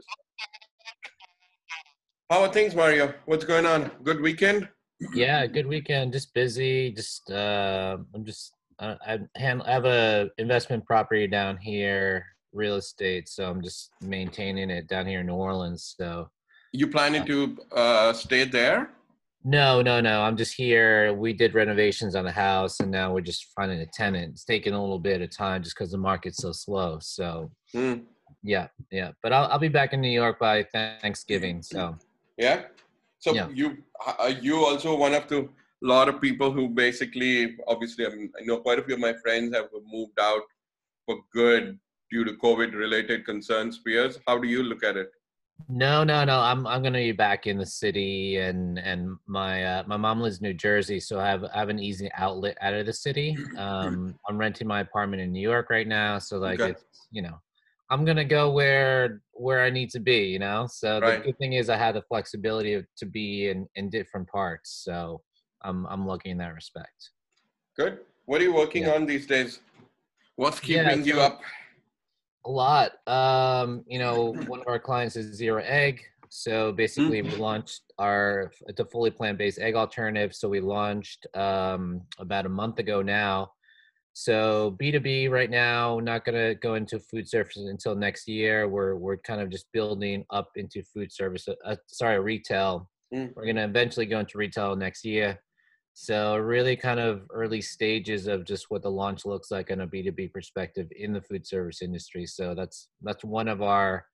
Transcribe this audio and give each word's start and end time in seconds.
this. 0.00 0.06
How 2.30 2.42
are 2.42 2.52
things, 2.52 2.74
Mario? 2.74 3.14
What's 3.26 3.44
going 3.44 3.66
on? 3.66 3.90
Good 4.04 4.20
weekend? 4.20 4.68
Yeah, 5.14 5.46
good 5.46 5.66
weekend. 5.66 6.12
Just 6.12 6.32
busy. 6.34 6.92
Just 6.92 7.30
uh, 7.30 7.96
I'm 8.14 8.24
just 8.24 8.52
uh, 8.78 8.94
I 9.06 9.18
handle 9.36 9.66
I 9.66 9.72
have 9.72 9.84
a 9.84 10.30
investment 10.38 10.84
property 10.86 11.26
down 11.26 11.56
here, 11.56 12.24
real 12.52 12.76
estate. 12.76 13.28
So 13.28 13.50
I'm 13.50 13.62
just 13.62 13.90
maintaining 14.00 14.70
it 14.70 14.86
down 14.88 15.06
here 15.06 15.20
in 15.20 15.26
New 15.26 15.34
Orleans. 15.34 15.94
So 15.98 16.28
you 16.72 16.86
planning 16.86 17.24
to 17.26 17.58
uh, 17.72 18.12
stay 18.12 18.44
there? 18.44 18.90
No, 19.42 19.80
no, 19.80 20.00
no. 20.00 20.20
I'm 20.20 20.36
just 20.36 20.54
here. 20.54 21.14
We 21.14 21.32
did 21.32 21.54
renovations 21.54 22.14
on 22.14 22.26
the 22.26 22.32
house, 22.32 22.80
and 22.80 22.90
now 22.90 23.14
we're 23.14 23.22
just 23.22 23.46
finding 23.56 23.80
a 23.80 23.86
tenant. 23.86 24.32
It's 24.32 24.44
taking 24.44 24.74
a 24.74 24.80
little 24.80 24.98
bit 24.98 25.22
of 25.22 25.34
time 25.34 25.62
just 25.62 25.74
because 25.76 25.92
the 25.92 25.98
market's 25.98 26.42
so 26.42 26.52
slow. 26.52 26.98
So, 27.00 27.50
mm. 27.74 28.02
Yeah, 28.42 28.68
yeah. 28.90 29.12
But 29.22 29.32
I'll 29.32 29.46
I'll 29.46 29.58
be 29.58 29.68
back 29.68 29.92
in 29.92 30.00
New 30.00 30.10
York 30.10 30.38
by 30.38 30.62
Thanksgiving. 30.62 31.62
So, 31.62 31.96
yeah. 32.36 32.64
So 33.18 33.34
yeah. 33.34 33.48
you 33.52 33.78
are 34.18 34.30
you 34.30 34.64
also 34.64 34.96
one 34.96 35.14
of 35.14 35.28
the 35.28 35.48
lot 35.82 36.08
of 36.08 36.20
people 36.20 36.52
who 36.52 36.68
basically, 36.68 37.56
obviously, 37.66 38.06
I, 38.06 38.10
mean, 38.10 38.32
I 38.38 38.44
know 38.44 38.58
quite 38.58 38.78
a 38.78 38.82
few 38.82 38.94
of 38.94 39.00
my 39.00 39.14
friends 39.14 39.54
have 39.54 39.68
moved 39.90 40.18
out 40.20 40.42
for 41.06 41.18
good 41.32 41.78
due 42.10 42.24
to 42.24 42.32
COVID-related 42.32 43.24
concerns. 43.24 43.80
Fears. 43.84 44.18
How 44.26 44.38
do 44.38 44.48
you 44.48 44.62
look 44.62 44.84
at 44.84 44.96
it? 44.96 45.10
No, 45.68 46.02
no, 46.04 46.24
no. 46.24 46.40
I'm 46.40 46.66
I'm 46.66 46.82
gonna 46.82 46.98
be 46.98 47.12
back 47.12 47.46
in 47.46 47.58
the 47.58 47.66
city, 47.66 48.38
and 48.38 48.78
and 48.78 49.16
my 49.26 49.62
uh, 49.62 49.82
my 49.86 49.98
mom 49.98 50.20
lives 50.20 50.38
in 50.38 50.44
New 50.44 50.54
Jersey, 50.54 50.98
so 50.98 51.20
I 51.20 51.28
have 51.28 51.44
I 51.44 51.58
have 51.58 51.68
an 51.68 51.78
easy 51.78 52.10
outlet 52.14 52.56
out 52.62 52.72
of 52.72 52.86
the 52.86 52.92
city. 52.92 53.36
Um, 53.58 54.14
I'm 54.26 54.38
renting 54.38 54.66
my 54.66 54.80
apartment 54.80 55.22
in 55.22 55.32
New 55.32 55.40
York 55.40 55.68
right 55.68 55.86
now, 55.86 56.18
so 56.18 56.38
like 56.38 56.60
okay. 56.60 56.70
it's 56.70 57.08
you 57.10 57.20
know, 57.20 57.38
I'm 57.90 58.04
gonna 58.04 58.24
go 58.24 58.50
where 58.50 59.20
where 59.32 59.62
I 59.62 59.70
need 59.70 59.90
to 59.90 60.00
be, 60.00 60.26
you 60.26 60.38
know. 60.38 60.66
So 60.70 61.00
right. 61.00 61.18
the 61.18 61.24
good 61.26 61.38
thing 61.38 61.54
is 61.54 61.68
I 61.68 61.76
have 61.76 61.94
the 61.94 62.02
flexibility 62.02 62.74
of, 62.74 62.86
to 62.98 63.06
be 63.06 63.48
in 63.48 63.68
in 63.74 63.90
different 63.90 64.28
parts, 64.28 64.82
so 64.84 65.22
I'm 65.62 65.86
I'm 65.86 66.06
lucky 66.06 66.30
in 66.30 66.38
that 66.38 66.54
respect. 66.54 67.10
Good. 67.76 67.98
What 68.26 68.40
are 68.40 68.44
you 68.44 68.54
working 68.54 68.84
yeah. 68.84 68.94
on 68.94 69.06
these 69.06 69.26
days? 69.26 69.60
What's 70.36 70.60
keeping 70.60 70.84
yeah, 70.84 70.94
so, 70.94 71.00
you 71.00 71.20
up? 71.20 71.40
A 72.46 72.50
lot. 72.50 72.92
Um, 73.06 73.84
you 73.86 73.98
know, 73.98 74.34
one 74.46 74.60
of 74.60 74.68
our 74.68 74.78
clients 74.78 75.16
is 75.16 75.34
Zero 75.34 75.62
Egg. 75.66 76.02
So 76.28 76.72
basically, 76.72 77.22
mm-hmm. 77.22 77.32
we 77.32 77.36
launched 77.38 77.82
our 77.98 78.52
it's 78.68 78.78
a 78.78 78.84
fully 78.84 79.10
plant-based 79.10 79.58
egg 79.58 79.74
alternative. 79.74 80.34
So 80.34 80.48
we 80.48 80.60
launched 80.60 81.26
um, 81.34 82.02
about 82.18 82.46
a 82.46 82.48
month 82.48 82.78
ago 82.78 83.02
now. 83.02 83.50
So 84.20 84.76
B2B 84.78 85.30
right 85.30 85.48
now, 85.48 85.98
not 85.98 86.26
gonna 86.26 86.54
go 86.54 86.74
into 86.74 87.00
food 87.00 87.26
service 87.26 87.56
until 87.56 87.94
next 87.94 88.28
year. 88.28 88.68
We're 88.68 88.96
we're 88.96 89.16
kind 89.16 89.40
of 89.40 89.48
just 89.48 89.72
building 89.72 90.26
up 90.28 90.50
into 90.56 90.82
food 90.82 91.10
service. 91.10 91.48
Uh, 91.48 91.76
sorry, 91.86 92.20
retail. 92.20 92.90
Mm. 93.14 93.32
We're 93.34 93.46
gonna 93.46 93.64
eventually 93.64 94.04
go 94.04 94.20
into 94.20 94.36
retail 94.36 94.76
next 94.76 95.06
year. 95.06 95.40
So 95.94 96.36
really 96.36 96.76
kind 96.76 97.00
of 97.00 97.22
early 97.32 97.62
stages 97.62 98.26
of 98.26 98.44
just 98.44 98.66
what 98.68 98.82
the 98.82 98.90
launch 98.90 99.24
looks 99.24 99.50
like 99.50 99.70
on 99.70 99.80
a 99.80 99.86
B2B 99.86 100.34
perspective 100.34 100.88
in 100.94 101.14
the 101.14 101.22
food 101.22 101.46
service 101.46 101.80
industry. 101.80 102.26
So 102.26 102.54
that's 102.54 102.88
that's 103.00 103.24
one 103.24 103.48
of 103.48 103.62
our 103.62 104.04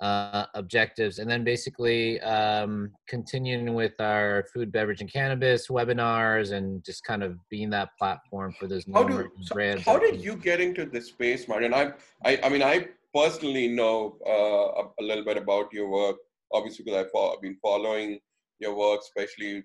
uh, 0.00 0.46
objectives. 0.54 1.18
And 1.18 1.30
then 1.30 1.44
basically 1.44 2.20
um, 2.20 2.90
continuing 3.08 3.74
with 3.74 3.94
our 4.00 4.44
food, 4.52 4.72
beverage, 4.72 5.00
and 5.00 5.12
cannabis 5.12 5.68
webinars 5.68 6.52
and 6.52 6.84
just 6.84 7.04
kind 7.04 7.22
of 7.22 7.38
being 7.50 7.70
that 7.70 7.90
platform 7.98 8.54
for 8.58 8.66
those 8.66 8.84
how 8.92 9.04
do, 9.04 9.30
so 9.42 9.54
brands. 9.54 9.84
How 9.84 9.98
did 9.98 10.20
you 10.20 10.36
get 10.36 10.60
into 10.60 10.84
this 10.84 11.08
space, 11.08 11.48
Martin? 11.48 11.72
I, 11.72 11.92
I, 12.24 12.40
I 12.44 12.48
mean, 12.48 12.62
I 12.62 12.88
personally 13.14 13.68
know 13.68 14.16
uh, 14.26 14.82
a, 14.82 14.90
a, 15.00 15.04
little 15.04 15.24
bit 15.24 15.36
about 15.36 15.72
your 15.72 15.88
work, 15.88 16.16
obviously 16.52 16.84
because 16.84 17.06
I've 17.14 17.42
been 17.42 17.56
following 17.62 18.18
your 18.58 18.74
work, 18.74 19.00
especially 19.00 19.62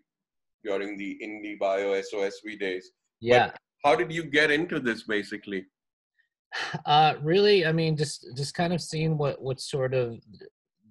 during 0.63 0.97
the 0.97 1.17
IndieBio 1.23 2.03
SOSV 2.13 2.59
days. 2.59 2.91
Yeah. 3.19 3.47
But 3.47 3.57
how 3.83 3.95
did 3.95 4.11
you 4.11 4.23
get 4.23 4.51
into 4.51 4.79
this 4.79 5.03
basically? 5.03 5.65
Uh, 6.85 7.13
really, 7.21 7.65
I 7.65 7.71
mean, 7.71 7.95
just 7.95 8.25
just 8.35 8.53
kind 8.53 8.73
of 8.73 8.81
seeing 8.81 9.17
what 9.17 9.41
what 9.41 9.59
sort 9.59 9.93
of 9.93 10.19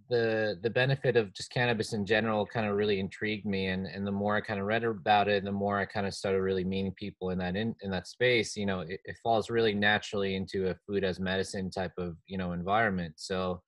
the 0.08 0.58
the 0.62 0.70
benefit 0.70 1.16
of 1.16 1.32
just 1.34 1.52
cannabis 1.52 1.92
in 1.92 2.06
general 2.06 2.46
kind 2.46 2.66
of 2.66 2.76
really 2.76 2.98
intrigued 2.98 3.44
me 3.44 3.66
and 3.66 3.86
and 3.86 4.06
the 4.06 4.12
more 4.12 4.36
i 4.36 4.41
kind 4.41 4.58
of 4.58 4.66
read 4.66 4.84
about 4.84 5.28
it 5.28 5.44
the 5.44 5.52
more 5.52 5.78
i 5.78 5.84
kind 5.84 6.06
of 6.06 6.14
started 6.14 6.41
really 6.41 6.64
meeting 6.64 6.92
people 6.92 7.30
in 7.30 7.38
that 7.38 7.56
in, 7.56 7.74
in 7.82 7.91
that 7.91 8.06
space 8.06 8.56
you 8.56 8.66
know 8.66 8.80
it, 8.80 9.00
it 9.04 9.16
falls 9.22 9.50
really 9.50 9.74
naturally 9.74 10.34
into 10.34 10.70
a 10.70 10.74
food 10.86 11.04
as 11.04 11.20
medicine 11.20 11.70
type 11.70 11.92
of 11.98 12.16
you 12.26 12.38
know 12.38 12.52
environment 12.52 13.12
so 13.16 13.60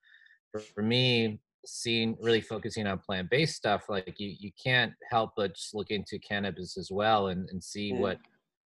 for, 0.50 0.60
for 0.60 0.82
me 0.82 1.40
seeing 1.66 2.16
really 2.20 2.40
focusing 2.40 2.86
on 2.86 2.98
plant-based 2.98 3.54
stuff 3.54 3.84
like 3.88 4.18
you 4.18 4.34
you 4.38 4.50
can't 4.62 4.92
help 5.10 5.32
but 5.36 5.54
just 5.54 5.74
look 5.74 5.90
into 5.90 6.18
cannabis 6.18 6.78
as 6.78 6.90
well 6.90 7.28
and, 7.28 7.48
and 7.50 7.62
see 7.62 7.92
mm. 7.92 7.98
what 7.98 8.18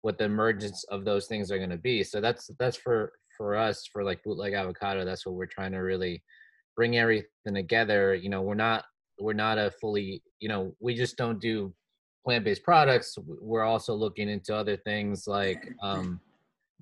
what 0.03 0.17
the 0.17 0.25
emergence 0.25 0.83
of 0.89 1.05
those 1.05 1.27
things 1.27 1.49
are 1.49 1.57
going 1.57 1.69
to 1.69 1.77
be. 1.77 2.03
So 2.03 2.21
that's 2.21 2.51
that's 2.59 2.77
for 2.77 3.13
for 3.37 3.55
us 3.55 3.87
for 3.91 4.03
like 4.03 4.21
bootleg 4.23 4.53
avocado 4.53 5.03
that's 5.03 5.25
what 5.25 5.33
we're 5.33 5.47
trying 5.47 5.71
to 5.71 5.79
really 5.79 6.21
bring 6.75 6.97
everything 6.97 7.55
together. 7.55 8.13
You 8.13 8.29
know 8.29 8.41
we're 8.41 8.53
not 8.53 8.83
we're 9.19 9.33
not 9.33 9.57
a 9.57 9.71
fully 9.81 10.21
you 10.39 10.49
know 10.49 10.75
we 10.79 10.93
just 10.93 11.17
don't 11.17 11.39
do 11.39 11.73
plant-based 12.25 12.63
products. 12.63 13.17
We're 13.25 13.63
also 13.63 13.95
looking 13.95 14.29
into 14.29 14.53
other 14.55 14.77
things 14.77 15.25
like 15.25 15.71
um 15.81 16.19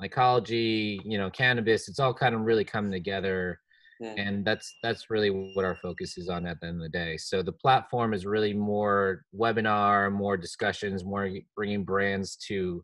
mycology 0.02 1.00
you 1.06 1.20
know 1.20 1.30
cannabis. 1.30 1.88
It's 1.88 2.00
all 2.00 2.16
kind 2.16 2.34
of 2.34 2.42
really 2.42 2.66
coming 2.66 2.92
together 2.92 3.59
Mm. 4.02 4.16
and 4.18 4.46
that's 4.46 4.74
that's 4.82 5.12
really 5.12 5.30
what 5.30 5.64
our 5.64 5.76
focus 5.76 6.18
is 6.18 6.28
on 6.28 6.48
at 6.48 6.59
the 6.59 6.66
end 6.66 6.78
of 6.78 6.82
the 6.82 6.90
day. 6.90 7.18
So 7.18 7.44
the 7.44 7.52
platform 7.52 8.16
is 8.16 8.26
really 8.26 8.52
more 8.52 9.26
webinar 9.40 10.12
more 10.12 10.38
discussions 10.38 11.06
more 11.06 11.30
bringing 11.56 11.84
brands 11.84 12.36
to 12.48 12.84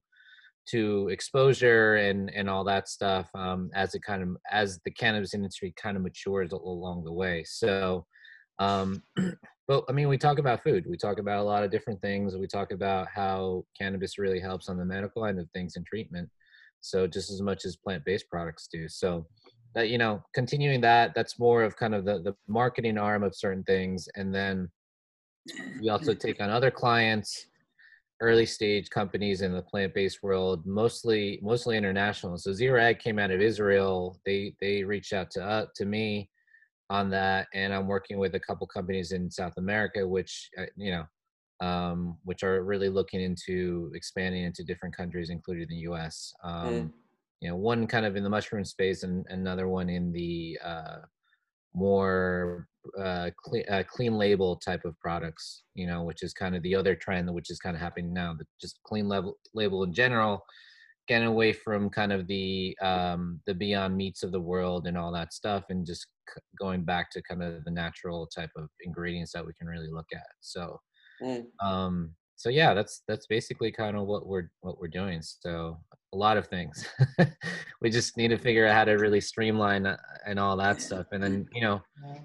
to 0.70 1.08
exposure 1.10 1.96
and 1.96 2.30
and 2.34 2.50
all 2.50 2.64
that 2.64 2.90
stuff 2.90 3.30
um, 3.36 3.70
as 3.74 3.96
it 3.96 4.02
kind 4.02 4.22
of 4.22 4.30
as 4.52 4.80
the 4.86 4.92
cannabis 4.92 5.34
industry 5.34 5.74
kind 5.82 5.98
of 5.98 6.04
matures 6.04 6.52
along 6.52 7.04
the 7.04 7.14
way. 7.14 7.44
So 7.46 8.06
um, 8.60 9.04
but 9.68 9.84
i 9.90 9.92
mean 9.92 10.08
we 10.08 10.18
talk 10.18 10.40
about 10.40 10.64
food. 10.64 10.86
We 10.88 10.98
talk 10.98 11.20
about 11.20 11.40
a 11.40 11.44
lot 11.44 11.64
of 11.64 11.72
different 11.72 12.02
things. 12.02 12.36
We 12.36 12.48
talk 12.48 12.72
about 12.72 13.08
how 13.14 13.66
cannabis 13.80 14.18
really 14.18 14.40
helps 14.40 14.70
on 14.70 14.78
the 14.78 14.86
medical 14.86 15.26
end 15.26 15.40
of 15.40 15.50
things 15.52 15.76
and 15.76 15.86
treatment 15.86 16.30
so 16.82 17.08
just 17.08 17.32
as 17.32 17.42
much 17.42 17.66
as 17.66 17.76
plant-based 17.76 18.30
products 18.30 18.68
do. 18.72 18.88
So 18.88 19.26
that 19.76 19.90
you 19.90 19.98
know 19.98 20.24
continuing 20.34 20.82
that 20.82 21.14
that's 21.14 21.38
more 21.38 21.64
of 21.64 21.76
kind 21.76 21.94
of 21.94 22.06
the 22.06 22.20
the 22.20 22.34
marketing 22.48 22.98
arm 22.98 23.22
of 23.22 23.36
certain 23.36 23.64
things 23.64 24.08
and 24.16 24.34
then 24.34 24.70
we 25.80 25.90
also 25.90 26.14
take 26.14 26.42
on 26.42 26.50
other 26.50 26.72
clients 26.72 27.46
early 28.22 28.46
stage 28.46 28.90
companies 28.90 29.42
in 29.42 29.54
the 29.54 29.62
plant-based 29.62 30.24
world 30.24 30.66
mostly 30.66 31.40
mostly 31.42 31.78
international. 31.78 32.38
So 32.38 32.54
zero 32.54 32.82
egg 32.82 33.00
came 33.00 33.20
out 33.20 33.32
of 33.32 33.42
israel. 33.42 34.20
They 34.26 34.56
they 34.60 34.84
reached 34.84 35.14
out 35.14 35.32
to 35.32 35.44
uh, 35.44 35.66
to 35.76 35.86
me 35.86 36.30
on 36.90 37.10
that 37.10 37.48
and 37.54 37.74
i'm 37.74 37.88
working 37.88 38.18
with 38.18 38.36
a 38.36 38.40
couple 38.40 38.66
companies 38.66 39.12
in 39.12 39.30
south 39.30 39.54
america 39.58 40.08
which 40.08 40.50
uh, 40.58 40.66
you 40.76 40.92
know 40.92 41.04
um, 41.60 42.18
which 42.24 42.44
are 42.44 42.64
really 42.64 42.88
looking 42.88 43.20
into 43.20 43.92
expanding 43.96 44.44
into 44.44 44.64
different 44.64 44.96
countries 44.96 45.30
including 45.30 45.68
the 45.70 45.76
us 45.76 46.34
um, 46.44 46.74
mm 46.74 46.92
you 47.42 47.50
know 47.50 47.56
one 47.56 47.86
kind 47.86 48.06
of 48.06 48.16
in 48.16 48.24
the 48.24 48.30
mushroom 48.30 48.66
space 48.66 49.04
and 49.04 49.26
another 49.30 49.68
one 49.68 49.90
in 49.90 50.12
the 50.12 50.58
uh, 50.64 50.98
more 51.78 52.68
uh, 53.00 53.30
clean, 53.38 53.64
uh, 53.70 53.84
clean 53.88 54.18
label 54.18 54.56
type 54.56 54.84
of 54.86 55.00
products 55.00 55.64
you 55.76 55.86
know 55.86 56.04
which 56.04 56.24
is 56.24 56.34
kind 56.34 56.56
of 56.56 56.64
the 56.64 56.74
other 56.74 56.96
trend 56.96 57.32
which 57.32 57.52
is 57.52 57.60
kind 57.60 57.76
of 57.76 57.82
happening 57.82 58.14
now 58.14 58.34
the 58.34 58.46
just 58.60 58.80
clean 58.84 59.08
level 59.08 59.38
label 59.54 59.84
in 59.84 59.94
general 59.94 60.42
getting 61.08 61.28
away 61.28 61.54
from 61.54 61.90
kind 61.90 62.12
of 62.12 62.28
the 62.28 62.78
um, 62.82 63.40
the 63.46 63.54
beyond 63.54 63.96
meats 63.96 64.24
of 64.24 64.32
the 64.32 64.40
world 64.40 64.88
and 64.88 64.98
all 64.98 65.12
that 65.12 65.34
stuff 65.34 65.66
and 65.70 65.86
just 65.86 66.08
c- 66.34 66.42
going 66.60 66.84
back 66.84 67.10
to 67.12 67.22
kind 67.24 67.44
of 67.44 67.64
the 67.64 67.72
natural 67.72 68.28
type 68.28 68.50
of 68.57 68.68
ingredients 68.81 69.31
that 69.31 69.46
we 69.46 69.54
can 69.54 69.68
really 69.68 69.90
look 69.90 70.07
at 70.13 70.28
so 70.42 70.80
mm. 71.22 71.44
um, 71.63 72.12
so 72.36 72.50
yeah 72.50 72.74
that's 72.74 73.04
that's 73.07 73.28
basically 73.28 73.72
kind 73.72 73.96
of 73.96 74.06
what 74.06 74.28
we're 74.28 74.50
what 74.62 74.80
we're 74.80 74.88
doing 74.88 75.22
so 75.22 75.78
a 76.13 76.18
lot 76.18 76.38
of 76.38 76.48
things. 76.48 76.88
we 77.81 77.89
just 77.89 78.18
need 78.18 78.30
to 78.30 78.38
figure 78.38 78.65
out 78.65 78.75
how 78.75 78.86
to 78.86 78.94
really 78.94 79.21
streamline 79.21 79.86
uh, 79.86 79.98
and 80.25 80.39
all 80.39 80.56
that 80.57 80.81
stuff. 80.81 81.07
And 81.12 81.21
then 81.21 81.48
you 81.54 81.62
know, 81.62 81.81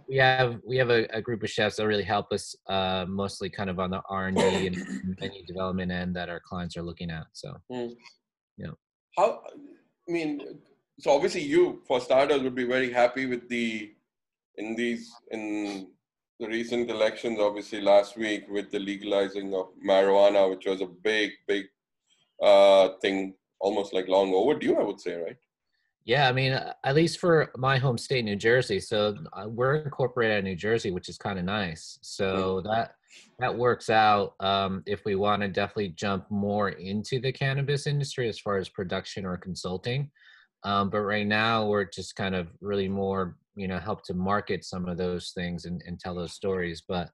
we 0.09 0.17
have 0.17 0.59
we 0.67 0.77
have 0.77 0.91
a, 0.91 1.05
a 1.13 1.21
group 1.21 1.43
of 1.43 1.51
chefs 1.51 1.77
that 1.77 1.87
really 1.87 2.05
help 2.05 2.27
us, 2.33 2.55
uh, 2.69 3.05
mostly 3.09 3.51
kind 3.51 3.71
of 3.71 3.79
on 3.79 3.91
the 3.91 4.01
R 4.09 4.29
and 4.29 4.37
D 4.37 4.67
and 4.67 5.17
menu 5.21 5.45
development 5.47 5.91
end 5.91 6.15
that 6.17 6.29
our 6.29 6.41
clients 6.41 6.77
are 6.77 6.83
looking 6.83 7.11
at. 7.11 7.27
So, 7.33 7.55
mm. 7.71 7.93
yeah. 8.57 8.71
How? 9.17 9.43
I 10.09 10.13
mean, 10.13 10.59
so 10.99 11.11
obviously 11.11 11.43
you, 11.43 11.83
for 11.87 12.01
starters, 12.01 12.43
would 12.43 12.55
be 12.55 12.65
very 12.65 12.93
happy 12.93 13.27
with 13.27 13.49
the 13.49 13.93
in 14.57 14.77
these 14.77 15.11
in 15.31 15.89
the 16.39 16.49
recent 16.49 16.91
elections. 16.91 17.39
Obviously, 17.41 17.81
last 17.81 18.17
week 18.17 18.45
with 18.49 18.71
the 18.71 18.79
legalizing 18.79 19.55
of 19.55 19.71
marijuana, 19.85 20.49
which 20.49 20.67
was 20.67 20.81
a 20.81 20.87
big, 20.87 21.31
big 21.47 21.67
uh, 22.43 22.91
thing 23.01 23.35
almost 23.63 23.95
like 23.95 24.09
long 24.09 24.35
overdue, 24.35 24.77
I 24.77 24.83
would 24.83 25.01
say, 25.01 25.15
right? 25.17 25.37
Yeah, 26.05 26.29
I 26.29 26.33
mean, 26.33 26.53
at 26.53 26.95
least 26.97 27.21
for 27.21 27.53
my 27.57 27.79
home 27.79 27.97
state, 27.97 28.25
New 28.25 28.37
Jersey. 28.37 28.81
So 28.81 29.17
uh, 29.33 29.49
we're 29.49 29.77
incorporated 29.77 30.39
in 30.39 30.45
New 30.45 30.57
Jersey, 30.57 30.91
which 30.91 31.09
is 31.09 31.17
kind 31.17 31.39
of 31.39 31.45
nice. 31.45 31.99
So 32.03 32.57
mm-hmm. 32.57 32.69
that 32.69 32.95
that 33.39 33.57
works 33.57 33.89
out. 33.89 34.35
Um, 34.41 34.83
if 34.85 35.05
we 35.05 35.15
want 35.15 35.43
to 35.43 35.49
definitely 35.49 35.91
jump 35.91 36.29
more 36.29 36.71
into 36.71 37.21
the 37.21 37.31
cannabis 37.31 37.87
industry 37.87 38.29
as 38.29 38.41
far 38.41 38.57
as 38.57 38.69
production 38.69 39.25
or 39.25 39.37
consulting, 39.37 40.11
um, 40.65 40.91
but 40.91 41.03
right 41.03 41.27
now 41.27 41.67
we're 41.67 41.85
just 41.85 42.17
kind 42.17 42.35
of 42.35 42.49
really 42.61 42.89
more, 42.89 43.37
you 43.55 43.69
know, 43.69 43.79
help 43.79 44.03
to 44.07 44.15
market 44.15 44.65
some 44.65 44.89
of 44.89 44.97
those 44.97 45.31
things 45.37 45.67
and, 45.67 45.83
and 45.87 46.01
tell 46.01 46.15
those 46.17 46.33
stories. 46.33 46.83
But 46.89 47.11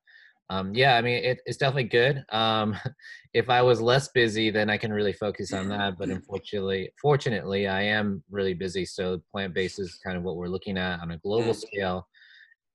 um, 0.50 0.74
yeah, 0.74 0.96
I 0.96 1.02
mean, 1.02 1.22
it, 1.22 1.40
it's 1.44 1.58
definitely 1.58 1.84
good. 1.84 2.24
Um, 2.30 2.74
if 3.34 3.50
I 3.50 3.60
was 3.62 3.80
less 3.80 4.08
busy, 4.08 4.50
then 4.50 4.70
I 4.70 4.78
can 4.78 4.92
really 4.92 5.12
focus 5.12 5.52
on 5.52 5.68
that. 5.68 5.98
But 5.98 6.08
unfortunately, 6.10 6.90
fortunately, 7.00 7.66
I 7.66 7.82
am 7.82 8.22
really 8.30 8.54
busy. 8.54 8.84
So 8.84 9.20
plant 9.30 9.54
based 9.54 9.78
is 9.78 9.98
kind 10.04 10.16
of 10.16 10.22
what 10.22 10.36
we're 10.36 10.48
looking 10.48 10.78
at 10.78 11.00
on 11.00 11.10
a 11.10 11.18
global 11.18 11.52
mm. 11.52 11.56
scale, 11.56 12.08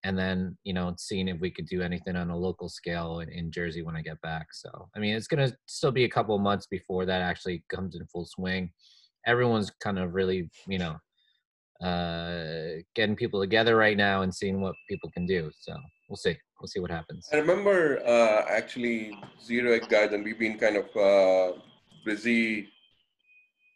and 0.04 0.18
then 0.18 0.56
you 0.64 0.74
know, 0.74 0.94
seeing 0.98 1.28
if 1.28 1.40
we 1.40 1.50
could 1.50 1.68
do 1.68 1.82
anything 1.82 2.16
on 2.16 2.30
a 2.30 2.38
local 2.38 2.70
scale 2.70 3.20
in, 3.20 3.30
in 3.30 3.52
Jersey 3.52 3.82
when 3.82 3.96
I 3.96 4.02
get 4.02 4.22
back. 4.22 4.48
So 4.54 4.90
I 4.96 5.00
mean, 5.00 5.16
it's 5.16 5.28
gonna 5.28 5.52
still 5.66 5.92
be 5.92 6.06
a 6.06 6.10
couple 6.10 6.38
months 6.38 6.68
before 6.68 7.06
that 7.06 7.22
actually 7.22 7.64
comes 7.70 7.96
in 7.96 8.06
full 8.08 8.26
swing. 8.26 8.72
Everyone's 9.26 9.72
kind 9.82 9.98
of 9.98 10.14
really, 10.14 10.50
you 10.68 10.78
know, 10.78 10.98
uh, 11.84 12.82
getting 12.94 13.16
people 13.16 13.40
together 13.40 13.76
right 13.76 13.98
now 13.98 14.22
and 14.22 14.36
seeing 14.36 14.62
what 14.62 14.76
people 14.90 15.10
can 15.12 15.26
do. 15.26 15.50
So 15.60 15.74
we'll 16.10 16.18
see. 16.18 16.38
We'll 16.64 16.70
see 16.70 16.80
what 16.80 16.92
happens. 16.92 17.28
I 17.34 17.40
remember 17.40 18.00
uh, 18.08 18.46
actually 18.48 19.18
Zero 19.44 19.74
Egg 19.74 19.90
Guys, 19.90 20.14
and 20.14 20.24
we've 20.24 20.40
been 20.40 20.58
kind 20.58 20.78
of 20.78 20.88
uh, 20.96 21.58
busy 22.06 22.70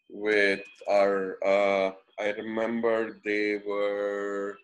with 0.10 0.64
our. 0.90 1.36
Uh, 1.46 1.92
I 2.18 2.30
remember 2.30 3.20
they 3.26 3.60
were 3.68 4.58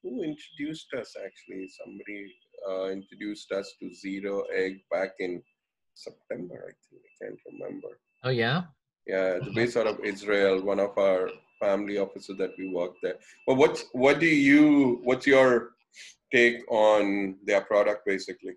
who 0.00 0.22
introduced 0.22 0.94
us 0.94 1.16
actually. 1.18 1.68
Somebody 1.82 2.32
uh, 2.70 2.86
introduced 2.90 3.50
us 3.50 3.74
to 3.80 3.92
Zero 3.92 4.44
Egg 4.54 4.82
back 4.92 5.14
in 5.18 5.42
September. 5.94 6.70
I 6.70 6.72
think 6.88 7.02
I 7.02 7.24
can't 7.24 7.40
remember. 7.50 7.98
Oh 8.22 8.30
yeah. 8.30 8.62
Yeah, 9.08 9.40
the 9.44 9.50
base 9.52 9.76
out 9.76 9.88
of 9.88 9.98
Israel. 10.04 10.62
One 10.62 10.78
of 10.78 10.96
our 10.96 11.30
family 11.58 11.98
officers 11.98 12.38
that 12.38 12.52
we 12.58 12.72
work 12.72 12.92
there. 13.02 13.16
But 13.44 13.56
what's 13.56 13.86
what 13.90 14.20
do 14.20 14.26
you? 14.26 15.00
What's 15.02 15.26
your 15.26 15.72
take 16.32 16.60
on 16.70 17.36
their 17.44 17.62
product 17.62 18.06
basically? 18.06 18.54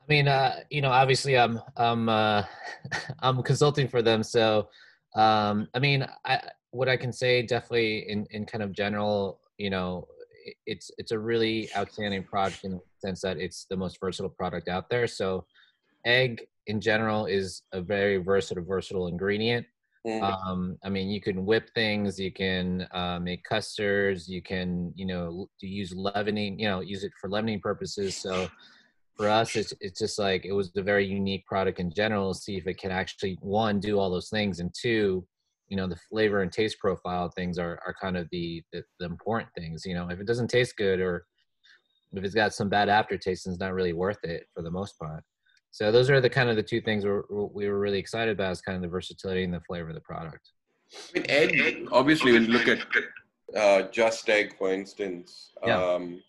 I 0.00 0.04
mean, 0.08 0.26
uh, 0.26 0.56
you 0.70 0.82
know, 0.82 0.90
obviously 0.90 1.38
I'm 1.38 1.60
I'm 1.76 2.08
uh, 2.08 2.44
I'm 3.20 3.42
consulting 3.42 3.88
for 3.88 4.02
them, 4.02 4.22
so 4.22 4.68
um, 5.14 5.68
I 5.74 5.78
mean, 5.78 6.06
I, 6.24 6.40
what 6.70 6.88
I 6.88 6.96
can 6.96 7.12
say 7.12 7.42
definitely 7.42 8.10
in 8.10 8.26
in 8.30 8.46
kind 8.46 8.62
of 8.62 8.72
general, 8.72 9.40
you 9.58 9.70
know, 9.70 10.08
it's 10.66 10.90
it's 10.98 11.12
a 11.12 11.18
really 11.18 11.68
outstanding 11.76 12.24
product 12.24 12.64
in 12.64 12.72
the 12.72 12.80
sense 12.98 13.20
that 13.20 13.38
it's 13.38 13.66
the 13.70 13.76
most 13.76 13.98
versatile 14.00 14.30
product 14.30 14.68
out 14.68 14.90
there. 14.90 15.06
So, 15.06 15.46
egg 16.04 16.46
in 16.66 16.80
general 16.80 17.26
is 17.26 17.62
a 17.72 17.80
very 17.80 18.16
versatile 18.16 18.64
versatile 18.64 19.08
ingredient. 19.08 19.66
Um, 20.20 20.78
I 20.84 20.88
mean, 20.88 21.10
you 21.10 21.20
can 21.20 21.46
whip 21.46 21.70
things, 21.74 22.18
you 22.18 22.32
can 22.32 22.88
uh, 22.92 23.20
make 23.20 23.44
custards, 23.44 24.28
you 24.28 24.42
can, 24.42 24.92
you 24.96 25.06
know, 25.06 25.48
use 25.60 25.94
leavening, 25.94 26.58
you 26.58 26.68
know, 26.68 26.80
use 26.80 27.04
it 27.04 27.12
for 27.20 27.30
leavening 27.30 27.60
purposes. 27.60 28.16
So 28.16 28.48
for 29.16 29.28
us, 29.28 29.54
it's, 29.54 29.72
it's 29.80 30.00
just 30.00 30.18
like 30.18 30.44
it 30.44 30.52
was 30.52 30.72
a 30.76 30.82
very 30.82 31.06
unique 31.06 31.46
product 31.46 31.78
in 31.78 31.92
general. 31.92 32.34
See 32.34 32.56
if 32.56 32.66
it 32.66 32.78
can 32.78 32.90
actually 32.90 33.38
one 33.40 33.78
do 33.78 33.98
all 33.98 34.10
those 34.10 34.28
things, 34.28 34.58
and 34.58 34.74
two, 34.74 35.24
you 35.68 35.76
know, 35.76 35.86
the 35.86 36.00
flavor 36.10 36.42
and 36.42 36.50
taste 36.50 36.78
profile 36.80 37.30
things 37.30 37.58
are 37.58 37.78
are 37.86 37.94
kind 38.00 38.16
of 38.16 38.26
the, 38.32 38.62
the, 38.72 38.82
the 38.98 39.06
important 39.06 39.50
things. 39.56 39.84
You 39.86 39.94
know, 39.94 40.08
if 40.10 40.18
it 40.18 40.26
doesn't 40.26 40.48
taste 40.48 40.76
good 40.76 40.98
or 41.00 41.24
if 42.12 42.24
it's 42.24 42.34
got 42.34 42.52
some 42.52 42.68
bad 42.68 42.88
aftertaste, 42.88 43.46
it's 43.46 43.58
not 43.58 43.72
really 43.72 43.92
worth 43.92 44.22
it 44.24 44.46
for 44.52 44.62
the 44.62 44.70
most 44.70 44.98
part. 44.98 45.22
So 45.72 45.90
those 45.90 46.10
are 46.10 46.20
the 46.20 46.30
kind 46.30 46.50
of 46.50 46.56
the 46.56 46.62
two 46.62 46.82
things 46.82 47.04
we're, 47.04 47.22
we 47.30 47.66
were 47.66 47.80
really 47.80 47.98
excited 47.98 48.32
about 48.32 48.52
is 48.52 48.60
kind 48.60 48.76
of 48.76 48.82
the 48.82 48.88
versatility 48.88 49.42
and 49.42 49.52
the 49.52 49.60
flavor 49.60 49.88
of 49.88 49.94
the 49.94 50.02
product. 50.02 50.52
I 51.16 51.18
mean, 51.18 51.26
egg, 51.30 51.88
obviously, 51.90 52.32
when 52.32 52.44
you 52.44 52.48
look 52.48 52.68
at 52.68 52.80
uh, 53.56 53.88
Just 53.90 54.28
Egg, 54.28 54.54
for 54.58 54.70
instance, 54.70 55.52
yeah. 55.66 55.82
um, 55.82 56.22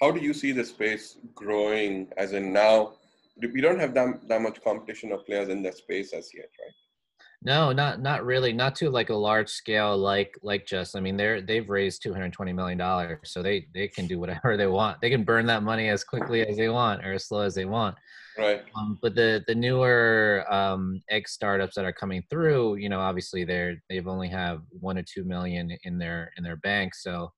how 0.00 0.10
do 0.10 0.20
you 0.20 0.34
see 0.34 0.50
the 0.50 0.64
space 0.64 1.18
growing 1.36 2.08
as 2.16 2.32
in 2.32 2.52
now? 2.52 2.94
We 3.40 3.60
don't 3.60 3.78
have 3.78 3.94
that, 3.94 4.28
that 4.28 4.42
much 4.42 4.60
competition 4.62 5.12
of 5.12 5.24
players 5.24 5.48
in 5.48 5.62
that 5.62 5.76
space 5.76 6.12
as 6.12 6.30
yet, 6.34 6.50
right? 6.60 6.74
No, 7.42 7.72
not 7.72 8.00
not 8.02 8.24
really. 8.24 8.52
Not 8.52 8.74
to 8.76 8.90
like 8.90 9.10
a 9.10 9.14
large 9.14 9.48
scale 9.48 9.96
like 9.96 10.36
like 10.42 10.66
just. 10.66 10.96
I 10.96 11.00
mean, 11.00 11.16
they're 11.16 11.40
they've 11.40 11.68
raised 11.68 12.02
two 12.02 12.12
hundred 12.12 12.32
twenty 12.32 12.52
million 12.52 12.78
dollars, 12.78 13.18
so 13.24 13.42
they 13.42 13.68
they 13.72 13.86
can 13.86 14.08
do 14.08 14.18
whatever 14.18 14.56
they 14.56 14.66
want. 14.66 15.00
They 15.00 15.10
can 15.10 15.22
burn 15.22 15.46
that 15.46 15.62
money 15.62 15.88
as 15.88 16.02
quickly 16.02 16.46
as 16.46 16.56
they 16.56 16.68
want 16.68 17.04
or 17.06 17.12
as 17.12 17.26
slow 17.28 17.42
as 17.42 17.54
they 17.54 17.64
want. 17.64 17.96
Right. 18.36 18.62
Um, 18.76 18.98
but 19.02 19.14
the 19.14 19.44
the 19.46 19.54
newer 19.54 20.44
um, 20.48 21.00
egg 21.10 21.28
startups 21.28 21.76
that 21.76 21.84
are 21.84 21.92
coming 21.92 22.24
through, 22.28 22.76
you 22.76 22.88
know, 22.88 23.00
obviously 23.00 23.44
they're 23.44 23.82
they've 23.88 24.08
only 24.08 24.28
have 24.28 24.62
one 24.70 24.98
or 24.98 25.04
two 25.04 25.24
million 25.24 25.76
in 25.84 25.98
their 25.98 26.32
in 26.36 26.42
their 26.42 26.56
bank, 26.56 26.94
so 26.94 27.32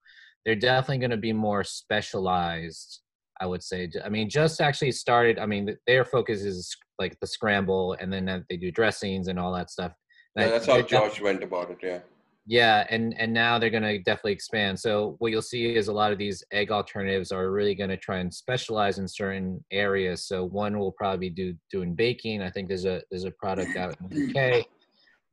they're 0.44 0.54
definitely 0.54 0.98
going 0.98 1.10
to 1.10 1.18
be 1.18 1.32
more 1.34 1.62
specialized. 1.62 3.00
I 3.40 3.46
would 3.46 3.62
say. 3.62 3.90
I 4.04 4.08
mean, 4.08 4.28
just 4.28 4.60
actually 4.60 4.92
started. 4.92 5.38
I 5.38 5.46
mean, 5.46 5.76
their 5.86 6.04
focus 6.04 6.42
is 6.42 6.76
like 6.98 7.18
the 7.20 7.26
scramble, 7.26 7.96
and 8.00 8.12
then 8.12 8.44
they 8.48 8.56
do 8.56 8.70
dressings 8.70 9.28
and 9.28 9.38
all 9.38 9.52
that 9.54 9.70
stuff. 9.70 9.92
Yeah, 10.36 10.48
that's 10.48 10.66
how 10.66 10.80
Josh 10.82 11.20
went 11.20 11.42
about 11.42 11.70
it. 11.70 11.78
Yeah. 11.82 11.98
Yeah, 12.46 12.84
and 12.90 13.14
and 13.18 13.32
now 13.32 13.58
they're 13.58 13.70
going 13.70 13.84
to 13.84 13.98
definitely 13.98 14.32
expand. 14.32 14.78
So 14.78 15.14
what 15.18 15.30
you'll 15.30 15.42
see 15.42 15.76
is 15.76 15.88
a 15.88 15.92
lot 15.92 16.10
of 16.10 16.18
these 16.18 16.42
egg 16.50 16.72
alternatives 16.72 17.30
are 17.32 17.50
really 17.50 17.74
going 17.74 17.90
to 17.90 17.96
try 17.96 18.18
and 18.18 18.32
specialize 18.32 18.98
in 18.98 19.06
certain 19.06 19.64
areas. 19.70 20.24
So 20.26 20.44
one 20.44 20.78
will 20.78 20.92
probably 20.92 21.30
do, 21.30 21.54
doing 21.70 21.94
baking. 21.94 22.42
I 22.42 22.50
think 22.50 22.66
there's 22.66 22.86
a 22.86 23.02
there's 23.10 23.24
a 23.24 23.30
product 23.30 23.76
out 23.76 23.94
in 24.00 24.08
the 24.08 24.58
UK 24.58 24.66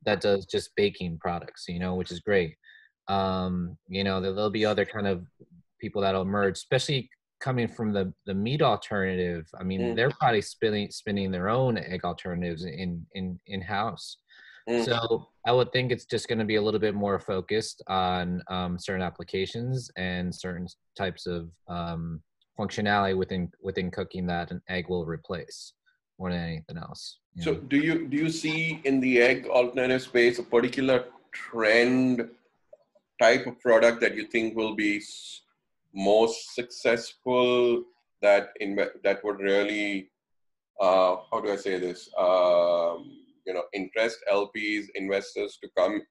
that 0.04 0.20
does 0.20 0.46
just 0.46 0.70
baking 0.76 1.18
products. 1.18 1.64
You 1.66 1.80
know, 1.80 1.94
which 1.96 2.12
is 2.12 2.20
great. 2.20 2.54
Um, 3.08 3.76
you 3.88 4.04
know, 4.04 4.20
there'll 4.20 4.50
be 4.50 4.66
other 4.66 4.84
kind 4.84 5.08
of 5.08 5.26
people 5.80 6.02
that'll 6.02 6.22
emerge, 6.22 6.56
especially 6.58 7.10
coming 7.40 7.68
from 7.68 7.92
the 7.92 8.12
the 8.26 8.34
meat 8.34 8.62
alternative 8.62 9.46
i 9.58 9.62
mean 9.62 9.80
mm. 9.80 9.96
they're 9.96 10.10
probably 10.10 10.40
spinning 10.40 10.90
spinning 10.90 11.30
their 11.30 11.48
own 11.48 11.78
egg 11.78 12.04
alternatives 12.04 12.64
in 12.64 13.04
in 13.14 13.38
in 13.46 13.60
house 13.60 14.18
mm. 14.68 14.84
so 14.84 15.26
i 15.46 15.52
would 15.52 15.72
think 15.72 15.92
it's 15.92 16.04
just 16.04 16.28
going 16.28 16.38
to 16.38 16.44
be 16.44 16.56
a 16.56 16.62
little 16.62 16.80
bit 16.80 16.94
more 16.94 17.18
focused 17.18 17.82
on 17.86 18.42
um, 18.48 18.78
certain 18.78 19.02
applications 19.02 19.90
and 19.96 20.34
certain 20.34 20.66
types 20.96 21.26
of 21.26 21.48
um, 21.68 22.20
functionality 22.58 23.16
within 23.16 23.50
within 23.62 23.90
cooking 23.90 24.26
that 24.26 24.50
an 24.50 24.60
egg 24.68 24.88
will 24.88 25.06
replace 25.06 25.74
more 26.18 26.30
than 26.30 26.40
anything 26.40 26.76
else 26.76 27.18
so 27.38 27.52
know? 27.52 27.60
do 27.68 27.76
you 27.76 28.08
do 28.08 28.16
you 28.16 28.30
see 28.30 28.80
in 28.84 29.00
the 29.00 29.20
egg 29.20 29.46
alternative 29.46 30.02
space 30.02 30.38
a 30.38 30.42
particular 30.42 31.04
trend 31.32 32.28
type 33.20 33.46
of 33.46 33.58
product 33.60 34.00
that 34.00 34.16
you 34.16 34.24
think 34.26 34.56
will 34.56 34.74
be 34.74 35.00
most 35.98 36.54
successful 36.54 37.82
that 38.22 38.50
in 38.60 38.76
that 39.02 39.24
would 39.24 39.40
really 39.40 40.10
uh, 40.80 41.16
how 41.30 41.40
do 41.40 41.52
I 41.52 41.56
say 41.56 41.78
this 41.78 42.08
um, 42.16 43.10
you 43.44 43.52
know 43.54 43.64
interest 43.72 44.18
LPs 44.32 44.86
investors 44.94 45.58
to 45.62 45.68
come 45.76 46.02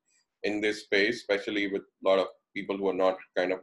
in 0.43 0.59
this 0.61 0.81
space, 0.83 1.15
especially 1.17 1.67
with 1.67 1.83
a 1.83 2.09
lot 2.09 2.19
of 2.19 2.27
people 2.53 2.77
who 2.77 2.89
are 2.89 3.01
not 3.05 3.17
kind 3.37 3.53
of 3.53 3.59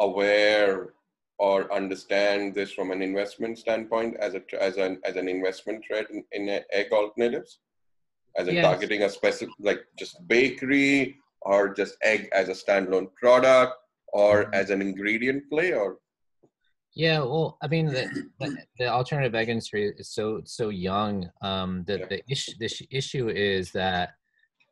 aware 0.00 0.94
or 1.38 1.72
understand 1.72 2.54
this 2.54 2.72
from 2.72 2.90
an 2.90 3.02
investment 3.02 3.58
standpoint 3.58 4.16
as 4.16 4.34
a 4.34 4.42
as 4.60 4.78
an 4.78 4.98
as 5.04 5.16
an 5.16 5.28
investment 5.28 5.84
trade 5.84 6.06
in, 6.10 6.24
in 6.32 6.60
egg 6.72 6.86
alternatives, 6.90 7.58
as 8.38 8.48
in 8.48 8.54
yes. 8.54 8.64
targeting 8.64 9.02
a 9.02 9.10
specific 9.10 9.54
like 9.60 9.84
just 9.98 10.26
bakery 10.26 11.16
or 11.42 11.74
just 11.74 11.96
egg 12.02 12.30
as 12.32 12.48
a 12.48 12.52
standalone 12.52 13.12
product 13.14 13.74
or 14.14 14.54
as 14.54 14.70
an 14.70 14.80
ingredient 14.80 15.42
play 15.50 15.72
or? 15.72 15.98
Yeah 16.94 17.18
well 17.18 17.58
i 17.60 17.66
mean 17.66 17.86
the, 17.86 18.28
the, 18.38 18.56
the 18.78 18.86
alternative 18.86 19.34
egg 19.34 19.48
industry 19.48 19.92
is 19.98 20.10
so 20.10 20.40
so 20.44 20.68
young 20.68 21.28
um 21.42 21.82
the 21.86 21.98
yeah. 21.98 22.06
the 22.08 22.22
issue 22.30 22.52
the 22.60 22.70
issue 22.90 23.28
is 23.28 23.72
that 23.72 24.10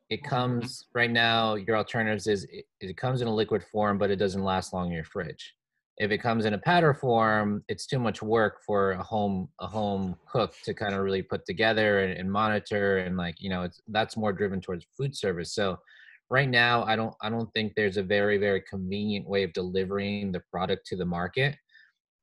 it 0.09 0.23
comes 0.23 0.85
right 0.95 1.11
now 1.11 1.55
your 1.55 1.75
alternatives 1.75 2.27
is 2.27 2.45
it, 2.45 2.65
it 2.79 2.95
comes 2.95 3.21
in 3.21 3.27
a 3.27 3.33
liquid 3.33 3.61
form 3.61 3.97
but 3.97 4.09
it 4.09 4.15
doesn't 4.15 4.43
last 4.43 4.73
long 4.73 4.87
in 4.87 4.93
your 4.93 5.03
fridge. 5.03 5.53
If 5.97 6.09
it 6.11 6.19
comes 6.19 6.45
in 6.45 6.53
a 6.53 6.57
powder 6.57 6.93
form 6.93 7.63
it's 7.67 7.85
too 7.85 7.99
much 7.99 8.21
work 8.21 8.61
for 8.65 8.91
a 8.91 9.03
home 9.03 9.49
a 9.59 9.67
home 9.67 10.15
cook 10.31 10.53
to 10.63 10.73
kind 10.73 10.95
of 10.95 11.01
really 11.01 11.23
put 11.23 11.45
together 11.45 11.99
and, 12.03 12.17
and 12.17 12.31
monitor 12.31 12.99
and 12.99 13.17
like 13.17 13.35
you 13.39 13.49
know 13.49 13.63
it's 13.63 13.81
that's 13.89 14.15
more 14.15 14.31
driven 14.31 14.61
towards 14.61 14.85
food 14.97 15.13
service. 15.15 15.53
So 15.53 15.77
right 16.29 16.49
now 16.49 16.83
i 16.85 16.95
don't 16.95 17.13
i 17.21 17.29
don't 17.29 17.49
think 17.53 17.73
there's 17.75 17.97
a 17.97 18.03
very 18.03 18.37
very 18.37 18.61
convenient 18.69 19.27
way 19.27 19.43
of 19.43 19.53
delivering 19.53 20.31
the 20.31 20.41
product 20.51 20.85
to 20.85 20.95
the 20.95 21.05
market 21.05 21.55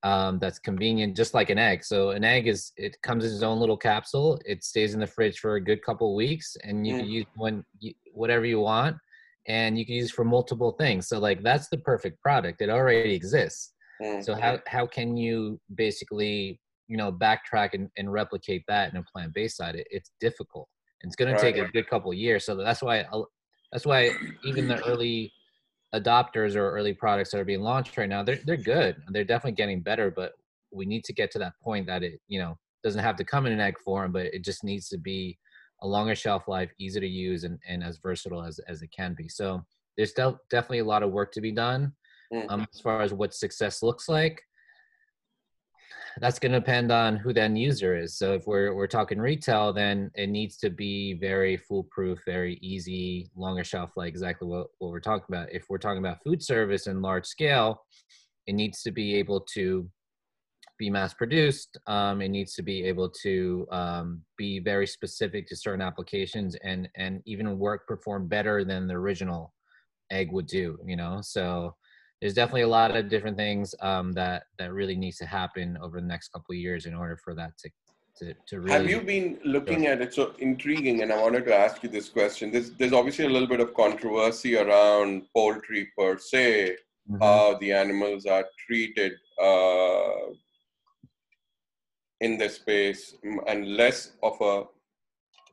um, 0.02 0.38
that's 0.38 0.58
convenient 0.58 1.14
just 1.14 1.34
like 1.34 1.50
an 1.50 1.58
egg 1.58 1.84
so 1.84 2.10
an 2.10 2.24
egg 2.24 2.46
is 2.46 2.72
it 2.78 2.96
comes 3.02 3.22
in 3.22 3.32
its 3.32 3.42
own 3.42 3.60
little 3.60 3.76
capsule 3.76 4.40
it 4.46 4.64
stays 4.64 4.94
in 4.94 5.00
the 5.00 5.06
fridge 5.06 5.38
for 5.38 5.56
a 5.56 5.60
good 5.60 5.82
couple 5.82 6.16
weeks 6.16 6.56
and 6.64 6.86
you 6.86 6.94
mm. 6.94 6.98
can 7.00 7.06
use 7.06 7.26
when 7.36 7.62
you, 7.80 7.92
whatever 8.14 8.46
you 8.46 8.60
want 8.60 8.96
and 9.46 9.78
you 9.78 9.86
can 9.86 9.94
use 9.94 10.10
for 10.10 10.24
multiple 10.24 10.72
things. 10.72 11.08
So 11.08 11.18
like 11.18 11.42
that's 11.42 11.68
the 11.68 11.78
perfect 11.78 12.20
product. 12.20 12.60
It 12.62 12.70
already 12.70 13.14
exists. 13.14 13.72
Mm-hmm. 14.00 14.22
So 14.22 14.34
how 14.34 14.60
how 14.66 14.86
can 14.86 15.16
you 15.16 15.60
basically 15.74 16.60
you 16.88 16.96
know 16.96 17.12
backtrack 17.12 17.70
and, 17.74 17.88
and 17.96 18.12
replicate 18.12 18.62
that 18.68 18.92
in 18.92 18.98
a 18.98 19.02
plant 19.02 19.34
based 19.34 19.56
side? 19.56 19.76
It, 19.76 19.86
it's 19.90 20.12
difficult. 20.20 20.68
It's 21.00 21.16
going 21.16 21.32
right. 21.32 21.40
to 21.40 21.52
take 21.52 21.56
a 21.56 21.70
good 21.72 21.88
couple 21.88 22.12
years. 22.12 22.44
So 22.44 22.54
that's 22.54 22.82
why 22.82 23.04
that's 23.72 23.86
why 23.86 24.10
even 24.44 24.68
the 24.68 24.84
early 24.86 25.32
adopters 25.94 26.56
or 26.56 26.70
early 26.70 26.92
products 26.92 27.30
that 27.30 27.40
are 27.40 27.44
being 27.44 27.60
launched 27.60 27.96
right 27.96 28.08
now, 28.08 28.22
they're 28.22 28.40
they're 28.44 28.56
good. 28.56 28.96
They're 29.08 29.24
definitely 29.24 29.56
getting 29.56 29.82
better, 29.82 30.10
but 30.10 30.32
we 30.72 30.86
need 30.86 31.04
to 31.04 31.12
get 31.12 31.30
to 31.32 31.38
that 31.40 31.54
point 31.62 31.86
that 31.86 32.02
it 32.02 32.20
you 32.28 32.38
know 32.38 32.58
doesn't 32.82 33.02
have 33.02 33.16
to 33.16 33.24
come 33.24 33.46
in 33.46 33.52
an 33.52 33.60
egg 33.60 33.78
form, 33.78 34.12
but 34.12 34.26
it 34.26 34.44
just 34.44 34.64
needs 34.64 34.88
to 34.88 34.98
be 34.98 35.38
a 35.82 35.86
longer 35.86 36.14
shelf 36.14 36.48
life, 36.48 36.70
easy 36.78 37.00
to 37.00 37.06
use, 37.06 37.44
and, 37.44 37.58
and 37.68 37.82
as 37.82 37.98
versatile 37.98 38.42
as, 38.42 38.58
as 38.68 38.82
it 38.82 38.90
can 38.90 39.14
be. 39.14 39.28
So 39.28 39.62
there's 39.96 40.12
de- 40.12 40.38
definitely 40.50 40.80
a 40.80 40.84
lot 40.84 41.02
of 41.02 41.10
work 41.10 41.32
to 41.32 41.40
be 41.40 41.52
done 41.52 41.92
mm. 42.32 42.44
um, 42.48 42.66
as 42.72 42.80
far 42.80 43.02
as 43.02 43.12
what 43.12 43.34
success 43.34 43.82
looks 43.82 44.08
like. 44.08 44.42
That's 46.18 46.38
going 46.38 46.52
to 46.52 46.60
depend 46.60 46.90
on 46.90 47.16
who 47.16 47.32
end 47.32 47.58
user 47.58 47.96
is. 47.96 48.18
So 48.18 48.34
if 48.34 48.46
we're 48.46 48.74
we're 48.74 48.86
talking 48.86 49.18
retail, 49.18 49.72
then 49.72 50.10
it 50.14 50.28
needs 50.28 50.56
to 50.58 50.70
be 50.70 51.14
very 51.14 51.56
foolproof, 51.56 52.20
very 52.26 52.58
easy, 52.62 53.30
longer 53.36 53.64
shelf 53.64 53.92
life. 53.96 54.08
Exactly 54.08 54.48
what, 54.48 54.68
what 54.78 54.90
we're 54.90 55.00
talking 55.00 55.26
about. 55.28 55.52
If 55.52 55.66
we're 55.68 55.78
talking 55.78 55.98
about 55.98 56.22
food 56.24 56.42
service 56.42 56.86
and 56.86 57.02
large 57.02 57.26
scale, 57.26 57.82
it 58.46 58.54
needs 58.54 58.82
to 58.82 58.90
be 58.90 59.14
able 59.16 59.40
to 59.54 59.88
be 60.78 60.90
mass 60.90 61.14
produced. 61.14 61.78
Um, 61.86 62.22
it 62.22 62.30
needs 62.30 62.54
to 62.54 62.62
be 62.62 62.84
able 62.84 63.10
to 63.22 63.66
um, 63.70 64.22
be 64.36 64.58
very 64.58 64.86
specific 64.86 65.46
to 65.48 65.56
certain 65.56 65.82
applications 65.82 66.56
and 66.64 66.88
and 66.96 67.22
even 67.26 67.58
work 67.58 67.86
perform 67.86 68.26
better 68.26 68.64
than 68.64 68.88
the 68.88 68.94
original 68.94 69.54
egg 70.10 70.32
would 70.32 70.46
do. 70.46 70.78
You 70.84 70.96
know, 70.96 71.20
so 71.22 71.76
there's 72.20 72.34
definitely 72.34 72.62
a 72.62 72.68
lot 72.68 72.94
of 72.94 73.08
different 73.08 73.36
things 73.36 73.74
um, 73.80 74.12
that 74.12 74.44
that 74.58 74.72
really 74.72 74.96
needs 74.96 75.16
to 75.18 75.26
happen 75.26 75.78
over 75.82 76.00
the 76.00 76.06
next 76.06 76.28
couple 76.28 76.52
of 76.52 76.58
years 76.58 76.86
in 76.86 76.94
order 76.94 77.16
for 77.16 77.34
that 77.34 77.52
to 77.58 77.70
to, 78.18 78.34
to 78.48 78.60
really. 78.60 78.72
Have 78.72 78.90
you 78.90 79.00
been 79.00 79.38
looking 79.44 79.86
at 79.86 80.00
it? 80.00 80.12
So 80.14 80.34
intriguing, 80.38 81.02
and 81.02 81.12
I 81.12 81.20
wanted 81.20 81.46
to 81.46 81.54
ask 81.54 81.82
you 81.82 81.88
this 81.88 82.08
question. 82.08 82.50
There's 82.50 82.70
there's 82.72 82.92
obviously 82.92 83.26
a 83.26 83.30
little 83.30 83.48
bit 83.48 83.60
of 83.60 83.74
controversy 83.74 84.56
around 84.56 85.22
poultry 85.34 85.88
per 85.96 86.18
se. 86.18 86.76
Mm-hmm. 87.10 87.22
How 87.22 87.56
the 87.60 87.72
animals 87.72 88.26
are 88.26 88.44
treated. 88.66 89.12
Uh, 89.42 90.34
in 92.20 92.36
this 92.36 92.56
space 92.56 93.14
and 93.46 93.76
less 93.76 94.12
of 94.22 94.40
a 94.40 94.64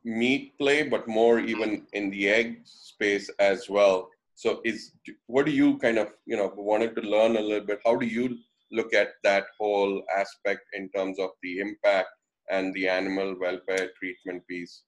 meat 0.04 0.56
play, 0.58 0.82
but 0.82 1.08
more 1.08 1.40
even 1.40 1.86
in 1.92 2.10
the 2.10 2.28
egg 2.28 2.60
space 2.64 3.30
as 3.38 3.68
well. 3.68 4.10
So, 4.38 4.60
is 4.64 4.92
what 5.26 5.46
do 5.46 5.52
you 5.52 5.78
kind 5.78 5.98
of 5.98 6.10
you 6.24 6.36
know 6.36 6.52
wanted 6.56 6.94
to 6.94 7.02
learn 7.02 7.36
a 7.36 7.40
little 7.40 7.66
bit? 7.66 7.80
How 7.84 7.96
do 7.96 8.06
you 8.06 8.38
look 8.70 8.94
at 8.94 9.08
that 9.24 9.46
whole 9.58 10.00
aspect 10.16 10.60
in 10.74 10.88
terms 10.90 11.18
of 11.18 11.30
the 11.42 11.58
impact 11.58 12.10
and 12.48 12.72
the 12.72 12.86
animal 12.88 13.34
welfare 13.40 13.90
treatment 13.98 14.46
piece? 14.46 14.84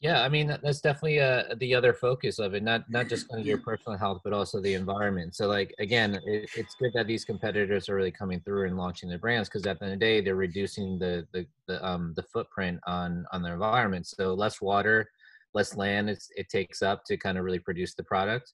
Yeah, 0.00 0.22
I 0.22 0.30
mean 0.30 0.46
that's 0.62 0.80
definitely 0.80 1.20
uh, 1.20 1.54
the 1.58 1.74
other 1.74 1.92
focus 1.92 2.38
of 2.38 2.54
it. 2.54 2.62
Not 2.62 2.88
not 2.88 3.10
just 3.10 3.28
kind 3.28 3.42
of 3.42 3.46
your 3.46 3.58
personal 3.58 3.98
health, 3.98 4.22
but 4.24 4.32
also 4.32 4.58
the 4.58 4.72
environment. 4.72 5.36
So 5.36 5.46
like 5.46 5.74
again, 5.78 6.18
it, 6.24 6.48
it's 6.56 6.74
good 6.76 6.92
that 6.94 7.06
these 7.06 7.26
competitors 7.26 7.90
are 7.90 7.94
really 7.94 8.10
coming 8.10 8.40
through 8.40 8.68
and 8.68 8.78
launching 8.78 9.10
their 9.10 9.18
brands 9.18 9.50
because 9.50 9.66
at 9.66 9.78
the 9.78 9.84
end 9.84 9.92
of 9.92 10.00
the 10.00 10.06
day, 10.06 10.22
they're 10.22 10.46
reducing 10.48 10.98
the 10.98 11.28
the 11.32 11.46
the 11.68 11.86
um 11.86 12.14
the 12.16 12.22
footprint 12.22 12.80
on 12.86 13.26
on 13.32 13.42
their 13.42 13.52
environment. 13.52 14.06
So 14.06 14.32
less 14.32 14.62
water, 14.62 15.10
less 15.54 15.76
land 15.76 16.08
it 16.10 16.48
takes 16.48 16.82
up 16.82 17.04
to 17.04 17.16
kind 17.16 17.38
of 17.38 17.44
really 17.44 17.58
produce 17.58 17.94
the 17.94 18.04
product, 18.04 18.52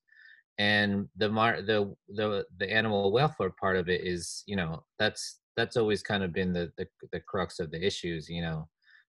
and 0.59 1.09
the 1.17 1.29
mar 1.29 1.63
the 1.63 1.95
the 2.09 2.45
the 2.59 2.73
animal 2.73 3.13
welfare 3.13 3.53
part 3.61 3.77
of 3.77 3.89
it 3.89 4.01
is 4.03 4.43
you 4.47 4.57
know 4.57 4.83
that's 4.99 5.41
that's 5.57 5.77
always 5.77 6.03
kind 6.03 6.23
of 6.23 6.33
been 6.33 6.53
the 6.53 6.71
the, 6.77 6.87
the 7.13 7.21
crux 7.21 7.59
of 7.59 7.71
the 7.71 7.85
issues. 7.85 8.29
You 8.29 8.43
know 8.43 8.69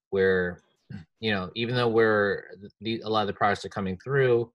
where 0.10 0.62
you 1.20 1.32
know, 1.32 1.50
even 1.56 1.76
though 1.76 1.90
we're 1.90 2.46
the, 2.82 3.02
a 3.02 3.10
lot 3.10 3.22
of 3.22 3.28
the 3.28 3.34
products 3.34 3.66
are 3.66 3.70
coming 3.70 3.98
through, 4.04 4.52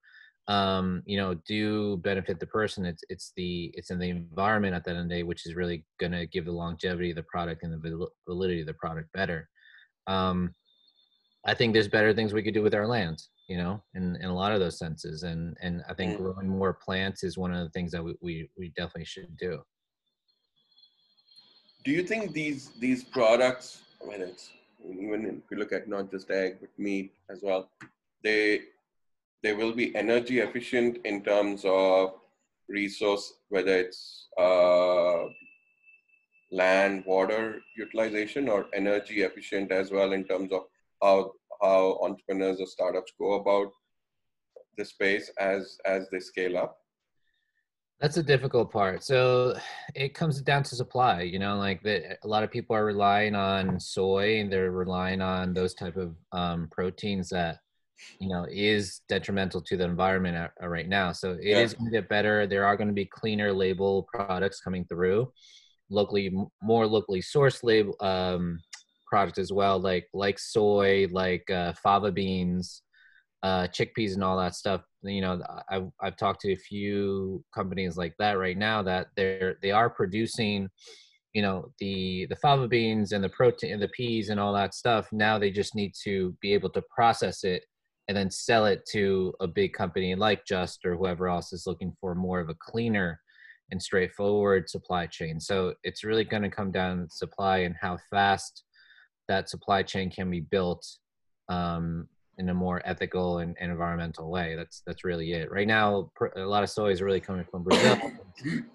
um, 0.49 1.03
you 1.07 1.17
know, 1.17 1.35
do 1.47 1.99
benefit 1.99 2.41
the 2.41 2.47
person. 2.47 2.85
It's 2.85 3.05
it's 3.09 3.33
the 3.37 3.73
it's 3.75 3.91
in 3.91 3.99
the 3.99 4.11
environment 4.11 4.75
at 4.75 4.85
the 4.85 4.91
end 4.91 5.01
of 5.01 5.09
the 5.09 5.15
day, 5.15 5.23
which 5.23 5.47
is 5.47 5.55
really 5.55 5.85
going 6.01 6.13
to 6.13 6.27
give 6.27 6.45
the 6.45 6.53
longevity 6.53 7.11
of 7.11 7.17
the 7.17 7.23
product 7.25 7.63
and 7.63 7.73
the 7.73 8.09
validity 8.27 8.61
of 8.61 8.67
the 8.67 8.75
product 8.75 9.13
better. 9.13 9.49
Um, 10.07 10.53
I 11.45 11.55
think 11.55 11.73
there's 11.73 11.89
better 11.89 12.15
things 12.15 12.33
we 12.33 12.43
could 12.43 12.55
do 12.55 12.63
with 12.63 12.75
our 12.75 12.87
lands, 12.87 13.31
you 13.49 13.57
know, 13.57 13.83
in, 13.95 14.17
in 14.17 14.27
a 14.27 14.35
lot 14.35 14.53
of 14.53 14.61
those 14.61 14.79
senses. 14.79 15.25
And 15.25 15.57
and 15.61 15.83
I 15.89 15.95
think 15.95 16.17
growing 16.17 16.49
more 16.49 16.73
plants 16.73 17.25
is 17.25 17.37
one 17.37 17.53
of 17.53 17.65
the 17.65 17.71
things 17.71 17.91
that 17.93 18.03
we, 18.03 18.15
we, 18.21 18.49
we 18.57 18.69
definitely 18.77 19.07
should 19.07 19.37
do. 19.37 19.61
Do 21.85 21.91
you 21.91 22.05
think 22.05 22.33
these 22.33 22.71
these 22.79 23.03
products, 23.03 23.83
I 24.01 24.09
mean, 24.09 24.21
it's 24.21 24.51
even 24.85 25.27
if 25.27 25.51
you 25.51 25.57
look 25.57 25.73
at 25.73 25.89
not 25.89 26.11
just 26.11 26.31
egg 26.31 26.59
but 26.61 26.71
meat 26.79 27.13
as 27.29 27.41
well, 27.43 27.71
they 28.23 28.63
they 29.43 29.53
will 29.53 29.73
be 29.73 29.95
energy 29.97 30.39
efficient 30.39 30.99
in 31.05 31.25
terms 31.25 31.65
of 31.65 32.15
resource, 32.69 33.35
whether 33.49 33.77
it's 33.77 34.29
uh, 34.39 35.25
land, 36.53 37.05
water 37.05 37.61
utilization, 37.77 38.49
or 38.49 38.67
energy 38.73 39.23
efficient 39.23 39.73
as 39.73 39.91
well 39.91 40.13
in 40.13 40.23
terms 40.23 40.53
of 40.53 40.67
how 41.03 41.33
how 41.61 41.99
entrepreneurs 42.03 42.61
or 42.61 42.67
startups 42.67 43.13
go 43.19 43.35
about 43.35 43.71
the 44.79 44.85
space 44.85 45.31
as 45.39 45.79
as 45.85 46.09
they 46.11 46.21
scale 46.21 46.57
up. 46.57 46.79
That's 48.01 48.17
a 48.17 48.23
difficult 48.23 48.73
part. 48.73 49.05
So 49.05 49.55
it 49.95 50.13
comes 50.13 50.41
down 50.43 50.65
to 50.65 50.75
supply, 50.75 51.23
you 51.23 51.39
know, 51.39 51.57
like 51.57 51.85
the, 51.85 52.19
a 52.25 52.27
lot 52.27 52.43
of 52.43 52.51
people 52.51 52.75
are 52.75 52.85
relying 52.85 53.37
on 53.37 53.79
soy 53.79 54.41
and 54.41 54.53
they're 54.53 54.73
relying 54.73 55.21
on 55.21 55.55
those 55.55 55.73
type 55.73 55.97
of 55.97 56.17
um, 56.33 56.67
proteins 56.73 57.29
that, 57.29 57.59
you 58.19 58.29
know, 58.29 58.45
is 58.51 59.03
detrimental 59.09 59.61
to 59.61 59.77
the 59.77 59.85
environment 59.85 60.51
right 60.61 60.89
now. 60.89 61.13
So 61.13 61.35
it 61.35 61.45
yeah. 61.45 61.61
is 61.61 61.75
going 61.75 61.93
to 61.93 61.97
get 61.97 62.09
better. 62.09 62.45
There 62.45 62.65
are 62.65 62.77
going 62.77 62.89
to 62.89 62.93
be 62.93 63.05
cleaner 63.05 63.53
label 63.53 64.09
products 64.13 64.61
coming 64.61 64.85
through, 64.87 65.31
locally, 65.89 66.35
more 66.61 66.89
locally 66.89 67.23
sourced 67.23 67.63
label 67.63 67.95
um, 68.01 68.59
products 69.13 69.39
as 69.39 69.53
well, 69.53 69.79
like 69.79 70.09
like 70.15 70.39
soy, 70.39 71.07
like 71.11 71.45
uh, 71.51 71.75
fava 71.83 72.11
beans, 72.11 72.83
uh, 73.43 73.67
chickpeas 73.69 74.15
and 74.15 74.25
all 74.25 74.39
that 74.39 74.55
stuff. 74.55 74.81
You 75.03 75.21
know, 75.21 75.43
I've 75.69 75.91
I've 76.01 76.17
talked 76.17 76.41
to 76.43 76.53
a 76.53 76.57
few 76.57 77.45
companies 77.55 77.99
like 77.99 78.15
that 78.19 78.39
right 78.39 78.57
now 78.57 78.83
that 78.85 79.09
they're 79.15 79.57
they 79.61 79.71
are 79.71 79.91
producing, 79.91 80.71
you 81.35 81.43
know, 81.43 81.71
the 81.79 82.27
the 82.31 82.37
fava 82.37 82.67
beans 82.67 83.13
and 83.13 83.23
the 83.23 83.29
protein 83.29 83.75
and 83.75 83.83
the 83.83 83.89
peas 83.89 84.31
and 84.31 84.41
all 84.41 84.55
that 84.55 84.73
stuff. 84.73 85.09
Now 85.13 85.39
they 85.39 85.51
just 85.51 85.75
need 85.75 85.93
to 86.05 86.35
be 86.41 86.55
able 86.55 86.71
to 86.71 86.83
process 86.97 87.45
it 87.45 87.65
and 88.09 88.17
then 88.17 88.31
sell 88.31 88.65
it 88.65 88.81
to 88.93 89.35
a 89.41 89.47
big 89.47 89.75
company 89.75 90.15
like 90.15 90.47
Just 90.47 90.87
or 90.87 90.97
whoever 90.97 91.29
else 91.29 91.53
is 91.53 91.67
looking 91.67 91.93
for 92.01 92.15
more 92.15 92.41
of 92.41 92.49
a 92.49 92.57
cleaner 92.71 93.21
and 93.71 93.83
straightforward 93.83 94.71
supply 94.71 95.07
chain. 95.07 95.39
So 95.39 95.75
it's 95.83 96.03
really 96.03 96.25
going 96.25 96.43
to 96.45 96.51
come 96.51 96.73
down 96.73 97.03
to 97.03 97.07
supply 97.11 97.59
and 97.59 97.75
how 97.79 97.99
fast 98.11 98.65
that 99.29 99.49
supply 99.49 99.83
chain 99.83 100.11
can 100.11 100.31
be 100.31 100.41
built 100.41 100.87
um, 101.49 102.09
in 102.39 102.49
a 102.49 102.55
more 102.55 102.81
ethical 102.85 103.39
and, 103.39 103.57
and, 103.61 103.71
environmental 103.71 104.31
way. 104.31 104.55
That's 104.57 104.83
that's 104.87 105.05
really 105.05 105.33
it. 105.33 105.51
Right 105.51 105.67
now, 105.67 106.11
a 106.37 106.41
lot 106.41 106.63
of 106.63 106.71
soy 106.71 106.91
is 106.91 107.03
really 107.03 107.21
coming 107.21 107.45
from 107.51 107.63
Brazil, 107.63 107.99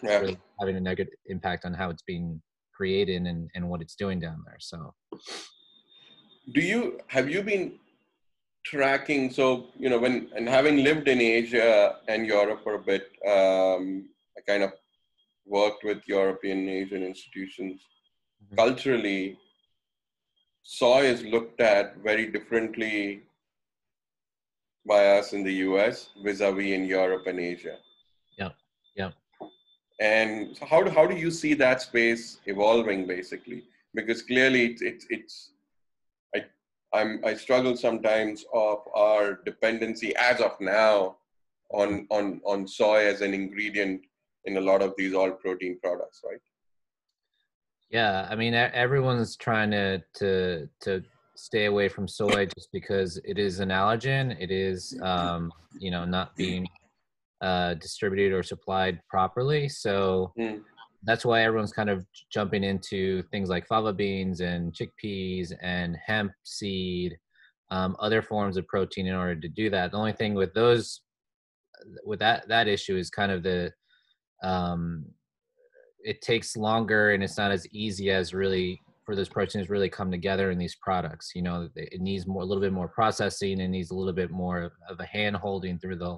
yeah. 0.04 0.20
really 0.20 0.38
having 0.60 0.76
a 0.76 0.80
negative 0.80 1.14
impact 1.28 1.66
on 1.66 1.74
how 1.74 1.90
it's 1.90 2.04
being 2.04 2.42
created 2.74 3.24
and, 3.26 3.50
and 3.56 3.68
what 3.70 3.82
it's 3.82 3.96
doing 3.96 4.20
down 4.20 4.44
there. 4.46 4.58
So, 4.60 4.94
do 6.54 6.62
you 6.62 7.00
have 7.08 7.30
you 7.30 7.42
been 7.42 7.80
tracking? 8.64 9.32
So 9.32 9.68
you 9.78 9.90
know, 9.90 10.00
when 10.00 10.30
and 10.36 10.48
having 10.48 10.84
lived 10.84 11.08
in 11.08 11.20
Asia 11.20 11.98
and 12.08 12.26
Europe 12.26 12.62
for 12.64 12.76
a 12.76 12.80
bit, 12.80 13.04
um, 13.26 14.10
I 14.38 14.42
kind 14.48 14.64
of 14.64 14.72
worked 15.46 15.84
with 15.84 16.00
European 16.08 16.70
Asian 16.70 17.04
institutions. 17.04 17.82
Mm-hmm. 18.44 18.56
Culturally, 18.56 19.38
soy 20.68 21.06
is 21.06 21.24
looked 21.24 21.62
at 21.62 21.96
very 22.04 22.26
differently 22.28 23.24
by 24.86 25.18
us 25.18 25.32
in 25.32 25.42
the 25.44 25.54
US 25.68 26.10
vis-a-vis 26.22 26.74
in 26.74 26.84
Europe 26.86 27.26
and 27.26 27.40
Asia. 27.40 27.78
Yeah, 28.38 28.50
yeah. 28.94 29.12
And 30.02 30.58
so 30.58 30.66
how 30.66 30.84
do 30.84 30.92
how 30.92 31.08
do 31.08 31.16
you 31.16 31.32
see 31.32 31.54
that 31.54 31.82
space 31.82 32.42
evolving 32.46 33.08
basically? 33.08 33.64
Because 33.96 34.22
clearly 34.22 34.66
it's 34.66 34.82
it's, 34.82 35.06
it's 35.10 35.52
I 36.36 36.44
I'm 36.94 37.22
I 37.24 37.34
struggle 37.36 37.78
sometimes 37.78 38.44
of 38.54 38.80
our 38.94 39.40
dependency 39.46 40.14
as 40.18 40.42
of 40.42 40.60
now 40.60 41.16
on 41.70 42.08
on 42.10 42.42
on 42.44 42.68
soy 42.68 43.06
as 43.06 43.22
an 43.22 43.34
ingredient 43.34 44.02
in 44.44 44.58
a 44.58 44.66
lot 44.70 44.82
of 44.82 44.94
these 44.98 45.14
alt 45.14 45.40
protein 45.40 45.80
products, 45.82 46.22
right? 46.30 46.42
Yeah, 47.90 48.28
I 48.30 48.36
mean 48.36 48.54
everyone's 48.54 49.38
trying 49.38 49.72
to 49.72 50.04
to 50.16 50.68
to 50.82 51.04
stay 51.36 51.66
away 51.66 51.88
from 51.88 52.08
soy 52.08 52.48
just 52.58 52.70
because 52.74 53.20
it 53.24 53.38
is 53.38 53.60
an 53.60 53.70
allergen. 53.70 54.36
It 54.40 54.52
is, 54.52 54.98
um, 55.04 55.52
you 55.80 55.92
know, 55.92 56.04
not 56.04 56.36
being 56.36 56.68
uh, 57.42 57.76
distributed 57.76 58.34
or 58.34 58.44
supplied 58.44 59.00
properly. 59.10 59.70
So 59.70 60.34
Mm. 60.38 60.64
that's 61.04 61.24
why 61.24 61.44
everyone's 61.44 61.72
kind 61.72 61.90
of 61.92 62.06
jumping 62.32 62.64
into 62.64 63.22
things 63.32 63.50
like 63.50 63.68
fava 63.68 63.94
beans 63.94 64.42
and 64.42 64.74
chickpeas 64.74 65.54
and 65.62 65.96
hemp 66.04 66.32
seed, 66.44 67.16
um, 67.70 67.96
other 68.00 68.22
forms 68.24 68.58
of 68.58 68.68
protein 68.68 69.06
in 69.08 69.14
order 69.16 69.40
to 69.40 69.48
do 69.48 69.70
that. 69.70 69.92
The 69.92 69.98
only 69.98 70.14
thing 70.14 70.34
with 70.34 70.54
those, 70.56 71.02
with 72.04 72.20
that 72.20 72.48
that 72.50 72.68
issue 72.68 72.98
is 72.98 73.12
kind 73.12 73.32
of 73.32 73.44
the, 73.44 73.72
um, 74.44 75.06
it 76.08 76.22
takes 76.22 76.56
longer 76.56 77.12
and 77.12 77.22
it's 77.22 77.38
not 77.38 77.52
as 77.52 77.68
easy 77.74 78.12
as 78.12 78.34
really 78.34 78.82
for 79.06 79.14
those 79.14 79.28
proteins 79.28 79.70
really 79.70 79.90
come 79.90 80.10
together 80.10 80.52
in 80.52 80.58
these 80.58 80.76
products. 80.76 81.32
You 81.36 81.42
know, 81.42 81.70
it 81.76 82.00
needs 82.00 82.26
more 82.26 82.44
a 82.44 82.46
little 82.46 82.62
bit 82.62 82.72
more 82.72 82.88
processing. 82.88 83.60
It 83.60 83.68
needs 83.68 83.92
a 83.92 83.96
little 83.96 84.14
bit 84.14 84.32
more 84.32 84.72
of 84.90 85.00
a 85.00 85.06
hand 85.06 85.36
holding 85.36 85.78
through 85.78 85.98
the 85.98 86.18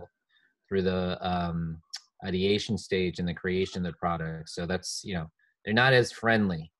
through 0.68 0.84
the 0.84 1.18
um, 1.28 1.82
ideation 2.24 2.78
stage 2.78 3.18
and 3.18 3.28
the 3.28 3.34
creation 3.34 3.84
of 3.84 3.92
the 3.92 3.98
product. 3.98 4.50
So 4.50 4.68
that's 4.68 5.02
you 5.04 5.16
know 5.16 5.28
they're 5.66 5.74
not 5.74 5.94
as 5.94 6.12
friendly, 6.12 6.72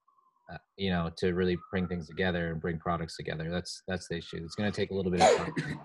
uh, 0.54 0.58
you 0.78 0.92
know, 0.92 1.10
to 1.18 1.34
really 1.34 1.58
bring 1.72 1.88
things 1.88 2.08
together 2.08 2.52
and 2.52 2.62
bring 2.62 2.78
products 2.78 3.18
together. 3.18 3.50
That's 3.50 3.82
that's 3.88 4.08
the 4.08 4.18
issue. 4.18 4.42
It's 4.44 4.56
going 4.56 4.72
to 4.72 4.76
take 4.76 4.92
a 4.92 4.94
little 4.94 5.12
bit 5.12 5.22
of 5.22 5.36
time. 5.36 5.80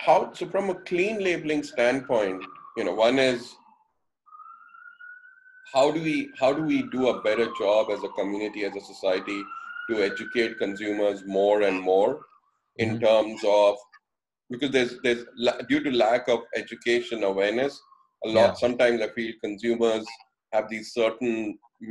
How 0.00 0.32
so? 0.32 0.46
From 0.46 0.70
a 0.70 0.74
clean 0.74 1.22
labeling 1.22 1.62
standpoint, 1.62 2.42
you 2.78 2.84
know, 2.84 2.94
one 2.94 3.18
is 3.18 3.54
how 5.72 5.90
do 5.90 6.00
we 6.02 6.30
how 6.38 6.52
do 6.52 6.62
we 6.62 6.82
do 6.90 7.08
a 7.08 7.22
better 7.22 7.46
job 7.58 7.90
as 7.90 8.02
a 8.04 8.08
community 8.18 8.64
as 8.64 8.74
a 8.76 8.80
society 8.80 9.42
to 9.88 10.02
educate 10.02 10.58
consumers 10.58 11.22
more 11.26 11.62
and 11.62 11.80
more 11.80 12.20
in 12.76 12.90
Mhm. 12.96 13.00
terms 13.06 13.40
of 13.44 13.76
because 14.50 14.70
there's 14.76 14.94
there's 15.04 15.24
due 15.68 15.82
to 15.86 15.90
lack 16.04 16.28
of 16.28 16.40
education 16.62 17.24
awareness 17.32 17.80
a 18.24 18.28
lot 18.28 18.50
Yeah. 18.50 18.60
sometimes 18.64 19.02
i 19.06 19.08
feel 19.18 19.32
consumers 19.46 20.06
have 20.54 20.68
these 20.72 20.88
certain 21.00 21.34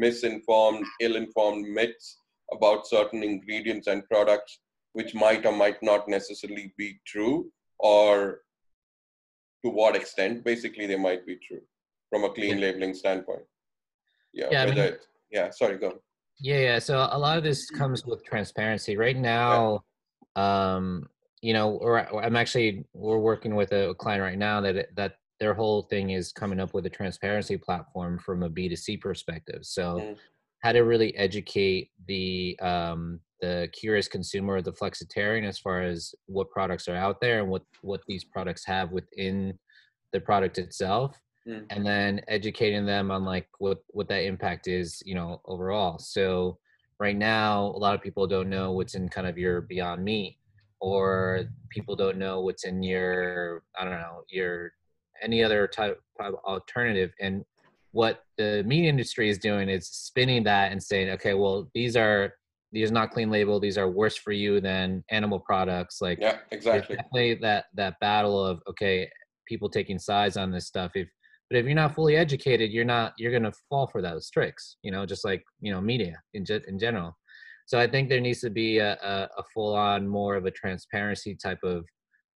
misinformed 0.06 0.86
ill-informed 1.06 1.68
myths 1.78 2.10
about 2.58 2.88
certain 2.96 3.24
ingredients 3.30 3.88
and 3.88 4.08
products 4.14 4.60
which 4.98 5.14
might 5.24 5.46
or 5.50 5.56
might 5.64 5.82
not 5.92 6.08
necessarily 6.18 6.68
be 6.82 6.90
true 7.12 7.36
or 7.80 8.42
to 9.64 9.70
what 9.80 9.96
extent 10.02 10.44
basically 10.44 10.86
they 10.92 11.00
might 11.08 11.26
be 11.32 11.36
true 11.48 11.64
from 12.10 12.24
a 12.28 12.34
clean 12.38 12.58
Yeah. 12.58 12.66
labeling 12.66 12.94
standpoint 13.02 13.48
yeah, 14.34 14.48
Yeah, 14.52 14.64
I 14.64 14.66
mean- 14.74 14.98
yeah 15.32 15.50
sorry 15.52 15.78
go 15.78 15.90
on. 15.90 16.00
Yeah, 16.42 16.60
yeah. 16.60 16.80
So 16.80 16.98
a 17.12 17.18
lot 17.20 17.38
of 17.38 17.44
this 17.44 17.70
comes 17.70 18.06
with 18.06 18.24
transparency. 18.24 18.96
Right 18.96 19.18
now, 19.18 19.84
um, 20.38 21.10
you 21.42 21.54
know, 21.54 21.72
or 21.78 22.00
I'm 22.24 22.36
actually 22.38 22.86
we're 22.94 23.18
working 23.20 23.56
with 23.56 23.72
a 23.74 23.94
client 23.96 24.22
right 24.24 24.38
now 24.38 24.62
that 24.62 24.96
that 24.96 25.16
their 25.40 25.54
whole 25.54 25.84
thing 25.84 26.12
is 26.12 26.32
coming 26.32 26.60
up 26.60 26.74
with 26.74 26.86
a 26.86 26.90
transparency 26.90 27.58
platform 27.58 28.20
from 28.20 28.44
a 28.44 28.50
B2C 28.50 29.00
perspective. 29.02 29.66
So 29.66 29.84
Mm. 30.00 30.18
how 30.64 30.72
to 30.74 30.82
really 30.82 31.16
educate 31.18 31.92
the 32.08 32.58
um, 32.62 33.20
the 33.42 33.70
curious 33.74 34.08
consumer 34.10 34.56
or 34.56 34.62
the 34.62 34.74
flexitarian 34.74 35.46
as 35.48 35.58
far 35.60 35.82
as 35.82 36.14
what 36.26 36.50
products 36.52 36.88
are 36.90 36.96
out 36.96 37.20
there 37.22 37.40
and 37.42 37.50
what 37.50 37.64
what 37.82 38.02
these 38.08 38.24
products 38.24 38.66
have 38.66 38.92
within 38.92 39.58
the 40.14 40.20
product 40.22 40.58
itself 40.58 41.18
Mm. 41.50 41.66
and 41.72 41.84
then 41.86 42.22
educating 42.28 42.86
them 42.86 43.10
on 43.10 43.26
like 43.26 43.48
what 43.58 43.80
what 43.88 44.08
that 44.10 44.24
impact 44.24 44.68
is 44.68 45.02
you 45.04 45.16
know 45.16 45.42
overall. 45.46 45.98
So 45.98 46.60
right 47.00 47.18
now 47.18 47.66
a 47.76 47.80
lot 47.80 47.96
of 47.96 48.02
people 48.02 48.28
don't 48.28 48.50
know 48.50 48.72
what's 48.72 48.94
in 48.94 49.10
kind 49.10 49.26
of 49.26 49.38
your 49.38 49.62
beyond 49.62 50.04
meat 50.04 50.38
or 50.80 51.46
people 51.70 51.96
don't 51.96 52.18
know 52.18 52.42
what's 52.42 52.66
in 52.66 52.82
your 52.84 53.64
i 53.78 53.84
don't 53.84 54.00
know 54.00 54.22
your 54.30 54.72
any 55.22 55.44
other 55.44 55.68
type 55.68 56.00
of 56.20 56.36
alternative. 56.46 57.12
And 57.20 57.44
what 57.92 58.24
the 58.38 58.64
meat 58.66 58.88
industry 58.88 59.30
is 59.30 59.38
doing 59.38 59.68
is 59.70 59.88
spinning 59.88 60.44
that 60.44 60.72
and 60.72 60.82
saying 60.82 61.10
okay 61.10 61.34
well 61.34 61.70
these 61.74 61.96
are 61.98 62.34
these 62.72 62.92
are 62.92 62.94
not 62.94 63.10
clean 63.10 63.32
label 63.32 63.60
these 63.60 63.78
are 63.80 63.90
worse 63.90 64.16
for 64.16 64.32
you 64.32 64.62
than 64.62 65.04
animal 65.10 65.40
products. 65.40 66.00
Like 66.00 66.20
yeah 66.22 66.38
exactly. 66.52 66.96
definitely 66.96 67.36
that 67.42 67.66
that 67.74 68.00
battle 68.00 68.46
of 68.46 68.62
okay 68.70 69.10
people 69.48 69.68
taking 69.68 69.98
sides 69.98 70.38
on 70.38 70.52
this 70.52 70.68
stuff. 70.68 70.92
If 70.94 71.10
but 71.50 71.58
if 71.58 71.66
you're 71.66 71.76
not 71.76 71.96
fully 71.96 72.16
educated 72.16 72.72
you're 72.72 72.86
not 72.86 73.14
you're 73.18 73.32
going 73.32 73.44
to 73.44 73.52
fall 73.70 73.88
for 73.88 74.02
those 74.02 74.30
tricks 74.30 74.78
you 74.84 74.92
know 74.92 75.06
just 75.06 75.26
like 75.26 75.44
you 75.62 75.72
know 75.72 75.82
media 75.82 76.22
in, 76.34 76.46
ge- 76.46 76.66
in 76.68 76.78
general. 76.80 77.16
So 77.66 77.80
i 77.80 77.88
think 77.88 78.10
there 78.10 78.20
needs 78.20 78.42
to 78.42 78.50
be 78.50 78.80
a, 78.80 78.94
a, 78.94 79.30
a 79.38 79.44
full 79.54 79.76
on 79.76 80.08
more 80.08 80.36
of 80.36 80.46
a 80.46 80.52
transparency 80.52 81.36
type 81.36 81.64
of 81.64 81.86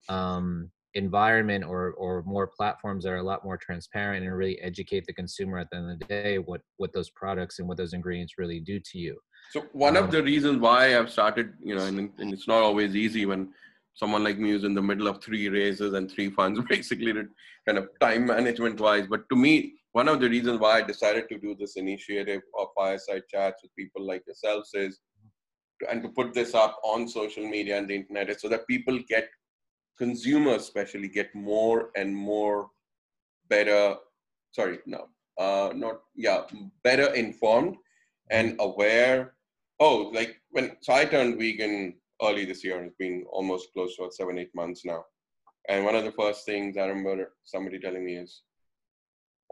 um, 0.09 0.69
environment 0.95 1.63
or 1.63 1.93
or 1.93 2.23
more 2.25 2.47
platforms 2.55 3.03
that 3.03 3.11
are 3.11 3.17
a 3.17 3.23
lot 3.23 3.43
more 3.43 3.57
transparent 3.57 4.25
and 4.25 4.35
really 4.35 4.59
educate 4.61 5.05
the 5.07 5.13
consumer 5.13 5.57
at 5.57 5.67
the 5.71 5.77
end 5.77 5.91
of 5.91 5.99
the 5.99 6.05
day 6.05 6.37
what 6.37 6.61
what 6.77 6.93
those 6.93 7.09
products 7.11 7.59
and 7.59 7.67
what 7.67 7.77
those 7.77 7.93
ingredients 7.93 8.33
really 8.37 8.59
do 8.59 8.79
to 8.79 8.97
you. 8.99 9.17
So 9.51 9.61
one 9.73 9.97
Um, 9.97 10.03
of 10.03 10.11
the 10.11 10.21
reasons 10.21 10.59
why 10.59 10.97
I've 10.97 11.11
started, 11.11 11.53
you 11.59 11.75
know, 11.75 11.85
and, 11.85 12.11
and 12.19 12.33
it's 12.33 12.47
not 12.47 12.61
always 12.61 12.95
easy 12.95 13.25
when 13.25 13.51
someone 13.93 14.23
like 14.23 14.39
me 14.39 14.51
is 14.51 14.63
in 14.63 14.73
the 14.73 14.81
middle 14.81 15.07
of 15.07 15.23
three 15.23 15.49
raises 15.49 15.93
and 15.93 16.11
three 16.11 16.29
funds, 16.29 16.59
basically 16.69 17.13
kind 17.67 17.77
of 17.77 17.87
time 17.99 18.25
management 18.25 18.79
wise. 18.79 19.07
But 19.07 19.27
to 19.29 19.35
me, 19.35 19.73
one 19.91 20.07
of 20.07 20.19
the 20.19 20.29
reasons 20.29 20.59
why 20.59 20.77
I 20.77 20.81
decided 20.81 21.29
to 21.29 21.37
do 21.37 21.55
this 21.55 21.75
initiative 21.75 22.41
of 22.59 22.67
fireside 22.75 23.23
chats 23.29 23.61
with 23.61 23.75
people 23.75 24.05
like 24.05 24.23
yourselves 24.25 24.71
is, 24.73 24.99
and 25.89 26.01
to 26.01 26.09
put 26.09 26.33
this 26.33 26.55
up 26.55 26.79
on 26.83 27.07
social 27.07 27.47
media 27.47 27.77
and 27.77 27.89
the 27.89 27.95
internet 27.95 28.29
is 28.29 28.41
so 28.41 28.49
that 28.49 28.67
people 28.67 28.99
get, 29.07 29.27
consumers 29.97 30.63
especially 30.63 31.07
get 31.07 31.33
more 31.35 31.89
and 31.95 32.15
more 32.15 32.69
better, 33.49 33.95
sorry, 34.51 34.79
no, 34.85 35.07
uh, 35.37 35.71
not, 35.75 35.99
yeah, 36.15 36.41
better 36.83 37.13
informed 37.13 37.75
and 38.31 38.55
aware 38.59 39.33
oh 39.79 40.11
like 40.13 40.39
when 40.51 40.75
so 40.81 40.93
i 40.93 41.05
turned 41.05 41.37
vegan 41.37 41.93
early 42.23 42.45
this 42.45 42.63
year 42.63 42.83
it's 42.83 42.95
been 42.97 43.25
almost 43.31 43.73
close 43.73 43.95
to 43.97 44.09
seven 44.11 44.37
eight 44.37 44.53
months 44.55 44.85
now. 44.85 45.03
And 45.69 45.85
one 45.85 45.95
of 45.95 46.03
the 46.03 46.11
first 46.11 46.45
things 46.45 46.77
i 46.77 46.85
remember 46.85 47.33
somebody 47.43 47.79
telling 47.79 48.05
me 48.05 48.17
is 48.17 48.41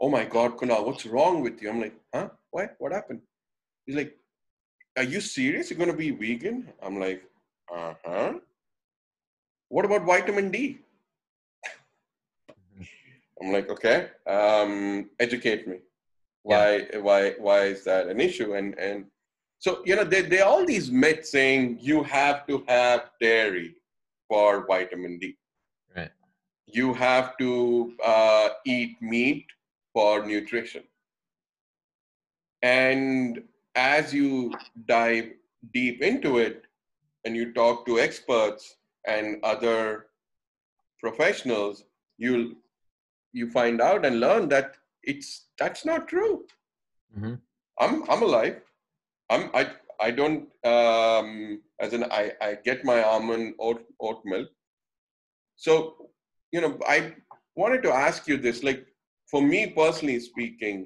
oh 0.00 0.08
my 0.08 0.24
god 0.24 0.56
kunal 0.56 0.84
what's 0.86 1.06
wrong 1.06 1.40
with 1.42 1.62
you? 1.62 1.70
I'm 1.70 1.80
like 1.80 1.94
huh? 2.14 2.28
What? 2.50 2.74
What 2.78 2.92
happened? 2.92 3.20
He's 3.86 3.96
like 3.96 4.16
are 4.96 5.04
you 5.04 5.20
serious? 5.20 5.70
You're 5.70 5.78
going 5.78 5.90
to 5.90 5.96
be 5.96 6.10
vegan? 6.10 6.68
I'm 6.82 6.98
like 7.00 7.22
uh-huh. 7.74 8.34
What 9.68 9.86
about 9.86 10.04
vitamin 10.04 10.50
d? 10.50 10.78
I'm 13.40 13.52
like 13.52 13.70
okay 13.70 14.08
um 14.26 15.08
educate 15.18 15.66
me. 15.66 15.78
Why 16.42 16.86
why 17.00 17.34
why 17.38 17.60
is 17.66 17.84
that 17.84 18.08
an 18.08 18.20
issue? 18.20 18.54
And 18.54 18.78
and 18.78 19.06
so 19.64 19.80
you 19.84 19.94
know 19.94 20.02
there, 20.02 20.24
there 20.24 20.44
are 20.44 20.50
all 20.52 20.66
these 20.66 20.90
myths 20.90 21.30
saying 21.30 21.78
you 21.80 22.02
have 22.02 22.46
to 22.48 22.64
have 22.66 23.10
dairy 23.20 23.76
for 24.28 24.66
vitamin 24.66 25.18
d. 25.20 25.36
Right. 25.96 26.10
You 26.66 26.92
have 26.94 27.36
to 27.38 27.92
uh, 28.04 28.48
eat 28.64 29.00
meat 29.00 29.46
for 29.92 30.26
nutrition. 30.26 30.82
And 32.62 33.44
as 33.76 34.12
you 34.12 34.52
dive 34.88 35.30
deep 35.72 36.02
into 36.02 36.38
it 36.38 36.64
and 37.24 37.36
you 37.36 37.52
talk 37.52 37.86
to 37.86 38.00
experts 38.00 38.76
and 39.06 39.38
other 39.44 40.06
professionals 40.98 41.84
you'll 42.18 42.50
you 43.32 43.48
find 43.50 43.80
out 43.80 44.04
and 44.04 44.18
learn 44.18 44.48
that 44.48 44.76
it's 45.04 45.46
that's 45.58 45.84
not 45.84 46.08
true. 46.08 46.44
Hmm 47.16 47.34
i'm 47.78 48.02
i'm 48.10 48.22
alive 48.22 48.60
i'm 49.32 49.44
i 49.60 49.62
i 50.06 50.10
don't 50.20 50.48
um 50.72 51.28
as 51.80 51.92
in 51.98 52.04
i 52.20 52.24
i 52.48 52.50
get 52.68 52.84
my 52.90 52.98
almond 53.02 53.54
oat 53.68 53.82
oat 54.08 54.20
milk 54.32 54.48
so 55.66 55.74
you 56.52 56.60
know 56.64 56.72
i 56.94 56.98
wanted 57.62 57.82
to 57.82 57.92
ask 57.92 58.28
you 58.32 58.36
this 58.46 58.62
like 58.68 58.82
for 59.30 59.42
me 59.42 59.60
personally 59.82 60.18
speaking 60.20 60.78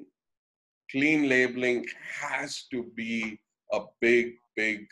clean 0.91 1.27
labeling 1.29 1.85
has 2.21 2.63
to 2.71 2.83
be 3.01 3.39
a 3.73 3.81
big 4.01 4.33
big 4.55 4.85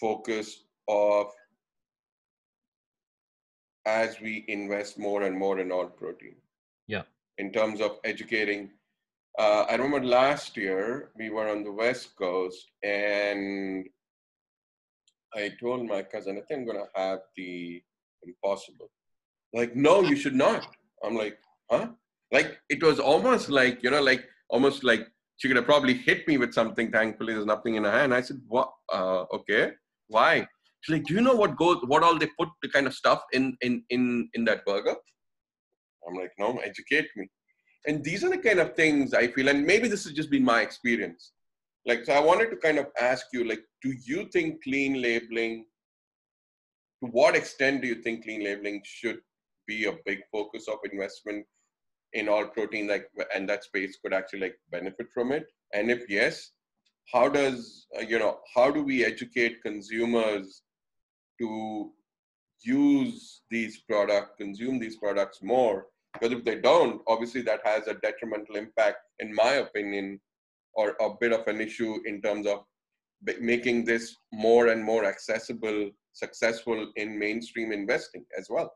focus 0.00 0.54
of 0.88 1.26
as 3.86 4.20
we 4.20 4.44
invest 4.48 4.98
more 4.98 5.22
and 5.22 5.36
more 5.44 5.58
in 5.64 5.72
oat 5.72 5.96
protein 5.96 6.36
Yeah. 6.86 7.02
in 7.38 7.52
terms 7.52 7.80
of 7.80 7.98
educating 8.04 8.70
uh, 9.38 9.64
I 9.68 9.74
remember 9.76 10.06
last 10.06 10.56
year 10.56 11.10
we 11.16 11.30
were 11.30 11.48
on 11.48 11.64
the 11.64 11.72
West 11.72 12.16
Coast 12.16 12.70
and 12.82 13.86
I 15.34 15.50
told 15.60 15.86
my 15.86 16.02
cousin, 16.02 16.36
I 16.36 16.42
think 16.42 16.60
I'm 16.60 16.66
going 16.66 16.84
to 16.84 17.00
have 17.00 17.20
the 17.36 17.82
impossible. 18.22 18.90
Like, 19.54 19.74
no, 19.74 20.02
you 20.02 20.16
should 20.16 20.34
not. 20.34 20.66
I'm 21.04 21.16
like, 21.16 21.38
huh? 21.70 21.88
Like, 22.30 22.58
it 22.68 22.82
was 22.82 22.98
almost 22.98 23.48
like, 23.48 23.82
you 23.82 23.90
know, 23.90 24.02
like, 24.02 24.24
almost 24.48 24.84
like 24.84 25.06
she 25.36 25.48
could 25.48 25.56
have 25.56 25.66
probably 25.66 25.94
hit 25.94 26.28
me 26.28 26.36
with 26.38 26.52
something. 26.52 26.90
Thankfully, 26.90 27.32
there's 27.32 27.46
nothing 27.46 27.76
in 27.76 27.84
her 27.84 27.90
hand. 27.90 28.14
I 28.14 28.20
said, 28.20 28.40
what? 28.46 28.70
Uh, 28.92 29.24
okay. 29.32 29.72
Why? 30.08 30.46
She's 30.80 30.94
like, 30.94 31.04
do 31.04 31.14
you 31.14 31.22
know 31.22 31.34
what 31.34 31.56
goes, 31.56 31.78
what 31.86 32.02
all 32.02 32.18
they 32.18 32.28
put 32.38 32.48
the 32.60 32.68
kind 32.68 32.86
of 32.86 32.94
stuff 32.94 33.22
in, 33.32 33.56
in, 33.62 33.82
in, 33.90 34.28
in 34.34 34.44
that 34.44 34.64
burger? 34.66 34.94
I'm 36.06 36.14
like, 36.16 36.32
no, 36.38 36.58
educate 36.58 37.08
me. 37.16 37.28
And 37.86 38.04
these 38.04 38.22
are 38.22 38.30
the 38.30 38.38
kind 38.38 38.60
of 38.60 38.74
things 38.74 39.12
I 39.12 39.26
feel, 39.28 39.48
and 39.48 39.66
maybe 39.66 39.88
this 39.88 40.04
has 40.04 40.12
just 40.12 40.30
been 40.30 40.44
my 40.44 40.60
experience. 40.60 41.32
Like, 41.84 42.04
so 42.04 42.12
I 42.12 42.20
wanted 42.20 42.50
to 42.50 42.56
kind 42.56 42.78
of 42.78 42.86
ask 43.00 43.26
you, 43.32 43.44
like, 43.44 43.64
do 43.82 43.92
you 44.04 44.26
think 44.26 44.62
clean 44.62 45.02
labeling, 45.02 45.66
to 47.02 47.10
what 47.10 47.34
extent 47.34 47.82
do 47.82 47.88
you 47.88 47.96
think 47.96 48.22
clean 48.22 48.44
labeling 48.44 48.82
should 48.84 49.18
be 49.66 49.86
a 49.86 49.98
big 50.06 50.20
focus 50.30 50.68
of 50.68 50.78
investment 50.92 51.44
in 52.12 52.28
alt 52.28 52.54
protein, 52.54 52.86
like, 52.86 53.08
and 53.34 53.48
that 53.48 53.64
space 53.64 53.98
could 54.02 54.14
actually 54.14 54.40
like 54.40 54.56
benefit 54.70 55.08
from 55.12 55.32
it? 55.32 55.46
And 55.74 55.90
if 55.90 56.08
yes, 56.08 56.52
how 57.12 57.28
does, 57.28 57.86
uh, 57.98 58.02
you 58.02 58.18
know, 58.20 58.38
how 58.54 58.70
do 58.70 58.84
we 58.84 59.04
educate 59.04 59.62
consumers 59.62 60.62
to 61.40 61.90
use 62.64 63.42
these 63.50 63.80
products, 63.88 64.36
consume 64.38 64.78
these 64.78 64.96
products 64.96 65.42
more. 65.42 65.86
Because 66.12 66.32
if 66.32 66.44
they 66.44 66.60
don't, 66.60 67.00
obviously 67.06 67.42
that 67.42 67.60
has 67.64 67.86
a 67.86 67.94
detrimental 67.94 68.56
impact, 68.56 68.98
in 69.18 69.34
my 69.34 69.54
opinion, 69.54 70.20
or 70.74 70.96
a 71.00 71.10
bit 71.20 71.32
of 71.32 71.46
an 71.46 71.60
issue 71.60 71.98
in 72.06 72.20
terms 72.20 72.46
of 72.46 72.64
making 73.40 73.84
this 73.84 74.16
more 74.32 74.68
and 74.68 74.82
more 74.82 75.04
accessible, 75.04 75.90
successful 76.12 76.92
in 76.96 77.18
mainstream 77.18 77.72
investing 77.72 78.24
as 78.38 78.48
well. 78.50 78.72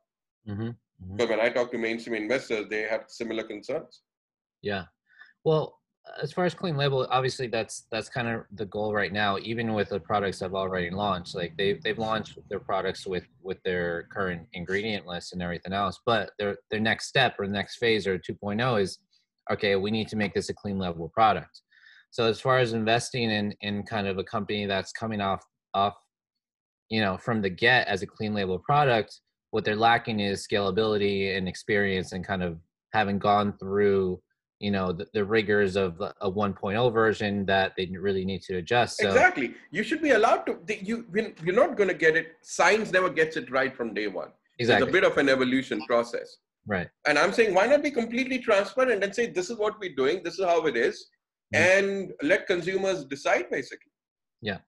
Mm-hmm. 0.49 0.63
Mm-hmm. 0.63 1.17
But 1.17 1.29
when 1.29 1.41
I 1.41 1.51
talk 1.51 1.71
to 1.73 1.79
mainstream 1.79 2.15
investors, 2.15 2.67
they 2.71 2.83
have 2.83 3.05
similar 3.09 3.43
concerns. 3.43 4.03
Yeah. 4.63 4.85
Well, 5.45 5.79
as 6.23 6.33
far 6.33 6.45
as 6.45 6.55
clean 6.55 6.77
label 6.77 7.07
obviously 7.11 7.47
that's 7.47 7.87
that's 7.91 8.09
kind 8.09 8.29
of 8.29 8.45
the 8.53 8.65
goal 8.67 8.95
right 8.95 9.13
now 9.13 9.39
even 9.43 9.75
with 9.75 9.89
the 9.89 10.01
products 10.01 10.41
i've 10.41 10.55
already 10.55 10.89
launched 10.89 11.35
like 11.35 11.57
they, 11.57 11.75
they've 11.85 11.99
launched 11.99 12.39
their 12.49 12.61
products 12.61 13.07
with 13.07 13.25
with 13.43 13.63
their 13.65 14.05
current 14.13 14.47
ingredient 14.53 15.07
list 15.07 15.33
and 15.33 15.43
everything 15.43 15.73
else 15.73 16.01
but 16.07 16.31
their 16.39 16.57
their 16.71 16.81
next 16.81 17.09
step 17.09 17.35
or 17.39 17.47
the 17.47 17.53
next 17.53 17.77
phase 17.77 18.07
or 18.07 18.19
2.0 18.19 18.81
is 18.81 18.99
okay 19.51 19.77
we 19.77 19.91
need 19.91 20.09
to 20.09 20.17
make 20.17 20.35
this 20.35 20.49
a 20.49 20.55
clean 20.55 20.79
label 20.79 21.09
product. 21.09 21.63
So 22.11 22.25
as 22.27 22.41
far 22.41 22.59
as 22.59 22.73
investing 22.73 23.31
in 23.31 23.55
in 23.61 23.83
kind 23.83 24.07
of 24.07 24.19
a 24.19 24.25
company 24.25 24.67
that's 24.67 24.93
coming 24.93 25.21
off 25.21 25.45
off 25.75 25.95
you 26.89 27.01
know 27.01 27.17
from 27.19 27.43
the 27.43 27.51
get 27.51 27.87
as 27.89 28.03
a 28.03 28.07
clean 28.07 28.35
label 28.35 28.59
product 28.59 29.21
what 29.51 29.65
they're 29.65 29.77
lacking 29.77 30.21
is 30.21 30.47
scalability 30.47 31.37
and 31.37 31.49
experience 31.49 32.13
and 32.13 32.27
kind 32.27 32.43
of 32.43 32.59
having 32.93 33.19
gone 33.19 33.57
through 33.59 34.21
you 34.59 34.71
know 34.71 34.93
the, 34.93 35.07
the, 35.13 35.25
rigors 35.25 35.77
of 35.77 36.01
a 36.01 36.31
1.0 36.31 36.93
version 36.93 37.45
that 37.47 37.73
they 37.77 37.87
really 37.87 38.25
need 38.25 38.43
to 38.43 38.57
adjust 38.57 38.99
so. 38.99 39.09
exactly 39.09 39.55
you 39.71 39.83
should 39.83 40.01
be 40.01 40.11
allowed 40.11 40.47
to 40.47 40.59
you 40.83 41.05
you're 41.45 41.55
not 41.55 41.77
going 41.77 41.89
to 41.89 41.95
get 41.95 42.17
it 42.17 42.37
science 42.43 42.93
never 42.93 43.11
gets 43.11 43.37
it 43.37 43.51
right 43.51 43.77
from 43.77 43.93
day 43.93 44.07
one 44.07 44.29
exactly. 44.59 44.87
it's 44.87 44.91
a 44.91 44.93
bit 44.93 45.05
of 45.05 45.19
an 45.19 45.29
evolution 45.29 45.81
process 45.87 46.39
right 46.67 46.89
and 47.07 47.19
i'm 47.19 47.33
saying 47.33 47.53
why 47.53 47.67
not 47.67 47.83
be 47.83 47.91
completely 47.91 48.39
transparent 48.39 49.05
and 49.05 49.15
say 49.15 49.27
this 49.27 49.51
is 49.51 49.59
what 49.59 49.79
we're 49.79 49.95
doing 49.95 50.23
this 50.25 50.39
is 50.39 50.45
how 50.45 50.65
it 50.67 50.77
is, 50.77 51.07
mm-hmm. 51.55 51.79
and 51.79 52.13
let 52.23 52.47
consumers 52.47 53.05
decide 53.05 53.51
basically 53.51 53.93
yeah 54.41 54.59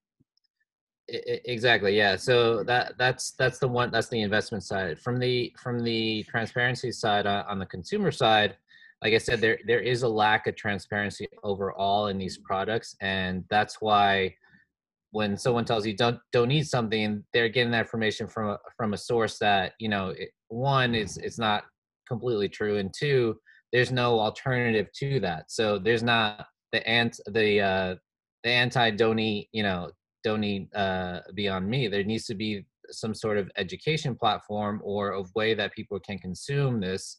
exactly 1.08 1.96
yeah 1.96 2.14
so 2.16 2.62
that 2.62 2.92
that's 2.98 3.30
that's 3.32 3.58
the 3.58 3.66
one 3.66 3.90
that's 3.90 4.08
the 4.08 4.20
investment 4.20 4.62
side 4.62 4.98
from 4.98 5.18
the 5.18 5.50
from 5.58 5.82
the 5.82 6.22
transparency 6.24 6.92
side 6.92 7.26
uh, 7.26 7.44
on 7.48 7.58
the 7.58 7.64
consumer 7.64 8.10
side 8.10 8.56
like 9.02 9.14
I 9.14 9.18
said, 9.18 9.40
there 9.40 9.58
there 9.66 9.80
is 9.80 10.02
a 10.02 10.08
lack 10.08 10.46
of 10.46 10.56
transparency 10.56 11.28
overall 11.44 12.08
in 12.08 12.18
these 12.18 12.38
products, 12.38 12.96
and 13.00 13.44
that's 13.48 13.80
why 13.80 14.34
when 15.10 15.36
someone 15.36 15.64
tells 15.64 15.86
you 15.86 15.96
don't 15.96 16.18
don't 16.32 16.48
need 16.48 16.66
something, 16.66 17.24
they're 17.32 17.48
getting 17.48 17.70
that 17.72 17.80
information 17.80 18.26
from 18.26 18.50
a, 18.50 18.58
from 18.76 18.94
a 18.94 18.98
source 18.98 19.38
that 19.38 19.74
you 19.78 19.88
know 19.88 20.08
it, 20.10 20.30
one 20.48 20.94
is 20.94 21.16
it's 21.16 21.38
not 21.38 21.64
completely 22.08 22.48
true, 22.48 22.78
and 22.78 22.92
two 22.96 23.38
there's 23.72 23.92
no 23.92 24.18
alternative 24.18 24.88
to 24.94 25.20
that. 25.20 25.50
So 25.50 25.78
there's 25.78 26.02
not 26.02 26.46
the 26.72 26.86
ant 26.88 27.20
the 27.26 27.60
uh, 27.60 27.94
the 28.42 28.50
anti 28.50 28.90
don't 28.90 29.18
eat 29.18 29.48
you 29.52 29.62
know 29.62 29.90
don't 30.24 30.42
eat 30.42 30.74
uh, 30.74 31.20
beyond 31.34 31.68
meat. 31.68 31.88
There 31.88 32.02
needs 32.02 32.26
to 32.26 32.34
be 32.34 32.66
some 32.90 33.14
sort 33.14 33.38
of 33.38 33.50
education 33.56 34.14
platform 34.16 34.80
or 34.82 35.12
a 35.12 35.24
way 35.36 35.54
that 35.54 35.72
people 35.72 36.00
can 36.00 36.18
consume 36.18 36.80
this 36.80 37.18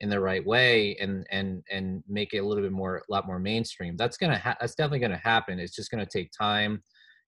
in 0.00 0.08
the 0.08 0.20
right 0.20 0.44
way 0.44 0.96
and 0.96 1.26
and 1.30 1.62
and 1.70 2.02
make 2.08 2.34
it 2.34 2.38
a 2.38 2.46
little 2.46 2.62
bit 2.62 2.72
more 2.72 2.96
a 2.96 3.12
lot 3.12 3.26
more 3.26 3.38
mainstream. 3.38 3.96
That's 3.96 4.16
gonna 4.16 4.38
ha- 4.38 4.56
that's 4.60 4.74
definitely 4.74 5.00
gonna 5.00 5.16
happen. 5.16 5.58
It's 5.58 5.74
just 5.74 5.90
gonna 5.90 6.06
take 6.06 6.30
time. 6.36 6.82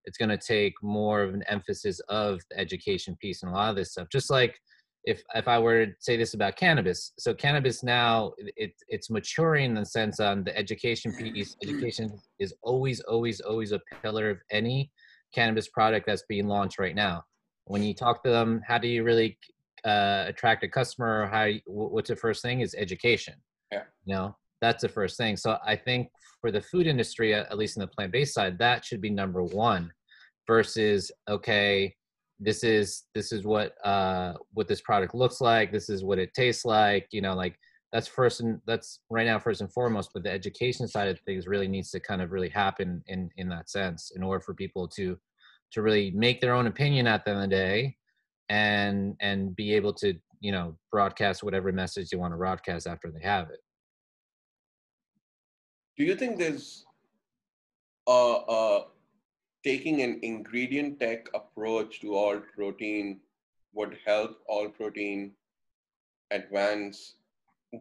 It's 0.05 0.19
gonna 0.19 0.39
take 0.39 0.75
more 0.83 1.23
of 1.23 1.35
an 1.35 1.45
emphasis 1.49 2.01
of 2.09 2.41
the 2.51 2.59
education 2.59 3.17
piece 3.21 3.43
and 3.43 3.53
a 3.53 3.55
lot 3.55 3.71
of 3.71 3.77
this 3.77 3.93
stuff. 3.93 4.09
Just 4.11 4.31
like 4.31 4.59
if 5.07 5.23
if 5.35 5.49
i 5.49 5.59
were 5.59 5.87
to 5.87 5.93
say 6.01 6.17
this 6.17 6.35
about 6.35 6.57
cannabis 6.57 7.13
so 7.17 7.33
cannabis 7.33 7.83
now 7.83 8.33
it, 8.57 8.73
it's 8.89 9.09
maturing 9.09 9.67
in 9.67 9.75
the 9.75 9.87
sense 9.87 10.21
on 10.21 10.45
the 10.45 10.57
education 10.57 11.15
piece. 11.15 11.57
Education 11.63 12.11
is 12.39 12.53
always 12.63 13.01
always 13.03 13.41
always 13.41 13.73
a 13.73 13.81
pillar 14.03 14.31
of 14.31 14.39
any 14.51 14.91
cannabis 15.33 15.69
product 15.69 16.07
that's 16.07 16.25
being 16.29 16.49
launched 16.49 16.79
right 16.79 16.95
now. 16.95 17.23
When 17.67 17.83
you 17.83 17.95
talk 17.95 18.23
to 18.25 18.31
them 18.31 18.61
how 18.67 18.79
do 18.79 18.89
you 18.89 19.05
really 19.05 19.39
uh, 19.85 20.25
attract 20.27 20.65
a 20.65 20.69
customer 20.69 21.27
how 21.27 21.49
what's 21.67 22.09
the 22.09 22.17
first 22.17 22.43
thing 22.43 22.61
is 22.61 22.75
education 22.75 23.35
yeah. 23.73 23.83
you 24.05 24.15
know? 24.15 24.37
That's 24.63 24.83
the 24.83 24.89
first 24.89 25.17
thing. 25.17 25.37
So 25.37 25.59
i 25.65 25.77
think 25.77 26.09
for 26.41 26.51
the 26.51 26.61
food 26.61 26.87
industry 26.87 27.35
at 27.35 27.59
least 27.59 27.77
in 27.77 27.81
the 27.81 27.87
plant-based 27.87 28.35
side 28.35 28.59
that 28.59 28.85
should 28.85 29.01
be 29.01 29.11
number 29.11 29.43
one 29.43 29.91
versus 30.47 31.11
okay 31.29 31.95
this 32.39 32.63
is 32.63 33.05
this 33.15 33.33
is 33.33 33.45
what 33.45 33.73
uh 33.85 34.35
what 34.53 34.69
this 34.69 34.81
product 34.83 35.15
looks 35.15 35.41
like 35.41 35.73
this 35.73 35.89
is 35.89 36.05
what 36.05 36.19
it 36.19 36.33
tastes 36.35 36.65
like 36.65 37.07
you 37.11 37.21
know 37.21 37.35
like 37.35 37.59
that's 37.93 38.07
first 38.07 38.41
and 38.41 38.61
that's 38.67 39.01
right 39.11 39.27
now 39.27 39.39
first 39.39 39.61
and 39.61 39.73
foremost 39.73 40.11
but 40.13 40.23
the 40.23 40.31
education 40.31 40.87
side 40.87 41.09
of 41.09 41.19
things 41.21 41.47
really 41.47 41.69
needs 41.69 41.91
to 41.91 41.99
kind 41.99 42.21
of 42.21 42.31
really 42.31 42.49
happen 42.49 43.03
in 43.07 43.31
in 43.39 43.49
that 43.49 43.71
sense 43.71 44.13
in 44.15 44.23
order 44.23 44.41
for 44.41 44.55
people 44.55 44.87
to 44.87 45.17
to 45.73 45.83
really 45.83 46.11
make 46.13 46.41
their 46.41 46.55
own 46.55 46.67
opinion 46.67 47.07
at 47.07 47.25
the 47.25 47.31
end 47.31 47.43
of 47.43 47.51
the 47.51 47.57
day 47.57 47.97
and 48.49 49.17
and 49.21 49.55
be 49.57 49.75
able 49.75 49.93
to 49.93 50.15
you 50.41 50.53
know 50.53 50.77
broadcast 50.91 51.43
whatever 51.43 51.73
message 51.73 52.13
you 52.13 52.19
want 52.19 52.33
to 52.33 52.37
broadcast 52.37 52.87
after 52.87 53.11
they 53.11 53.23
have 53.23 53.51
it. 53.51 53.61
Do 55.97 56.05
you 56.05 56.15
think 56.15 56.39
there's 56.39 56.85
uh, 58.07 58.37
uh, 58.37 58.85
taking 59.65 60.03
an 60.03 60.21
ingredient 60.23 61.01
tech 61.01 61.27
approach 61.35 62.01
to 62.01 62.15
alt 62.15 62.43
protein 62.55 63.21
would 63.73 63.99
help 64.05 64.39
alt 64.49 64.75
protein 64.77 65.33
advance 66.31 67.17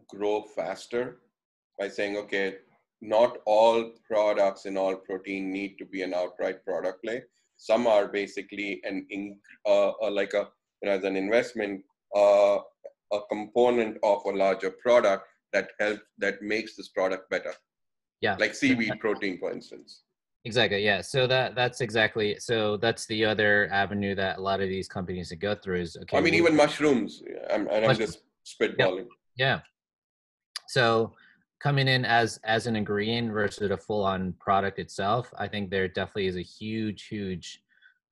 grow 0.08 0.42
faster 0.42 1.18
by 1.78 1.88
saying 1.88 2.16
okay 2.16 2.56
not 3.00 3.38
all 3.44 3.92
products 4.06 4.66
in 4.66 4.76
alt 4.76 5.04
protein 5.04 5.52
need 5.52 5.76
to 5.78 5.84
be 5.84 6.02
an 6.02 6.14
outright 6.14 6.64
product 6.64 7.02
play. 7.04 7.22
Some 7.56 7.86
are 7.86 8.08
basically 8.08 8.80
an 8.84 9.06
uh, 9.66 9.90
uh, 10.02 10.10
like 10.10 10.34
a 10.34 10.48
as 10.84 11.04
an 11.04 11.16
investment 11.16 11.82
uh, 12.14 12.58
a 13.12 13.20
component 13.30 13.98
of 14.02 14.24
a 14.24 14.30
larger 14.30 14.70
product 14.70 15.26
that 15.52 15.70
helps 15.78 16.02
that 16.18 16.42
makes 16.42 16.76
this 16.76 16.88
product 16.88 17.30
better. 17.30 17.52
Yeah. 18.20 18.36
Like 18.38 18.54
seaweed 18.54 18.98
protein 19.00 19.38
for 19.38 19.52
instance. 19.52 20.02
Exactly 20.44 20.84
yeah. 20.84 21.00
So 21.00 21.26
that 21.26 21.54
that's 21.54 21.80
exactly 21.80 22.38
so 22.38 22.76
that's 22.76 23.06
the 23.06 23.24
other 23.24 23.68
avenue 23.72 24.14
that 24.14 24.38
a 24.38 24.40
lot 24.40 24.60
of 24.60 24.68
these 24.68 24.88
companies 24.88 25.28
that 25.30 25.36
go 25.36 25.54
through 25.54 25.80
is 25.80 25.96
okay 26.02 26.18
i 26.18 26.20
mean 26.20 26.34
even 26.34 26.54
mushrooms 26.54 27.22
I'm, 27.50 27.68
and 27.68 27.86
i'm 27.86 27.96
just 27.96 28.20
spitballing. 28.44 29.06
Yeah. 29.36 29.46
yeah. 29.46 29.60
So 30.68 31.14
coming 31.60 31.88
in 31.88 32.04
as 32.04 32.38
as 32.44 32.66
an 32.66 32.76
ingredient 32.76 33.32
versus 33.32 33.70
a 33.70 33.76
full 33.76 34.04
on 34.04 34.34
product 34.38 34.78
itself 34.78 35.32
i 35.38 35.48
think 35.48 35.70
there 35.70 35.88
definitely 35.88 36.26
is 36.26 36.36
a 36.36 36.42
huge 36.42 37.06
huge 37.06 37.62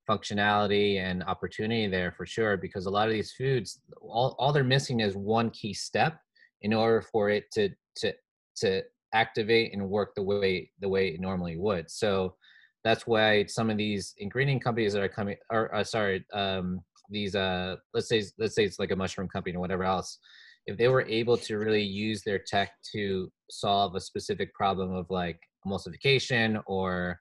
functionality 0.09 0.97
and 0.97 1.23
opportunity 1.23 1.87
there 1.87 2.11
for 2.11 2.25
sure 2.25 2.57
because 2.57 2.85
a 2.85 2.89
lot 2.89 3.07
of 3.07 3.13
these 3.13 3.31
foods 3.31 3.81
all, 4.01 4.35
all 4.37 4.53
they're 4.53 4.63
missing 4.63 4.99
is 4.99 5.15
one 5.15 5.49
key 5.49 5.73
step 5.73 6.19
in 6.61 6.73
order 6.73 7.01
for 7.01 7.29
it 7.29 7.45
to 7.51 7.69
to 7.95 8.13
to 8.55 8.81
activate 9.13 9.73
and 9.73 9.89
work 9.89 10.13
the 10.15 10.23
way 10.23 10.69
the 10.79 10.89
way 10.89 11.09
it 11.09 11.19
normally 11.19 11.57
would. 11.57 11.89
So 11.89 12.35
that's 12.83 13.07
why 13.07 13.45
some 13.47 13.69
of 13.69 13.77
these 13.77 14.13
ingredient 14.19 14.63
companies 14.63 14.93
that 14.93 15.01
are 15.01 15.09
coming 15.09 15.37
or 15.51 15.73
uh, 15.73 15.83
sorry 15.83 16.25
um 16.33 16.81
these 17.09 17.35
uh 17.35 17.75
let's 17.93 18.07
say 18.07 18.23
let's 18.37 18.55
say 18.55 18.63
it's 18.63 18.79
like 18.79 18.91
a 18.91 18.95
mushroom 18.95 19.27
company 19.27 19.55
or 19.55 19.59
whatever 19.59 19.83
else 19.83 20.19
if 20.67 20.77
they 20.77 20.87
were 20.87 21.05
able 21.07 21.37
to 21.37 21.57
really 21.57 21.83
use 21.83 22.23
their 22.23 22.39
tech 22.39 22.71
to 22.93 23.31
solve 23.49 23.95
a 23.95 23.99
specific 23.99 24.53
problem 24.53 24.93
of 24.93 25.05
like 25.09 25.39
emulsification 25.65 26.61
or 26.65 27.19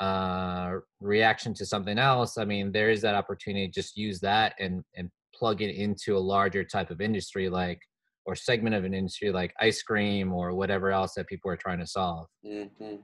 uh, 0.00 0.74
reaction 1.00 1.54
to 1.54 1.66
something 1.66 1.98
else, 1.98 2.38
I 2.38 2.44
mean, 2.44 2.72
there 2.72 2.90
is 2.90 3.02
that 3.02 3.14
opportunity 3.14 3.66
to 3.66 3.72
just 3.72 3.96
use 3.96 4.20
that 4.20 4.54
and 4.58 4.84
and 4.96 5.10
plug 5.34 5.62
it 5.62 5.74
into 5.74 6.16
a 6.16 6.18
larger 6.18 6.64
type 6.64 6.90
of 6.90 7.00
industry, 7.00 7.48
like 7.48 7.80
or 8.24 8.34
segment 8.34 8.74
of 8.74 8.84
an 8.84 8.92
industry 8.92 9.32
like 9.32 9.54
ice 9.58 9.82
cream 9.82 10.32
or 10.34 10.54
whatever 10.54 10.90
else 10.92 11.14
that 11.14 11.26
people 11.26 11.50
are 11.50 11.56
trying 11.56 11.78
to 11.78 11.86
solve. 11.86 12.26
Mm-hmm. 12.46 12.96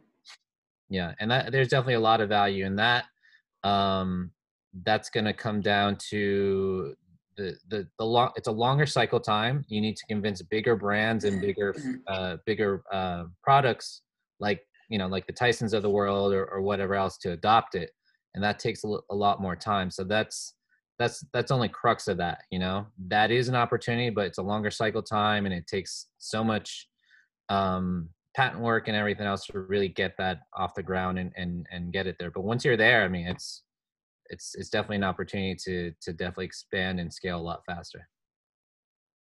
Yeah, 0.91 1.13
and 1.19 1.31
that 1.31 1.51
there's 1.51 1.69
definitely 1.69 1.95
a 1.95 2.01
lot 2.01 2.21
of 2.21 2.29
value 2.29 2.67
in 2.67 2.77
that. 2.77 3.05
Um, 3.63 4.31
that's 4.85 5.09
going 5.09 5.25
to 5.25 5.33
come 5.33 5.61
down 5.61 5.97
to 6.11 6.95
the 7.37 7.57
the 7.69 7.89
the 7.99 8.05
long 8.05 8.31
it's 8.37 8.49
a 8.49 8.53
longer 8.53 8.87
cycle 8.87 9.21
time. 9.21 9.65
You 9.69 9.81
need 9.81 9.97
to 9.97 10.07
convince 10.07 10.43
bigger 10.43 10.77
brands 10.77 11.25
and 11.25 11.41
bigger 11.41 11.75
uh, 12.07 12.37
bigger 12.47 12.83
uh, 12.93 13.25
products 13.43 14.03
like 14.41 14.61
you 14.89 14.99
know 14.99 15.07
like 15.07 15.27
the 15.27 15.33
Tysons 15.33 15.73
of 15.73 15.83
the 15.83 15.91
world 15.91 16.33
or, 16.33 16.45
or 16.47 16.63
whatever 16.63 16.95
else 16.95 17.19
to 17.19 17.33
adopt 17.33 17.75
it, 17.75 17.91
and 18.35 18.43
that 18.43 18.59
takes 18.59 18.85
a, 18.85 18.97
a 19.11 19.15
lot 19.15 19.41
more 19.41 19.57
time. 19.57 19.91
So 19.91 20.05
that's 20.05 20.55
that's 20.99 21.25
that's 21.33 21.51
only 21.51 21.69
crux 21.69 22.09
of 22.09 22.17
that. 22.19 22.43
You 22.51 22.59
know 22.59 22.87
that 23.09 23.31
is 23.31 23.49
an 23.49 23.57
opportunity, 23.57 24.11
but 24.11 24.27
it's 24.27 24.39
a 24.39 24.43
longer 24.43 24.71
cycle 24.71 25.03
time 25.03 25.47
and 25.47 25.55
it 25.55 25.67
takes 25.67 26.07
so 26.19 26.45
much 26.45 26.89
um, 27.49 28.09
patent 28.37 28.63
work 28.63 28.89
and 28.89 28.97
everything 28.97 29.27
else 29.27 29.47
to 29.47 29.61
really 29.61 29.89
get 29.89 30.17
that 30.19 30.41
off 30.55 30.75
the 30.75 30.83
ground 30.83 31.19
and 31.19 31.33
and 31.37 31.67
and 31.71 31.93
get 31.93 32.07
it 32.07 32.17
there. 32.19 32.31
But 32.31 32.45
once 32.45 32.65
you're 32.65 32.77
there, 32.77 33.05
I 33.05 33.09
mean 33.09 33.27
it's 33.27 33.63
it's 34.31 34.55
it's 34.55 34.71
definitely 34.71 34.97
an 34.97 35.05
opportunity 35.05 35.57
to 35.65 35.93
to 36.03 36.13
definitely 36.13 36.47
expand 36.47 37.01
and 37.01 37.13
scale 37.13 37.39
a 37.39 37.43
lot 37.43 37.65
faster. 37.67 38.09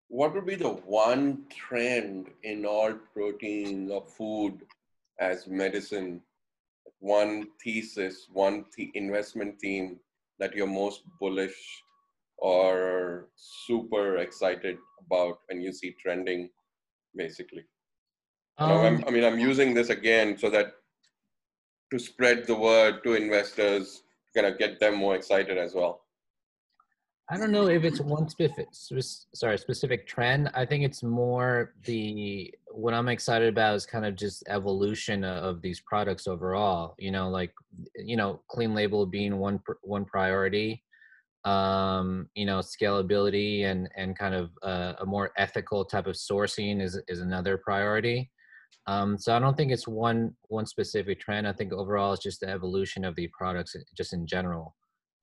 What 0.09 0.33
would 0.35 0.45
be 0.45 0.55
the 0.55 0.69
one 0.69 1.45
trend 1.49 2.29
in 2.43 2.65
alt 2.65 2.99
protein 3.13 3.89
or 3.89 4.05
food 4.05 4.61
as 5.19 5.47
medicine? 5.47 6.21
One 6.99 7.47
thesis, 7.63 8.27
one 8.31 8.65
th- 8.75 8.91
investment 8.93 9.59
theme 9.59 9.99
that 10.39 10.55
you're 10.55 10.67
most 10.67 11.03
bullish 11.19 11.83
or 12.37 13.29
super 13.35 14.17
excited 14.17 14.77
about 15.05 15.39
and 15.49 15.61
you 15.63 15.73
see 15.73 15.95
trending, 16.01 16.49
basically. 17.15 17.65
Um, 18.57 19.03
I 19.07 19.11
mean, 19.11 19.23
I'm 19.23 19.39
using 19.39 19.73
this 19.73 19.89
again 19.89 20.37
so 20.37 20.49
that 20.49 20.73
to 21.91 21.99
spread 21.99 22.47
the 22.47 22.55
word 22.55 23.03
to 23.03 23.13
investors 23.13 24.03
gonna 24.35 24.55
get 24.55 24.79
them 24.79 24.95
more 24.95 25.15
excited 25.15 25.57
as 25.57 25.73
well. 25.73 26.02
I 27.33 27.37
don't 27.37 27.51
know 27.51 27.67
if 27.67 27.83
it's 27.83 27.99
one 27.99 28.29
specific, 28.29 28.67
sorry, 28.71 29.57
specific 29.57 30.05
trend. 30.05 30.51
I 30.53 30.67
think 30.67 30.83
it's 30.83 31.01
more 31.01 31.73
the 31.83 32.53
what 32.69 32.93
I'm 32.93 33.09
excited 33.09 33.49
about 33.49 33.73
is 33.73 33.87
kind 33.87 34.05
of 34.05 34.15
just 34.15 34.43
evolution 34.47 35.23
of 35.23 35.59
these 35.63 35.79
products 35.79 36.27
overall. 36.27 36.93
You 36.99 37.09
know, 37.09 37.29
like 37.29 37.51
you 37.95 38.17
know, 38.17 38.43
clean 38.49 38.75
label 38.75 39.07
being 39.07 39.39
one 39.39 39.59
one 39.81 40.05
priority. 40.05 40.83
Um, 41.43 42.29
you 42.35 42.45
know, 42.45 42.59
scalability 42.59 43.65
and 43.65 43.89
and 43.97 44.15
kind 44.15 44.35
of 44.35 44.51
uh, 44.61 44.93
a 44.99 45.05
more 45.05 45.31
ethical 45.35 45.85
type 45.85 46.05
of 46.05 46.15
sourcing 46.15 46.83
is 46.83 47.01
is 47.07 47.19
another 47.19 47.57
priority. 47.57 48.29
Um, 48.85 49.17
so 49.17 49.35
I 49.35 49.39
don't 49.39 49.57
think 49.57 49.71
it's 49.71 49.87
one 49.87 50.35
one 50.49 50.67
specific 50.67 51.19
trend. 51.19 51.47
I 51.47 51.53
think 51.53 51.73
overall 51.73 52.13
it's 52.13 52.21
just 52.21 52.41
the 52.41 52.49
evolution 52.49 53.03
of 53.03 53.15
the 53.15 53.27
products, 53.35 53.75
just 53.97 54.13
in 54.13 54.27
general. 54.27 54.75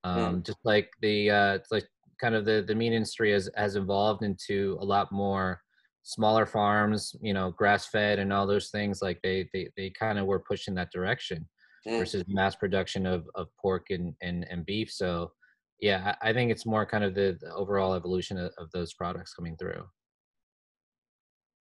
Um, 0.02 0.36
mm. 0.36 0.46
Just 0.46 0.58
like 0.64 0.90
the 1.02 1.30
uh, 1.30 1.58
like 1.70 1.86
kind 2.20 2.34
of 2.34 2.44
the 2.44 2.64
the 2.66 2.74
meat 2.74 2.92
industry 2.92 3.32
has 3.32 3.50
has 3.56 3.76
evolved 3.76 4.22
into 4.22 4.76
a 4.80 4.84
lot 4.84 5.10
more 5.12 5.60
smaller 6.02 6.46
farms, 6.46 7.14
you 7.20 7.34
know, 7.34 7.50
grass 7.50 7.86
fed 7.86 8.18
and 8.18 8.32
all 8.32 8.46
those 8.46 8.70
things. 8.70 9.02
Like 9.02 9.20
they 9.22 9.48
they 9.52 9.68
they 9.76 9.90
kind 9.90 10.18
of 10.18 10.26
were 10.26 10.40
pushing 10.40 10.74
that 10.74 10.92
direction 10.92 11.48
mm. 11.86 11.98
versus 11.98 12.24
mass 12.28 12.56
production 12.56 13.06
of 13.06 13.28
of 13.34 13.48
pork 13.60 13.86
and 13.90 14.14
and 14.22 14.46
and 14.50 14.66
beef. 14.66 14.90
So 14.90 15.32
yeah, 15.80 16.14
I, 16.22 16.30
I 16.30 16.32
think 16.32 16.50
it's 16.50 16.66
more 16.66 16.84
kind 16.84 17.04
of 17.04 17.14
the, 17.14 17.38
the 17.40 17.52
overall 17.54 17.94
evolution 17.94 18.38
of, 18.38 18.52
of 18.58 18.70
those 18.72 18.92
products 18.94 19.34
coming 19.34 19.56
through. 19.56 19.84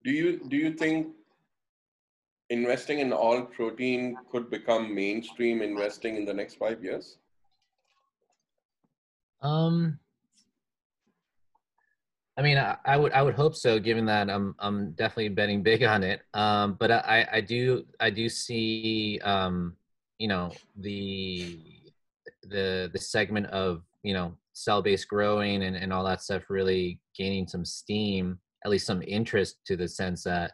Do 0.04 0.12
you 0.12 0.40
do 0.48 0.56
you 0.56 0.74
think 0.74 1.08
investing 2.50 3.00
in 3.00 3.14
alt 3.14 3.54
protein 3.54 4.18
could 4.32 4.50
become 4.50 4.94
mainstream 4.94 5.62
investing 5.62 6.16
in 6.18 6.26
the 6.26 6.34
next 6.34 6.56
five 6.56 6.84
years? 6.84 7.18
Um, 9.42 10.00
I 12.40 12.42
mean, 12.42 12.58
I, 12.58 12.78
I, 12.86 12.96
would 12.96 13.12
I 13.12 13.22
would 13.22 13.36
hope 13.36 13.54
so, 13.54 13.80
given 13.80 14.06
that 14.06 14.30
I'm 14.30 14.56
I'm 14.60 14.92
definitely 14.92 15.28
betting 15.28 15.62
big 15.62 15.84
on 15.84 16.04
it. 16.04 16.22
Um, 16.34 16.78
but 16.80 16.90
I, 16.90 17.28
I 17.34 17.42
do 17.42 17.84
I 18.00 18.10
do 18.10 18.30
see 18.30 19.20
um, 19.26 19.76
you 20.20 20.30
know 20.30 20.54
the 20.78 21.60
the 22.44 22.90
the 22.94 22.98
segment 22.98 23.48
of 23.48 23.84
you 24.04 24.14
know 24.14 24.38
cell 24.54 24.82
based 24.82 25.10
growing 25.10 25.64
and, 25.64 25.76
and 25.76 25.92
all 25.92 26.06
that 26.06 26.22
stuff 26.22 26.44
really 26.50 27.02
gaining 27.14 27.46
some 27.46 27.66
steam, 27.66 28.40
at 28.64 28.72
least 28.72 28.88
some 28.88 29.02
interest 29.02 29.58
to 29.66 29.76
the 29.76 29.88
sense 29.88 30.24
that 30.24 30.54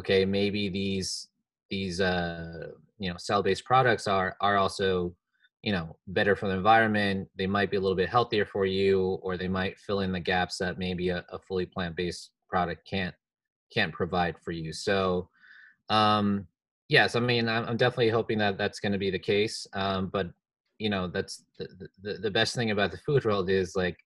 okay, 0.00 0.24
maybe 0.24 0.68
these 0.68 1.28
these 1.70 2.00
uh, 2.00 2.66
you 2.98 3.08
know 3.08 3.16
cell-based 3.16 3.64
products 3.64 4.08
are 4.08 4.34
are 4.40 4.56
also 4.56 5.14
you 5.62 5.72
know 5.72 5.96
better 6.08 6.36
for 6.36 6.48
the 6.48 6.54
environment. 6.54 7.28
They 7.36 7.46
might 7.46 7.70
be 7.70 7.76
a 7.76 7.80
little 7.80 7.96
bit 7.96 8.08
healthier 8.08 8.44
for 8.44 8.66
you, 8.66 9.18
or 9.22 9.36
they 9.36 9.48
might 9.48 9.78
fill 9.78 10.00
in 10.00 10.12
the 10.12 10.20
gaps 10.20 10.58
that 10.58 10.78
maybe 10.78 11.10
a, 11.10 11.24
a 11.30 11.38
fully 11.38 11.66
plant-based 11.66 12.30
product 12.48 12.86
can't 12.88 13.14
can't 13.72 13.92
provide 13.92 14.36
for 14.44 14.52
you. 14.52 14.72
So 14.72 15.28
um, 15.88 16.46
yes, 16.88 17.16
I 17.16 17.20
mean 17.20 17.48
I'm, 17.48 17.76
definitely 17.76 18.10
hoping 18.10 18.38
that 18.38 18.58
that's 18.58 18.80
going 18.80 18.92
to 18.92 18.98
be 18.98 19.10
the 19.10 19.18
case. 19.18 19.66
Um, 19.74 20.10
but 20.12 20.30
you 20.78 20.90
know 20.90 21.06
that's 21.06 21.44
the, 21.58 21.68
the 22.02 22.14
the 22.14 22.30
best 22.30 22.54
thing 22.54 22.72
about 22.72 22.90
the 22.90 22.98
food 22.98 23.24
world 23.24 23.48
is 23.48 23.76
like 23.76 23.96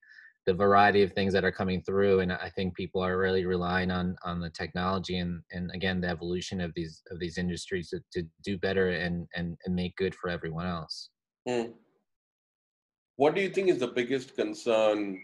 the 0.44 0.54
variety 0.54 1.02
of 1.02 1.12
things 1.12 1.32
that 1.32 1.44
are 1.44 1.52
coming 1.52 1.80
through 1.82 2.20
and 2.20 2.32
i 2.32 2.50
think 2.50 2.74
people 2.76 3.02
are 3.02 3.18
really 3.18 3.46
relying 3.46 3.90
on 3.90 4.14
on 4.24 4.40
the 4.40 4.50
technology 4.50 5.18
and 5.18 5.42
and 5.52 5.70
again 5.74 6.00
the 6.00 6.08
evolution 6.08 6.60
of 6.60 6.72
these 6.76 7.02
of 7.10 7.18
these 7.18 7.38
industries 7.38 7.88
to, 7.88 8.00
to 8.12 8.22
do 8.44 8.58
better 8.58 8.90
and 8.90 9.26
and 9.34 9.56
and 9.64 9.74
make 9.74 9.96
good 9.96 10.14
for 10.14 10.28
everyone 10.28 10.66
else 10.66 11.10
mm. 11.46 11.72
what 13.16 13.34
do 13.34 13.40
you 13.40 13.48
think 13.48 13.68
is 13.68 13.78
the 13.78 13.86
biggest 13.86 14.34
concern 14.36 15.22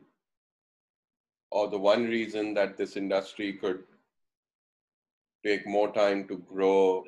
or 1.50 1.68
the 1.68 1.78
one 1.78 2.04
reason 2.04 2.54
that 2.54 2.76
this 2.76 2.96
industry 2.96 3.52
could 3.54 3.84
take 5.44 5.66
more 5.66 5.92
time 5.92 6.26
to 6.28 6.38
grow 6.38 7.04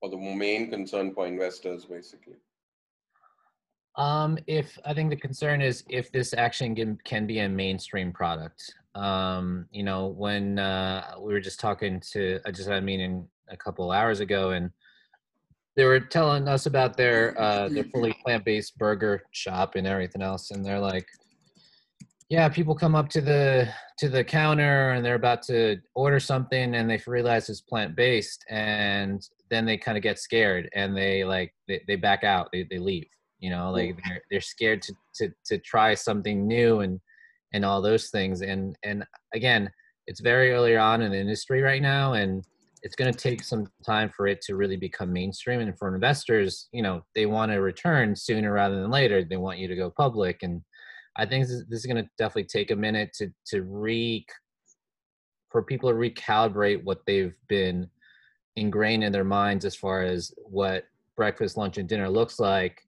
or 0.00 0.10
the 0.10 0.16
main 0.16 0.68
concern 0.68 1.14
for 1.14 1.26
investors 1.26 1.84
basically 1.84 2.36
um, 3.96 4.38
if 4.46 4.78
I 4.84 4.94
think 4.94 5.10
the 5.10 5.16
concern 5.16 5.60
is 5.60 5.84
if 5.88 6.10
this 6.12 6.32
action 6.32 6.74
can, 6.74 6.98
can 7.04 7.26
be 7.26 7.40
a 7.40 7.48
mainstream 7.48 8.12
product. 8.12 8.74
Um, 8.94 9.66
you 9.70 9.82
know, 9.82 10.06
when 10.06 10.58
uh, 10.58 11.14
we 11.20 11.32
were 11.32 11.40
just 11.40 11.60
talking 11.60 12.00
to, 12.12 12.40
I 12.46 12.50
just 12.50 12.68
had 12.68 12.78
a 12.78 12.82
meeting 12.82 13.28
a 13.48 13.56
couple 13.56 13.90
hours 13.90 14.20
ago, 14.20 14.50
and 14.50 14.70
they 15.76 15.84
were 15.84 16.00
telling 16.00 16.48
us 16.48 16.66
about 16.66 16.96
their 16.96 17.40
uh, 17.40 17.68
their 17.68 17.84
fully 17.84 18.14
plant 18.24 18.44
based 18.44 18.76
burger 18.78 19.22
shop 19.32 19.74
and 19.74 19.86
everything 19.86 20.22
else, 20.22 20.50
and 20.50 20.64
they're 20.64 20.80
like, 20.80 21.06
yeah, 22.28 22.48
people 22.48 22.74
come 22.74 22.94
up 22.94 23.08
to 23.10 23.20
the 23.20 23.68
to 23.98 24.08
the 24.08 24.24
counter 24.24 24.90
and 24.90 25.04
they're 25.04 25.14
about 25.14 25.42
to 25.44 25.78
order 25.94 26.20
something, 26.20 26.74
and 26.74 26.88
they 26.88 27.00
realize 27.06 27.48
it's 27.48 27.60
plant 27.60 27.96
based, 27.96 28.44
and 28.50 29.26
then 29.50 29.64
they 29.64 29.76
kind 29.76 29.96
of 29.96 30.02
get 30.02 30.18
scared 30.18 30.68
and 30.74 30.96
they 30.96 31.24
like 31.24 31.54
they, 31.68 31.82
they 31.86 31.96
back 31.96 32.24
out, 32.24 32.48
they 32.52 32.66
they 32.70 32.78
leave 32.78 33.06
you 33.38 33.50
know 33.50 33.70
like 33.72 33.96
they're, 34.06 34.22
they're 34.30 34.40
scared 34.40 34.80
to, 34.80 34.94
to 35.14 35.28
to 35.44 35.58
try 35.58 35.94
something 35.94 36.46
new 36.46 36.80
and 36.80 37.00
and 37.52 37.64
all 37.64 37.82
those 37.82 38.08
things. 38.10 38.40
And 38.40 38.76
and 38.82 39.04
again 39.34 39.70
it's 40.06 40.20
very 40.20 40.52
early 40.52 40.76
on 40.76 41.02
in 41.02 41.12
the 41.12 41.18
industry 41.18 41.62
right 41.62 41.82
now 41.82 42.14
and 42.14 42.44
it's 42.82 42.96
going 42.96 43.12
to 43.12 43.18
take 43.18 43.44
some 43.44 43.66
time 43.86 44.10
for 44.10 44.26
it 44.26 44.40
to 44.42 44.56
really 44.56 44.76
become 44.76 45.12
mainstream 45.12 45.60
and 45.60 45.78
for 45.78 45.94
investors 45.94 46.68
you 46.72 46.82
know 46.82 47.02
they 47.14 47.26
want 47.26 47.50
to 47.52 47.58
return 47.58 48.14
sooner 48.14 48.52
rather 48.52 48.80
than 48.80 48.90
later 48.90 49.24
they 49.24 49.36
want 49.36 49.58
you 49.58 49.68
to 49.68 49.76
go 49.76 49.90
public 49.90 50.42
and 50.42 50.62
i 51.16 51.24
think 51.24 51.44
this 51.44 51.52
is, 51.52 51.64
this 51.68 51.80
is 51.80 51.86
going 51.86 52.02
to 52.02 52.10
definitely 52.18 52.44
take 52.44 52.70
a 52.70 52.76
minute 52.76 53.12
to 53.12 53.28
to 53.46 53.62
re 53.62 54.24
for 55.50 55.62
people 55.62 55.90
to 55.90 55.94
recalibrate 55.94 56.82
what 56.82 57.00
they've 57.06 57.34
been 57.48 57.88
ingrained 58.56 59.04
in 59.04 59.12
their 59.12 59.24
minds 59.24 59.64
as 59.64 59.76
far 59.76 60.02
as 60.02 60.32
what 60.38 60.84
breakfast 61.16 61.56
lunch 61.56 61.78
and 61.78 61.88
dinner 61.88 62.08
looks 62.08 62.40
like 62.40 62.82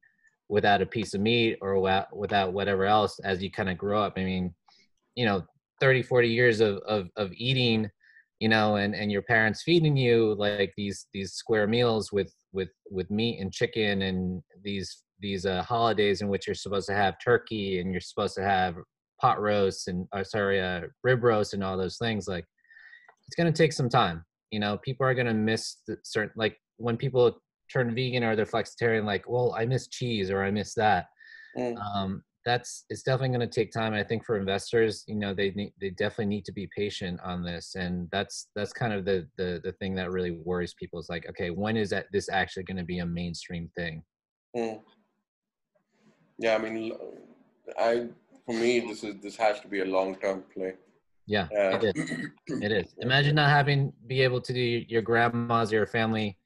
without 0.49 0.83
a 0.83 0.87
piece 0.87 1.15
of 1.15 1.21
meat 1.21 1.59
or 1.61 1.79
without, 1.81 2.17
without 2.17 2.53
whatever 2.53 2.85
else 2.85 3.19
as 3.21 3.43
you 3.43 3.51
kind 3.51 3.71
of 3.71 3.79
grow 3.79 4.03
up. 4.03 4.15
I 4.17 4.25
mean, 4.25 4.55
you 5.15 5.25
know, 5.25 5.45
30, 5.81 6.03
40 6.03 6.29
years 6.29 6.61
of, 6.61 6.79
of, 6.79 7.09
of 7.17 7.33
eating, 7.35 7.91
you 8.41 8.49
know, 8.49 8.77
and, 8.77 8.95
and 8.95 9.11
your 9.11 9.23
parents 9.23 9.63
feeding 9.63 9.97
you 9.97 10.35
like 10.39 10.73
these, 10.77 11.07
these 11.13 11.33
square 11.33 11.67
meals 11.67 12.13
with, 12.13 12.33
with, 12.53 12.69
with 12.91 13.11
meat 13.11 13.41
and 13.41 13.53
chicken 13.53 14.03
and 14.03 14.43
these, 14.63 15.03
these 15.21 15.47
uh, 15.47 15.63
holidays 15.63 16.21
in 16.21 16.29
which 16.29 16.47
you're 16.47 16.55
supposed 16.55 16.89
to 16.89 16.95
have 16.95 17.15
turkey 17.25 17.79
and 17.79 17.93
you're 17.93 18.01
supposed 18.01 18.35
to 18.35 18.43
have 18.43 18.77
pot 19.21 19.41
roast 19.41 19.89
and, 19.89 20.07
or 20.13 20.21
uh, 20.21 20.25
sorry, 20.25 20.61
uh, 20.61 20.83
rib 21.03 21.23
roast 21.23 21.55
and 21.55 21.63
all 21.63 21.77
those 21.77 21.99
things. 21.99 22.27
Like 22.29 22.45
it's 23.27 23.37
going 23.37 23.51
to 23.51 23.57
take 23.57 23.73
some 23.73 23.89
time. 23.89 24.25
You 24.51 24.61
know, 24.61 24.79
people 24.79 25.07
are 25.07 25.15
going 25.15 25.27
to 25.27 25.35
miss 25.35 25.77
the 25.87 25.97
certain, 26.05 26.33
like 26.37 26.57
when 26.77 26.97
people 26.97 27.39
turn 27.73 27.95
vegan 27.95 28.25
or 28.25 28.37
they're 28.37 28.45
flexitarian, 28.45 29.05
like, 29.05 29.29
well, 29.29 29.55
I 29.57 29.65
miss 29.65 29.89
cheese 29.89 30.31
or 30.31 30.45
I 30.45 30.51
miss 30.51 30.75
that. 30.75 31.07
Mm. 31.57 31.77
Um, 31.79 32.23
that's 32.45 32.85
it's 32.91 33.03
definitely 33.03 33.37
going 33.37 33.49
to 33.49 33.55
take 33.55 33.73
time. 33.73 33.95
I 33.95 34.05
think 34.05 34.25
for 34.25 34.37
investors, 34.37 35.05
you 35.07 35.17
know, 35.17 35.35
they 35.35 35.51
need, 35.53 35.73
they 35.81 35.91
definitely 35.91 36.27
need 36.27 36.45
to 36.47 36.53
be 36.53 36.69
patient 36.77 37.21
on 37.25 37.43
this, 37.43 37.75
and 37.75 38.09
that's 38.13 38.49
that's 38.55 38.73
kind 38.73 38.93
of 38.93 39.05
the 39.05 39.27
the 39.37 39.61
the 39.65 39.73
thing 39.73 39.95
that 39.97 40.11
really 40.11 40.33
worries 40.33 40.75
people 40.75 40.99
is 41.01 41.09
like, 41.09 41.29
okay, 41.29 41.51
when 41.51 41.77
is 41.77 41.91
that 41.91 42.07
this 42.13 42.29
actually 42.29 42.65
going 42.65 42.77
to 42.77 42.85
be 42.85 42.99
a 42.99 43.07
mainstream 43.07 43.71
thing? 43.77 44.03
Mm. 44.57 44.81
Yeah, 46.39 46.57
I 46.57 46.59
mean, 46.59 46.93
I 47.79 48.09
for 48.45 48.55
me 48.55 48.81
this 48.81 49.05
is 49.05 49.15
this 49.23 49.37
has 49.37 49.61
to 49.61 49.69
be 49.69 49.81
a 49.81 49.85
long 49.85 50.17
term 50.17 50.45
play. 50.53 50.75
Yeah, 51.27 51.49
uh, 51.57 51.79
it 51.79 51.97
is. 51.97 52.11
It 52.63 52.73
is. 52.73 52.95
Imagine 52.99 53.35
not 53.37 53.49
having 53.49 53.93
be 54.07 54.21
able 54.21 54.41
to 54.43 54.53
do 54.53 54.61
your 54.61 55.01
grandma's 55.01 55.73
or 55.73 55.77
your 55.77 55.87
family 55.87 56.39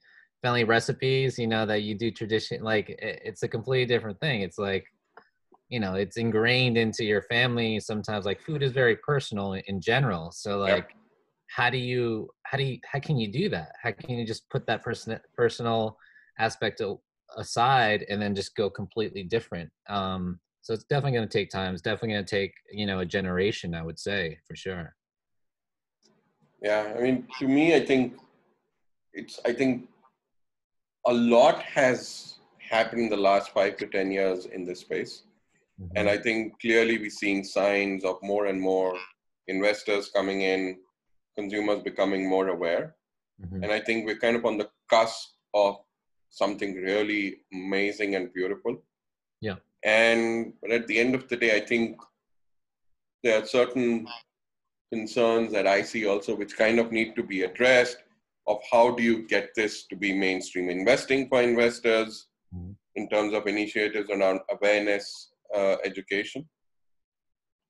family 0.42 0.62
recipes. 0.62 1.38
You 1.38 1.48
know 1.48 1.66
that 1.66 1.82
you 1.82 1.96
do 1.96 2.12
tradition. 2.12 2.62
Like 2.62 2.94
it's 3.00 3.42
a 3.42 3.48
completely 3.48 3.86
different 3.86 4.20
thing. 4.20 4.42
It's 4.42 4.58
like 4.58 4.86
you 5.68 5.80
know 5.80 5.94
it's 5.94 6.16
ingrained 6.16 6.76
into 6.76 7.04
your 7.04 7.22
family. 7.22 7.80
Sometimes 7.80 8.24
like 8.24 8.40
food 8.40 8.62
is 8.62 8.72
very 8.72 8.96
personal 8.96 9.54
in 9.54 9.80
general. 9.80 10.30
So 10.32 10.58
like. 10.58 10.88
Yep. 10.88 10.92
How 11.50 11.70
do 11.70 11.78
you 11.78 12.28
how 12.42 12.58
do 12.58 12.62
you 12.62 12.78
how 12.84 13.00
can 13.00 13.16
you 13.16 13.32
do 13.32 13.48
that? 13.48 13.72
How 13.82 13.90
can 13.90 14.18
you 14.18 14.26
just 14.26 14.46
put 14.50 14.66
that 14.66 14.82
person 14.82 15.18
personal 15.34 15.96
aspect 16.38 16.82
aside 17.38 18.04
and 18.10 18.20
then 18.20 18.34
just 18.34 18.54
go 18.54 18.68
completely 18.68 19.22
different? 19.22 19.70
Um, 19.88 20.40
so 20.68 20.74
it's 20.74 20.84
definitely 20.84 21.16
going 21.16 21.26
to 21.26 21.38
take 21.38 21.48
time 21.48 21.72
it's 21.72 21.82
definitely 21.82 22.10
going 22.10 22.24
to 22.24 22.30
take 22.30 22.52
you 22.70 22.86
know 22.86 22.98
a 22.98 23.06
generation 23.06 23.74
i 23.74 23.82
would 23.82 23.98
say 23.98 24.38
for 24.46 24.54
sure 24.54 24.94
yeah 26.62 26.92
i 26.96 27.00
mean 27.00 27.26
to 27.38 27.48
me 27.48 27.74
i 27.74 27.84
think 27.84 28.18
it's 29.14 29.40
i 29.46 29.52
think 29.52 29.88
a 31.06 31.12
lot 31.12 31.62
has 31.62 32.34
happened 32.58 33.00
in 33.00 33.08
the 33.08 33.16
last 33.16 33.50
five 33.50 33.78
to 33.78 33.86
ten 33.86 34.10
years 34.10 34.44
in 34.44 34.64
this 34.64 34.80
space 34.80 35.22
mm-hmm. 35.80 35.96
and 35.96 36.08
i 36.08 36.16
think 36.16 36.58
clearly 36.60 36.98
we're 36.98 37.10
seeing 37.10 37.44
signs 37.44 38.04
of 38.04 38.16
more 38.22 38.46
and 38.46 38.60
more 38.60 38.94
investors 39.46 40.10
coming 40.14 40.42
in 40.42 40.76
consumers 41.36 41.82
becoming 41.82 42.28
more 42.28 42.48
aware 42.48 42.96
mm-hmm. 43.42 43.62
and 43.62 43.72
i 43.72 43.80
think 43.80 44.06
we're 44.06 44.18
kind 44.18 44.36
of 44.36 44.44
on 44.44 44.58
the 44.58 44.68
cusp 44.90 45.30
of 45.54 45.76
something 46.30 46.74
really 46.74 47.38
amazing 47.52 48.14
and 48.16 48.32
beautiful 48.34 48.76
yeah 49.40 49.54
and 49.84 50.54
but 50.60 50.70
at 50.70 50.86
the 50.86 50.98
end 50.98 51.14
of 51.14 51.28
the 51.28 51.36
day, 51.36 51.56
I 51.56 51.60
think 51.60 51.98
there 53.22 53.40
are 53.42 53.46
certain 53.46 54.06
concerns 54.92 55.52
that 55.52 55.66
I 55.66 55.82
see 55.82 56.06
also 56.06 56.34
which 56.34 56.56
kind 56.56 56.78
of 56.78 56.92
need 56.92 57.14
to 57.16 57.22
be 57.22 57.42
addressed 57.42 57.98
of 58.46 58.60
how 58.70 58.92
do 58.92 59.02
you 59.02 59.26
get 59.28 59.54
this 59.54 59.86
to 59.86 59.96
be 59.96 60.12
mainstream 60.12 60.70
investing 60.70 61.28
for 61.28 61.42
investors 61.42 62.26
mm-hmm. 62.54 62.72
in 62.96 63.08
terms 63.08 63.34
of 63.34 63.46
initiatives 63.46 64.10
around 64.10 64.40
awareness 64.50 65.27
uh, 65.56 65.76
education 65.84 66.48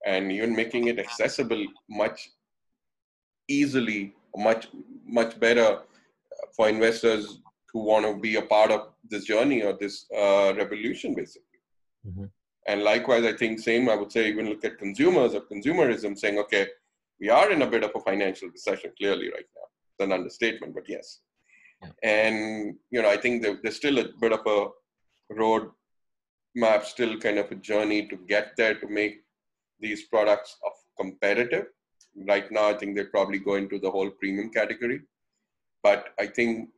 and 0.06 0.30
even 0.32 0.54
making 0.54 0.88
it 0.88 0.98
accessible 0.98 1.64
much 1.88 2.28
easily 3.48 4.14
much 4.36 4.68
much 5.06 5.38
better 5.40 5.80
for 6.54 6.68
investors 6.68 7.40
who 7.72 7.80
want 7.80 8.04
to 8.06 8.20
be 8.20 8.36
a 8.36 8.42
part 8.42 8.70
of 8.70 8.92
this 9.10 9.24
journey 9.24 9.62
or 9.62 9.72
this 9.72 10.06
uh, 10.16 10.52
revolution 10.56 11.14
basically 11.14 11.48
Mm-hmm. 12.08 12.24
And 12.66 12.82
likewise, 12.82 13.24
I 13.24 13.32
think 13.32 13.60
same, 13.60 13.88
I 13.88 13.94
would 13.94 14.12
say, 14.12 14.28
even 14.28 14.48
look 14.48 14.64
at 14.64 14.78
consumers 14.78 15.34
or 15.34 15.40
consumerism 15.40 16.18
saying, 16.18 16.38
okay, 16.38 16.66
we 17.20 17.30
are 17.30 17.50
in 17.50 17.62
a 17.62 17.66
bit 17.66 17.84
of 17.84 17.92
a 17.94 18.00
financial 18.00 18.48
recession 18.48 18.92
clearly 18.98 19.30
right 19.30 19.46
now. 19.56 19.66
It's 19.98 20.04
an 20.04 20.12
understatement, 20.12 20.74
but 20.74 20.88
yes. 20.88 21.20
Yeah. 21.82 21.90
And, 22.02 22.74
you 22.90 23.02
know, 23.02 23.10
I 23.10 23.16
think 23.16 23.42
there, 23.42 23.58
there's 23.62 23.76
still 23.76 23.98
a 23.98 24.08
bit 24.20 24.32
of 24.32 24.46
a 24.46 24.68
road 25.34 25.70
map, 26.54 26.84
still 26.84 27.18
kind 27.18 27.38
of 27.38 27.50
a 27.50 27.56
journey 27.56 28.06
to 28.08 28.16
get 28.28 28.56
there 28.56 28.74
to 28.74 28.88
make 28.88 29.22
these 29.80 30.04
products 30.04 30.56
of 30.64 30.72
competitive. 30.98 31.66
Right 32.26 32.50
now, 32.50 32.68
I 32.68 32.74
think 32.74 32.96
they 32.96 33.04
probably 33.04 33.38
go 33.38 33.54
into 33.54 33.78
the 33.78 33.90
whole 33.90 34.10
premium 34.10 34.50
category. 34.50 35.02
But 35.82 36.08
I 36.18 36.26
think, 36.26 36.70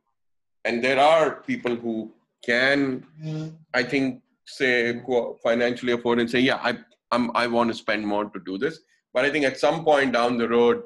and 0.65 0.83
there 0.83 0.99
are 0.99 1.41
people 1.41 1.75
who 1.75 2.11
can, 2.45 3.05
mm. 3.23 3.53
I 3.73 3.83
think, 3.83 4.21
say 4.45 5.01
financially 5.43 5.93
afford 5.93 6.19
and 6.19 6.29
say, 6.29 6.39
yeah, 6.39 6.59
I 6.61 6.77
I'm, 7.11 7.35
I 7.35 7.47
want 7.47 7.69
to 7.69 7.73
spend 7.73 8.07
more 8.07 8.25
to 8.25 8.39
do 8.45 8.57
this. 8.57 8.79
But 9.13 9.25
I 9.25 9.29
think 9.29 9.45
at 9.45 9.59
some 9.59 9.83
point 9.83 10.13
down 10.13 10.37
the 10.37 10.47
road, 10.47 10.83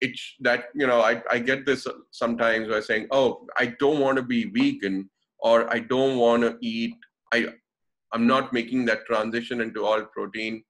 it's 0.00 0.34
that 0.40 0.66
you 0.74 0.86
know 0.86 1.00
I, 1.00 1.22
I 1.30 1.38
get 1.38 1.66
this 1.66 1.86
sometimes 2.10 2.68
by 2.68 2.80
saying, 2.80 3.08
oh, 3.10 3.46
I 3.56 3.74
don't 3.80 4.00
want 4.00 4.16
to 4.16 4.22
be 4.22 4.44
vegan 4.44 5.08
or 5.40 5.72
I 5.72 5.80
don't 5.80 6.18
want 6.18 6.42
to 6.42 6.56
eat. 6.60 6.94
I 7.32 7.48
I'm 8.12 8.26
not 8.26 8.52
making 8.52 8.84
that 8.86 9.06
transition 9.06 9.60
into 9.60 9.84
alt 9.84 10.12
protein 10.12 10.64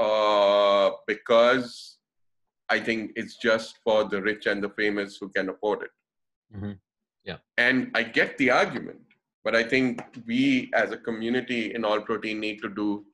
uh, 0.00 0.90
because 1.06 1.98
I 2.68 2.80
think 2.80 3.12
it's 3.16 3.36
just 3.36 3.78
for 3.84 4.04
the 4.04 4.20
rich 4.20 4.46
and 4.46 4.62
the 4.62 4.70
famous 4.70 5.16
who 5.16 5.28
can 5.28 5.48
afford 5.48 5.82
it. 5.82 5.90
Mm-hmm. 6.54 6.72
Yeah, 7.24 7.36
and 7.56 7.90
I 7.94 8.02
get 8.02 8.36
the 8.38 8.50
argument 8.50 9.00
but 9.48 9.56
I 9.56 9.62
think 9.62 10.02
we 10.26 10.70
as 10.74 10.90
a 10.90 10.96
community 10.98 11.74
in 11.74 11.82
Alt 11.82 12.04
Protein 12.04 12.38
need 12.38 12.60
to 12.60 12.68
do 12.68 13.06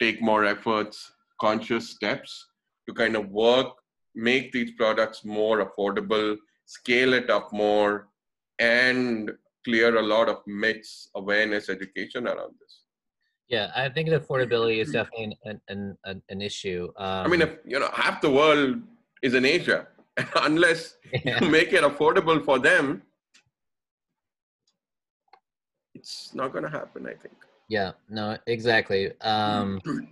take 0.00 0.22
more 0.22 0.44
efforts, 0.44 1.12
conscious 1.40 1.90
steps 1.90 2.46
to 2.86 2.94
kind 2.94 3.16
of 3.16 3.30
work, 3.30 3.68
make 4.14 4.52
these 4.52 4.70
products 4.72 5.24
more 5.24 5.66
affordable, 5.66 6.36
scale 6.64 7.12
it 7.12 7.28
up 7.28 7.52
more, 7.52 8.06
and 8.60 9.32
clear 9.64 9.96
a 9.96 10.02
lot 10.02 10.28
of 10.28 10.38
myths, 10.46 11.10
awareness, 11.14 11.68
education 11.68 12.26
around 12.26 12.54
this. 12.60 12.82
Yeah, 13.48 13.70
I 13.76 13.88
think 13.88 14.08
affordability 14.08 14.80
is 14.80 14.92
definitely 14.98 15.36
an 15.44 15.60
an, 15.68 15.96
an, 16.04 16.22
an 16.28 16.42
issue. 16.42 16.88
Um, 16.96 17.26
I 17.26 17.28
mean, 17.28 17.42
if 17.42 17.58
you 17.66 17.78
know 17.78 17.90
half 17.92 18.20
the 18.20 18.30
world 18.30 18.82
is 19.22 19.34
in 19.34 19.44
Asia, 19.44 19.86
unless 20.36 20.96
yeah. 21.24 21.42
you 21.42 21.50
make 21.50 21.72
it 21.72 21.82
affordable 21.82 22.44
for 22.44 22.58
them, 22.58 23.02
it's 26.04 26.34
not 26.34 26.52
going 26.52 26.64
to 26.64 26.70
happen 26.70 27.06
i 27.06 27.14
think 27.22 27.34
yeah 27.68 27.92
no 28.08 28.36
exactly 28.46 29.12
um 29.22 29.80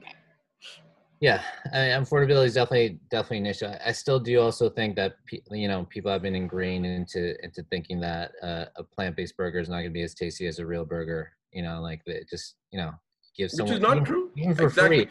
yeah 1.22 1.40
I 1.72 1.78
mean, 1.78 1.90
affordability 2.02 2.46
is 2.46 2.54
definitely 2.54 2.98
definitely 3.10 3.38
an 3.38 3.46
issue 3.46 3.68
i 3.84 3.92
still 3.92 4.20
do 4.20 4.38
also 4.40 4.68
think 4.68 4.96
that 4.96 5.14
you 5.50 5.68
know 5.68 5.86
people 5.88 6.10
have 6.12 6.22
been 6.22 6.34
ingrained 6.34 6.84
into 6.84 7.34
into 7.42 7.62
thinking 7.70 8.00
that 8.00 8.32
uh, 8.42 8.66
a 8.76 8.84
plant-based 8.84 9.36
burger 9.36 9.58
is 9.58 9.70
not 9.70 9.76
going 9.76 9.86
to 9.86 9.90
be 9.90 10.02
as 10.02 10.14
tasty 10.14 10.46
as 10.46 10.58
a 10.58 10.66
real 10.66 10.84
burger 10.84 11.30
you 11.52 11.62
know 11.62 11.80
like 11.80 12.02
it 12.06 12.28
just 12.28 12.56
you 12.70 12.78
know 12.78 12.90
give 13.36 13.50
someone 13.50 13.72
which 13.72 13.78
is 13.78 13.82
not 13.82 13.96
even, 13.96 14.04
true 14.04 14.30
even 14.36 14.54
for 14.54 14.64
exactly. 14.64 15.04
free 15.04 15.08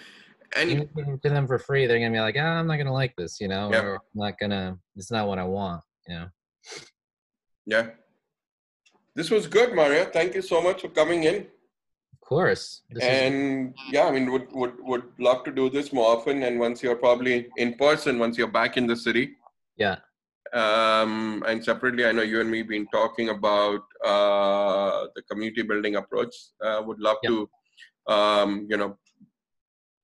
and 0.58 0.90
to 1.24 1.30
them 1.30 1.48
for 1.48 1.58
free 1.58 1.88
they're 1.88 1.98
gonna 1.98 2.12
be 2.12 2.20
like 2.20 2.36
oh, 2.38 2.42
i'm 2.42 2.68
not 2.68 2.76
gonna 2.76 2.94
like 2.94 3.16
this 3.18 3.40
you 3.40 3.48
know 3.48 3.72
yeah. 3.72 3.82
or 3.82 3.96
i'm 3.96 4.02
not 4.14 4.38
gonna 4.38 4.78
it's 4.96 5.12
not 5.12 5.28
what 5.28 5.40
i 5.40 5.44
want 5.44 5.82
you 6.08 6.16
know 6.16 6.28
yeah 7.66 7.88
this 9.16 9.30
was 9.30 9.46
good, 9.46 9.76
Mario. 9.76 10.06
Thank 10.06 10.36
you 10.36 10.42
so 10.42 10.62
much 10.62 10.82
for 10.82 10.88
coming 10.88 11.26
in. 11.26 11.48
Of 12.14 12.20
course. 12.22 12.82
This 12.90 13.04
and 13.04 13.70
is... 13.70 13.76
yeah, 13.92 14.06
I 14.08 14.12
mean, 14.12 14.32
would 14.32 14.48
would 14.52 14.74
would 14.80 15.04
love 15.20 15.44
to 15.46 15.52
do 15.52 15.70
this 15.70 15.92
more 15.92 16.08
often. 16.16 16.44
And 16.44 16.60
once 16.60 16.82
you're 16.84 16.96
probably 16.96 17.50
in 17.58 17.76
person, 17.76 18.20
once 18.20 18.38
you're 18.38 18.48
back 18.48 18.78
in 18.78 18.88
the 18.88 18.96
city. 18.96 19.36
Yeah. 19.78 19.98
Um, 20.54 21.44
and 21.48 21.64
separately, 21.64 22.06
I 22.06 22.12
know 22.12 22.24
you 22.24 22.42
and 22.42 22.52
me 22.52 22.62
been 22.62 22.88
talking 22.88 23.30
about 23.30 23.82
uh, 24.06 25.08
the 25.16 25.22
community 25.30 25.62
building 25.62 25.96
approach. 25.96 26.36
Uh, 26.62 26.82
would 26.86 27.00
love 27.00 27.18
to, 27.26 27.50
um, 28.08 28.68
you 28.70 28.76
know, 28.76 28.98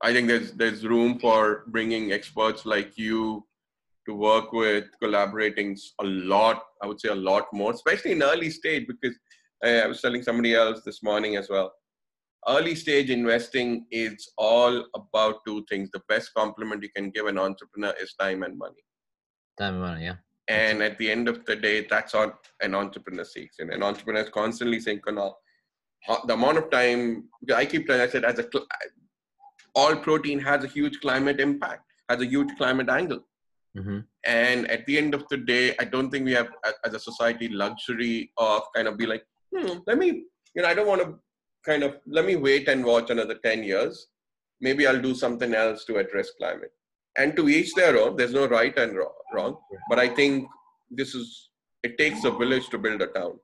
I 0.01 0.13
think 0.13 0.27
there's 0.27 0.53
there's 0.53 0.87
room 0.87 1.19
for 1.19 1.63
bringing 1.67 2.13
experts 2.13 2.65
like 2.65 2.97
you 2.97 3.45
to 4.07 4.13
work 4.15 4.53
with, 4.53 4.85
collaborating 5.01 5.77
a 5.99 6.05
lot, 6.05 6.63
I 6.81 6.87
would 6.87 6.99
say 6.99 7.09
a 7.09 7.15
lot 7.15 7.47
more, 7.51 7.73
especially 7.73 8.13
in 8.13 8.23
early 8.23 8.49
stage, 8.49 8.87
because 8.87 9.15
I 9.63 9.85
was 9.85 10.01
telling 10.01 10.23
somebody 10.23 10.55
else 10.55 10.81
this 10.85 11.03
morning 11.03 11.35
as 11.35 11.49
well. 11.49 11.73
Early 12.47 12.75
stage 12.75 13.09
investing 13.09 13.85
is 13.91 14.29
all 14.37 14.85
about 14.95 15.45
two 15.45 15.65
things. 15.69 15.89
The 15.91 16.01
best 16.07 16.33
compliment 16.33 16.83
you 16.83 16.89
can 16.95 17.09
give 17.09 17.25
an 17.27 17.37
entrepreneur 17.37 17.93
is 18.01 18.13
time 18.19 18.43
and 18.43 18.57
money. 18.57 18.83
Time 19.59 19.75
and 19.75 19.83
money, 19.83 20.05
yeah. 20.05 20.15
And 20.47 20.81
at 20.81 20.97
the 20.97 21.11
end 21.11 21.27
of 21.27 21.45
the 21.45 21.57
day, 21.57 21.85
that's 21.89 22.13
what 22.13 22.35
an 22.61 22.73
entrepreneur 22.73 23.25
seeks. 23.25 23.59
And 23.59 23.69
an 23.71 23.83
entrepreneur 23.83 24.21
is 24.21 24.29
constantly 24.29 24.79
saying, 24.79 25.01
Kunal, 25.05 25.33
the 26.25 26.33
amount 26.33 26.57
of 26.57 26.69
time, 26.71 27.25
I 27.53 27.65
keep 27.65 27.85
telling, 27.85 28.01
I 28.01 28.07
said, 28.07 28.23
as 28.23 28.39
a, 28.39 28.45
alt 29.75 30.03
protein 30.03 30.39
has 30.39 30.63
a 30.63 30.67
huge 30.67 31.01
climate 31.01 31.41
impact, 31.41 31.83
has 32.07 32.21
a 32.21 32.25
huge 32.25 32.55
climate 32.57 32.87
angle 32.87 33.23
Mm-hmm. 33.77 33.99
And 34.25 34.69
at 34.71 34.85
the 34.85 34.97
end 34.97 35.13
of 35.13 35.23
the 35.29 35.37
day, 35.37 35.75
I 35.79 35.85
don't 35.85 36.09
think 36.09 36.25
we 36.25 36.33
have, 36.33 36.49
as 36.83 36.93
a 36.93 36.99
society, 36.99 37.49
luxury 37.49 38.31
of 38.37 38.63
kind 38.75 38.87
of 38.87 38.97
be 38.97 39.05
like, 39.05 39.23
hmm, 39.55 39.79
let 39.85 39.97
me, 39.97 40.23
you 40.55 40.61
know, 40.61 40.67
I 40.67 40.73
don't 40.73 40.87
want 40.87 41.01
to 41.01 41.15
kind 41.67 41.83
of 41.83 41.97
let 42.07 42.25
me 42.25 42.35
wait 42.35 42.67
and 42.67 42.83
watch 42.83 43.09
another 43.09 43.35
10 43.43 43.63
years. 43.63 44.07
Maybe 44.61 44.87
I'll 44.87 45.01
do 45.01 45.13
something 45.13 45.53
else 45.53 45.85
to 45.85 45.97
address 45.97 46.29
climate. 46.39 46.71
And 47.17 47.35
to 47.35 47.49
each 47.49 47.73
their 47.73 47.97
own, 47.97 48.15
there's 48.15 48.33
no 48.33 48.47
right 48.47 48.75
and 48.77 48.97
wrong. 49.33 49.57
But 49.89 49.99
I 49.99 50.07
think 50.07 50.47
this 50.89 51.13
is, 51.13 51.49
it 51.83 51.97
takes 51.97 52.23
a 52.23 52.31
village 52.31 52.69
to 52.69 52.77
build 52.77 53.01
a 53.01 53.07
town. 53.07 53.39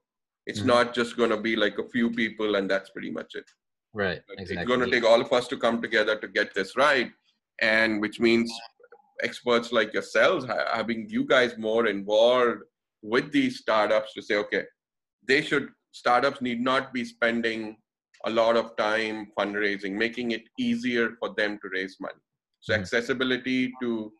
It's 0.45 0.59
mm-hmm. 0.59 0.67
not 0.69 0.93
just 0.93 1.17
going 1.17 1.30
to 1.30 1.38
be 1.38 1.55
like 1.55 1.78
a 1.78 1.88
few 1.89 2.11
people 2.11 2.55
and 2.55 2.69
that's 2.69 2.89
pretty 2.91 3.11
much 3.11 3.36
it. 3.36 3.45
Right. 3.93 4.21
Exactly. 4.38 4.57
It's 4.57 4.67
going 4.67 4.80
to 4.80 4.89
take 4.89 5.03
all 5.03 5.21
of 5.21 5.32
us 5.32 5.47
to 5.49 5.57
come 5.57 5.82
together 5.82 6.15
to 6.19 6.28
get 6.28 6.53
this 6.53 6.76
right. 6.76 7.11
And 7.61 8.01
which 8.01 8.19
means 8.19 8.51
experts 9.24 9.71
like 9.71 9.93
yourselves 9.93 10.45
having 10.74 11.07
you 11.09 11.26
guys 11.26 11.57
more 11.57 11.88
involved 11.88 12.61
with 13.01 13.32
these 13.32 13.59
startups 13.59 14.13
to 14.13 14.21
say 14.21 14.36
okay 14.36 14.63
they 15.28 15.41
should 15.41 15.69
startups 15.91 16.41
need 16.41 16.59
not 16.59 16.93
be 16.93 17.05
spending 17.05 17.78
a 18.26 18.30
lot 18.30 18.55
of 18.55 18.76
time 18.78 19.28
fundraising, 19.38 19.93
making 19.93 20.32
it 20.32 20.43
easier 20.57 21.11
for 21.19 21.34
them 21.36 21.59
to 21.61 21.69
raise 21.71 21.97
money. 21.99 22.21
So 22.61 22.74
mm-hmm. 22.74 22.82
accessibility 22.82 23.74
to 23.82 24.11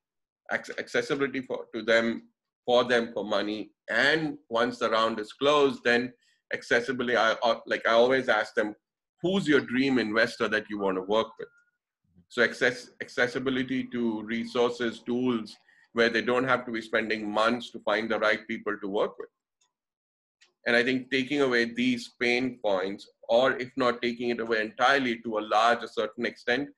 accessibility 0.52 1.42
for 1.42 1.66
to 1.74 1.82
them 1.82 2.24
for 2.66 2.84
them 2.84 3.12
for 3.14 3.26
money, 3.26 3.72
and 3.90 4.38
once 4.50 4.80
the 4.80 4.90
round 4.90 5.20
is 5.20 5.34
closed, 5.34 5.84
then 5.84 6.14
accessibility. 6.54 7.18
I 7.18 7.36
like 7.66 7.88
I 7.88 7.92
always 7.92 8.30
ask 8.30 8.54
them, 8.54 8.76
who's 9.22 9.48
your 9.48 9.62
dream 9.62 10.00
investor 10.00 10.48
that 10.50 10.70
you 10.70 10.80
want 10.80 10.98
to 10.98 11.04
work 11.04 11.28
with? 11.40 11.48
So 12.30 12.44
access 12.44 12.90
accessibility 13.02 13.86
to 13.92 14.24
resources, 14.24 15.00
tools, 15.00 15.56
where 15.94 16.10
they 16.10 16.22
don't 16.22 16.48
have 16.48 16.66
to 16.66 16.72
be 16.72 16.82
spending 16.82 17.30
months 17.30 17.70
to 17.72 17.80
find 17.80 18.10
the 18.10 18.20
right 18.20 18.46
people 18.48 18.76
to 18.82 18.88
work 18.88 19.18
with. 19.18 19.30
And 20.66 20.76
I 20.76 20.84
think 20.84 21.12
taking 21.12 21.42
away 21.42 21.66
these 21.66 22.14
pain 22.20 22.60
points, 22.64 23.10
or 23.28 23.54
if 23.58 23.72
not 23.76 24.02
taking 24.02 24.30
it 24.30 24.40
away 24.40 24.62
entirely 24.62 25.20
to 25.22 25.40
a 25.40 25.42
large, 25.42 25.84
a 25.84 25.88
certain 25.88 26.26
extent, 26.26 26.70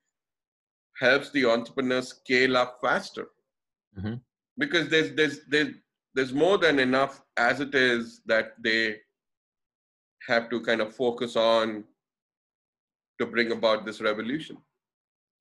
helps 0.98 1.30
the 1.30 1.46
entrepreneur 1.46 2.02
scale 2.02 2.56
up 2.56 2.78
faster. 2.80 3.28
Mm-hmm. 3.98 4.14
Because 4.58 4.88
there's 4.88 5.14
there's 5.14 5.40
there's 5.48 5.74
there's 6.14 6.32
more 6.32 6.58
than 6.58 6.78
enough 6.78 7.22
as 7.36 7.60
it 7.60 7.74
is 7.74 8.22
that 8.26 8.54
they 8.62 8.96
have 10.26 10.50
to 10.50 10.60
kind 10.60 10.80
of 10.80 10.94
focus 10.94 11.36
on 11.36 11.84
to 13.20 13.26
bring 13.26 13.52
about 13.52 13.86
this 13.86 14.00
revolution. 14.00 14.56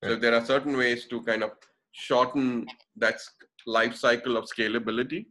Right. 0.03 0.09
So 0.09 0.15
there 0.17 0.35
are 0.35 0.45
certain 0.45 0.77
ways 0.77 1.05
to 1.05 1.21
kind 1.23 1.43
of 1.43 1.51
shorten 1.93 2.67
that 2.97 3.19
life 3.65 3.95
cycle 3.95 4.37
of 4.37 4.45
scalability 4.45 5.25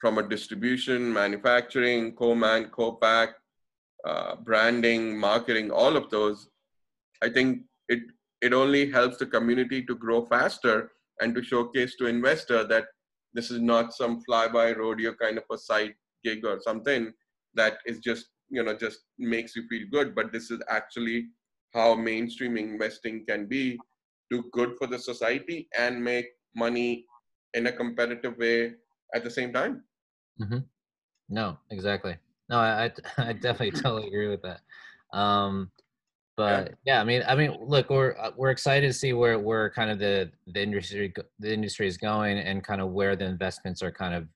from 0.00 0.18
a 0.18 0.28
distribution, 0.28 1.12
manufacturing, 1.12 2.14
co-man, 2.14 2.66
co-pack, 2.66 3.30
uh, 4.06 4.36
branding, 4.36 5.18
marketing, 5.18 5.70
all 5.70 5.96
of 5.96 6.08
those, 6.10 6.48
I 7.22 7.28
think 7.28 7.62
it 7.88 8.00
it 8.40 8.52
only 8.52 8.88
helps 8.90 9.16
the 9.16 9.26
community 9.26 9.84
to 9.84 9.96
grow 9.96 10.24
faster 10.24 10.92
and 11.20 11.34
to 11.34 11.42
showcase 11.42 11.96
to 11.96 12.06
investor 12.06 12.62
that 12.64 12.86
this 13.34 13.50
is 13.50 13.60
not 13.60 13.92
some 13.92 14.20
fly-by 14.20 14.72
rodeo 14.72 15.12
kind 15.14 15.38
of 15.38 15.44
a 15.50 15.58
side 15.58 15.94
gig 16.24 16.44
or 16.44 16.60
something 16.60 17.12
that 17.54 17.78
is 17.86 17.98
just 17.98 18.26
you 18.50 18.62
know 18.62 18.74
just 18.74 19.00
makes 19.18 19.56
you 19.56 19.66
feel 19.68 19.86
good, 19.90 20.14
but 20.14 20.32
this 20.32 20.50
is 20.50 20.60
actually 20.68 21.28
how 21.74 21.94
mainstream 21.94 22.56
investing 22.56 23.24
can 23.26 23.46
be 23.46 23.78
do 24.30 24.44
good 24.52 24.76
for 24.78 24.86
the 24.86 24.98
society 24.98 25.68
and 25.78 26.02
make 26.02 26.26
money 26.54 27.04
in 27.54 27.66
a 27.66 27.72
competitive 27.72 28.36
way 28.38 28.74
at 29.14 29.24
the 29.24 29.30
same 29.30 29.52
time. 29.52 29.82
Mm-hmm. 30.40 30.58
No, 31.28 31.58
exactly. 31.70 32.16
No, 32.48 32.58
I, 32.58 32.90
I, 33.18 33.32
definitely 33.32 33.72
totally 33.72 34.08
agree 34.08 34.28
with 34.28 34.42
that. 34.42 34.60
Um, 35.16 35.70
but 36.36 36.68
yeah. 36.84 36.94
yeah, 36.94 37.00
I 37.00 37.04
mean, 37.04 37.22
I 37.26 37.34
mean, 37.34 37.56
look, 37.60 37.90
we're 37.90 38.16
uh, 38.16 38.30
we're 38.36 38.50
excited 38.50 38.86
to 38.86 38.92
see 38.92 39.12
where 39.12 39.38
where 39.38 39.70
kind 39.70 39.90
of 39.90 39.98
the 39.98 40.30
the 40.46 40.62
industry 40.62 41.12
the 41.40 41.52
industry 41.52 41.88
is 41.88 41.96
going 41.96 42.38
and 42.38 42.62
kind 42.62 42.80
of 42.80 42.90
where 42.90 43.16
the 43.16 43.24
investments 43.24 43.82
are 43.82 43.90
kind 43.90 44.14
of, 44.14 44.28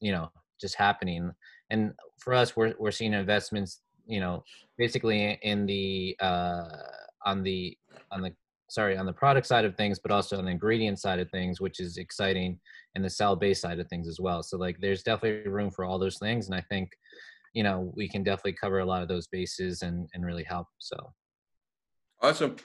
you 0.00 0.12
know, 0.12 0.30
just 0.60 0.74
happening. 0.74 1.32
And 1.70 1.94
for 2.18 2.34
us, 2.34 2.56
we're 2.56 2.74
we're 2.78 2.90
seeing 2.90 3.14
investments, 3.14 3.80
you 4.06 4.20
know, 4.20 4.44
basically 4.76 5.38
in 5.42 5.64
the 5.64 6.14
uh, 6.20 6.68
on 7.24 7.42
the 7.42 7.76
on 8.12 8.20
the 8.20 8.32
sorry 8.70 8.96
on 8.96 9.04
the 9.04 9.12
product 9.12 9.46
side 9.46 9.64
of 9.64 9.74
things 9.76 9.98
but 9.98 10.12
also 10.12 10.38
on 10.38 10.44
the 10.44 10.50
ingredient 10.50 10.98
side 10.98 11.18
of 11.18 11.28
things 11.30 11.60
which 11.60 11.80
is 11.80 11.96
exciting 11.96 12.58
and 12.94 13.04
the 13.04 13.10
cell 13.10 13.34
based 13.36 13.60
side 13.60 13.80
of 13.80 13.88
things 13.88 14.08
as 14.08 14.20
well. 14.20 14.42
So 14.42 14.56
like 14.56 14.80
there's 14.80 15.02
definitely 15.02 15.50
room 15.50 15.70
for 15.70 15.84
all 15.84 15.98
those 15.98 16.18
things 16.18 16.46
and 16.46 16.54
i 16.54 16.60
think 16.60 16.90
you 17.52 17.62
know 17.64 17.92
we 17.96 18.08
can 18.08 18.22
definitely 18.22 18.52
cover 18.52 18.78
a 18.78 18.84
lot 18.84 19.02
of 19.02 19.08
those 19.08 19.26
bases 19.26 19.82
and 19.82 20.08
and 20.14 20.24
really 20.24 20.44
help 20.44 20.68
so. 20.78 20.96
Awesome. 22.22 22.56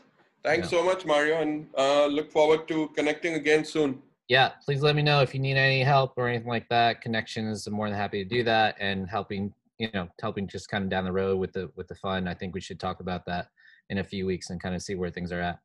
Thanks 0.43 0.71
yeah. 0.71 0.79
so 0.79 0.85
much 0.85 1.05
mario 1.05 1.41
and 1.41 1.67
uh, 1.77 2.05
look 2.05 2.31
forward 2.31 2.67
to 2.67 2.89
connecting 2.89 3.33
again 3.33 3.65
soon. 3.65 4.01
Yeah 4.27 4.51
please 4.63 4.81
let 4.81 4.95
me 4.95 5.01
know 5.01 5.21
if 5.21 5.33
you 5.33 5.39
need 5.39 5.57
any 5.57 5.81
help 5.83 6.13
or 6.17 6.27
anything 6.27 6.49
like 6.49 6.69
that. 6.69 7.01
Connections 7.01 7.65
i'm 7.65 7.73
more 7.73 7.89
than 7.89 7.97
happy 7.97 8.23
to 8.23 8.29
do 8.29 8.43
that 8.43 8.75
and 8.79 9.09
helping 9.09 9.53
you 9.79 9.89
know 9.93 10.07
helping 10.21 10.47
just 10.47 10.69
kind 10.69 10.83
of 10.83 10.89
down 10.89 11.03
the 11.03 11.11
road 11.11 11.37
with 11.37 11.53
the 11.53 11.71
with 11.75 11.87
the 11.87 11.95
fund. 11.95 12.29
I 12.29 12.35
think 12.35 12.53
we 12.53 12.61
should 12.61 12.79
talk 12.79 12.99
about 12.99 13.25
that 13.25 13.47
in 13.89 13.99
a 13.99 14.03
few 14.03 14.25
weeks 14.25 14.49
and 14.49 14.61
kind 14.61 14.75
of 14.75 14.81
see 14.81 14.95
where 14.95 15.11
things 15.11 15.31
are 15.31 15.41
at 15.41 15.59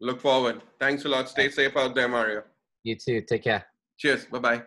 Look 0.00 0.20
forward. 0.20 0.62
Thanks 0.78 1.04
a 1.04 1.08
lot. 1.08 1.28
Stay 1.28 1.48
safe 1.48 1.76
out 1.76 1.94
there, 1.94 2.08
Mario. 2.08 2.42
You 2.82 2.96
too. 2.96 3.22
Take 3.22 3.44
care. 3.44 3.66
Cheers. 3.98 4.26
Bye 4.26 4.38
bye. 4.38 4.62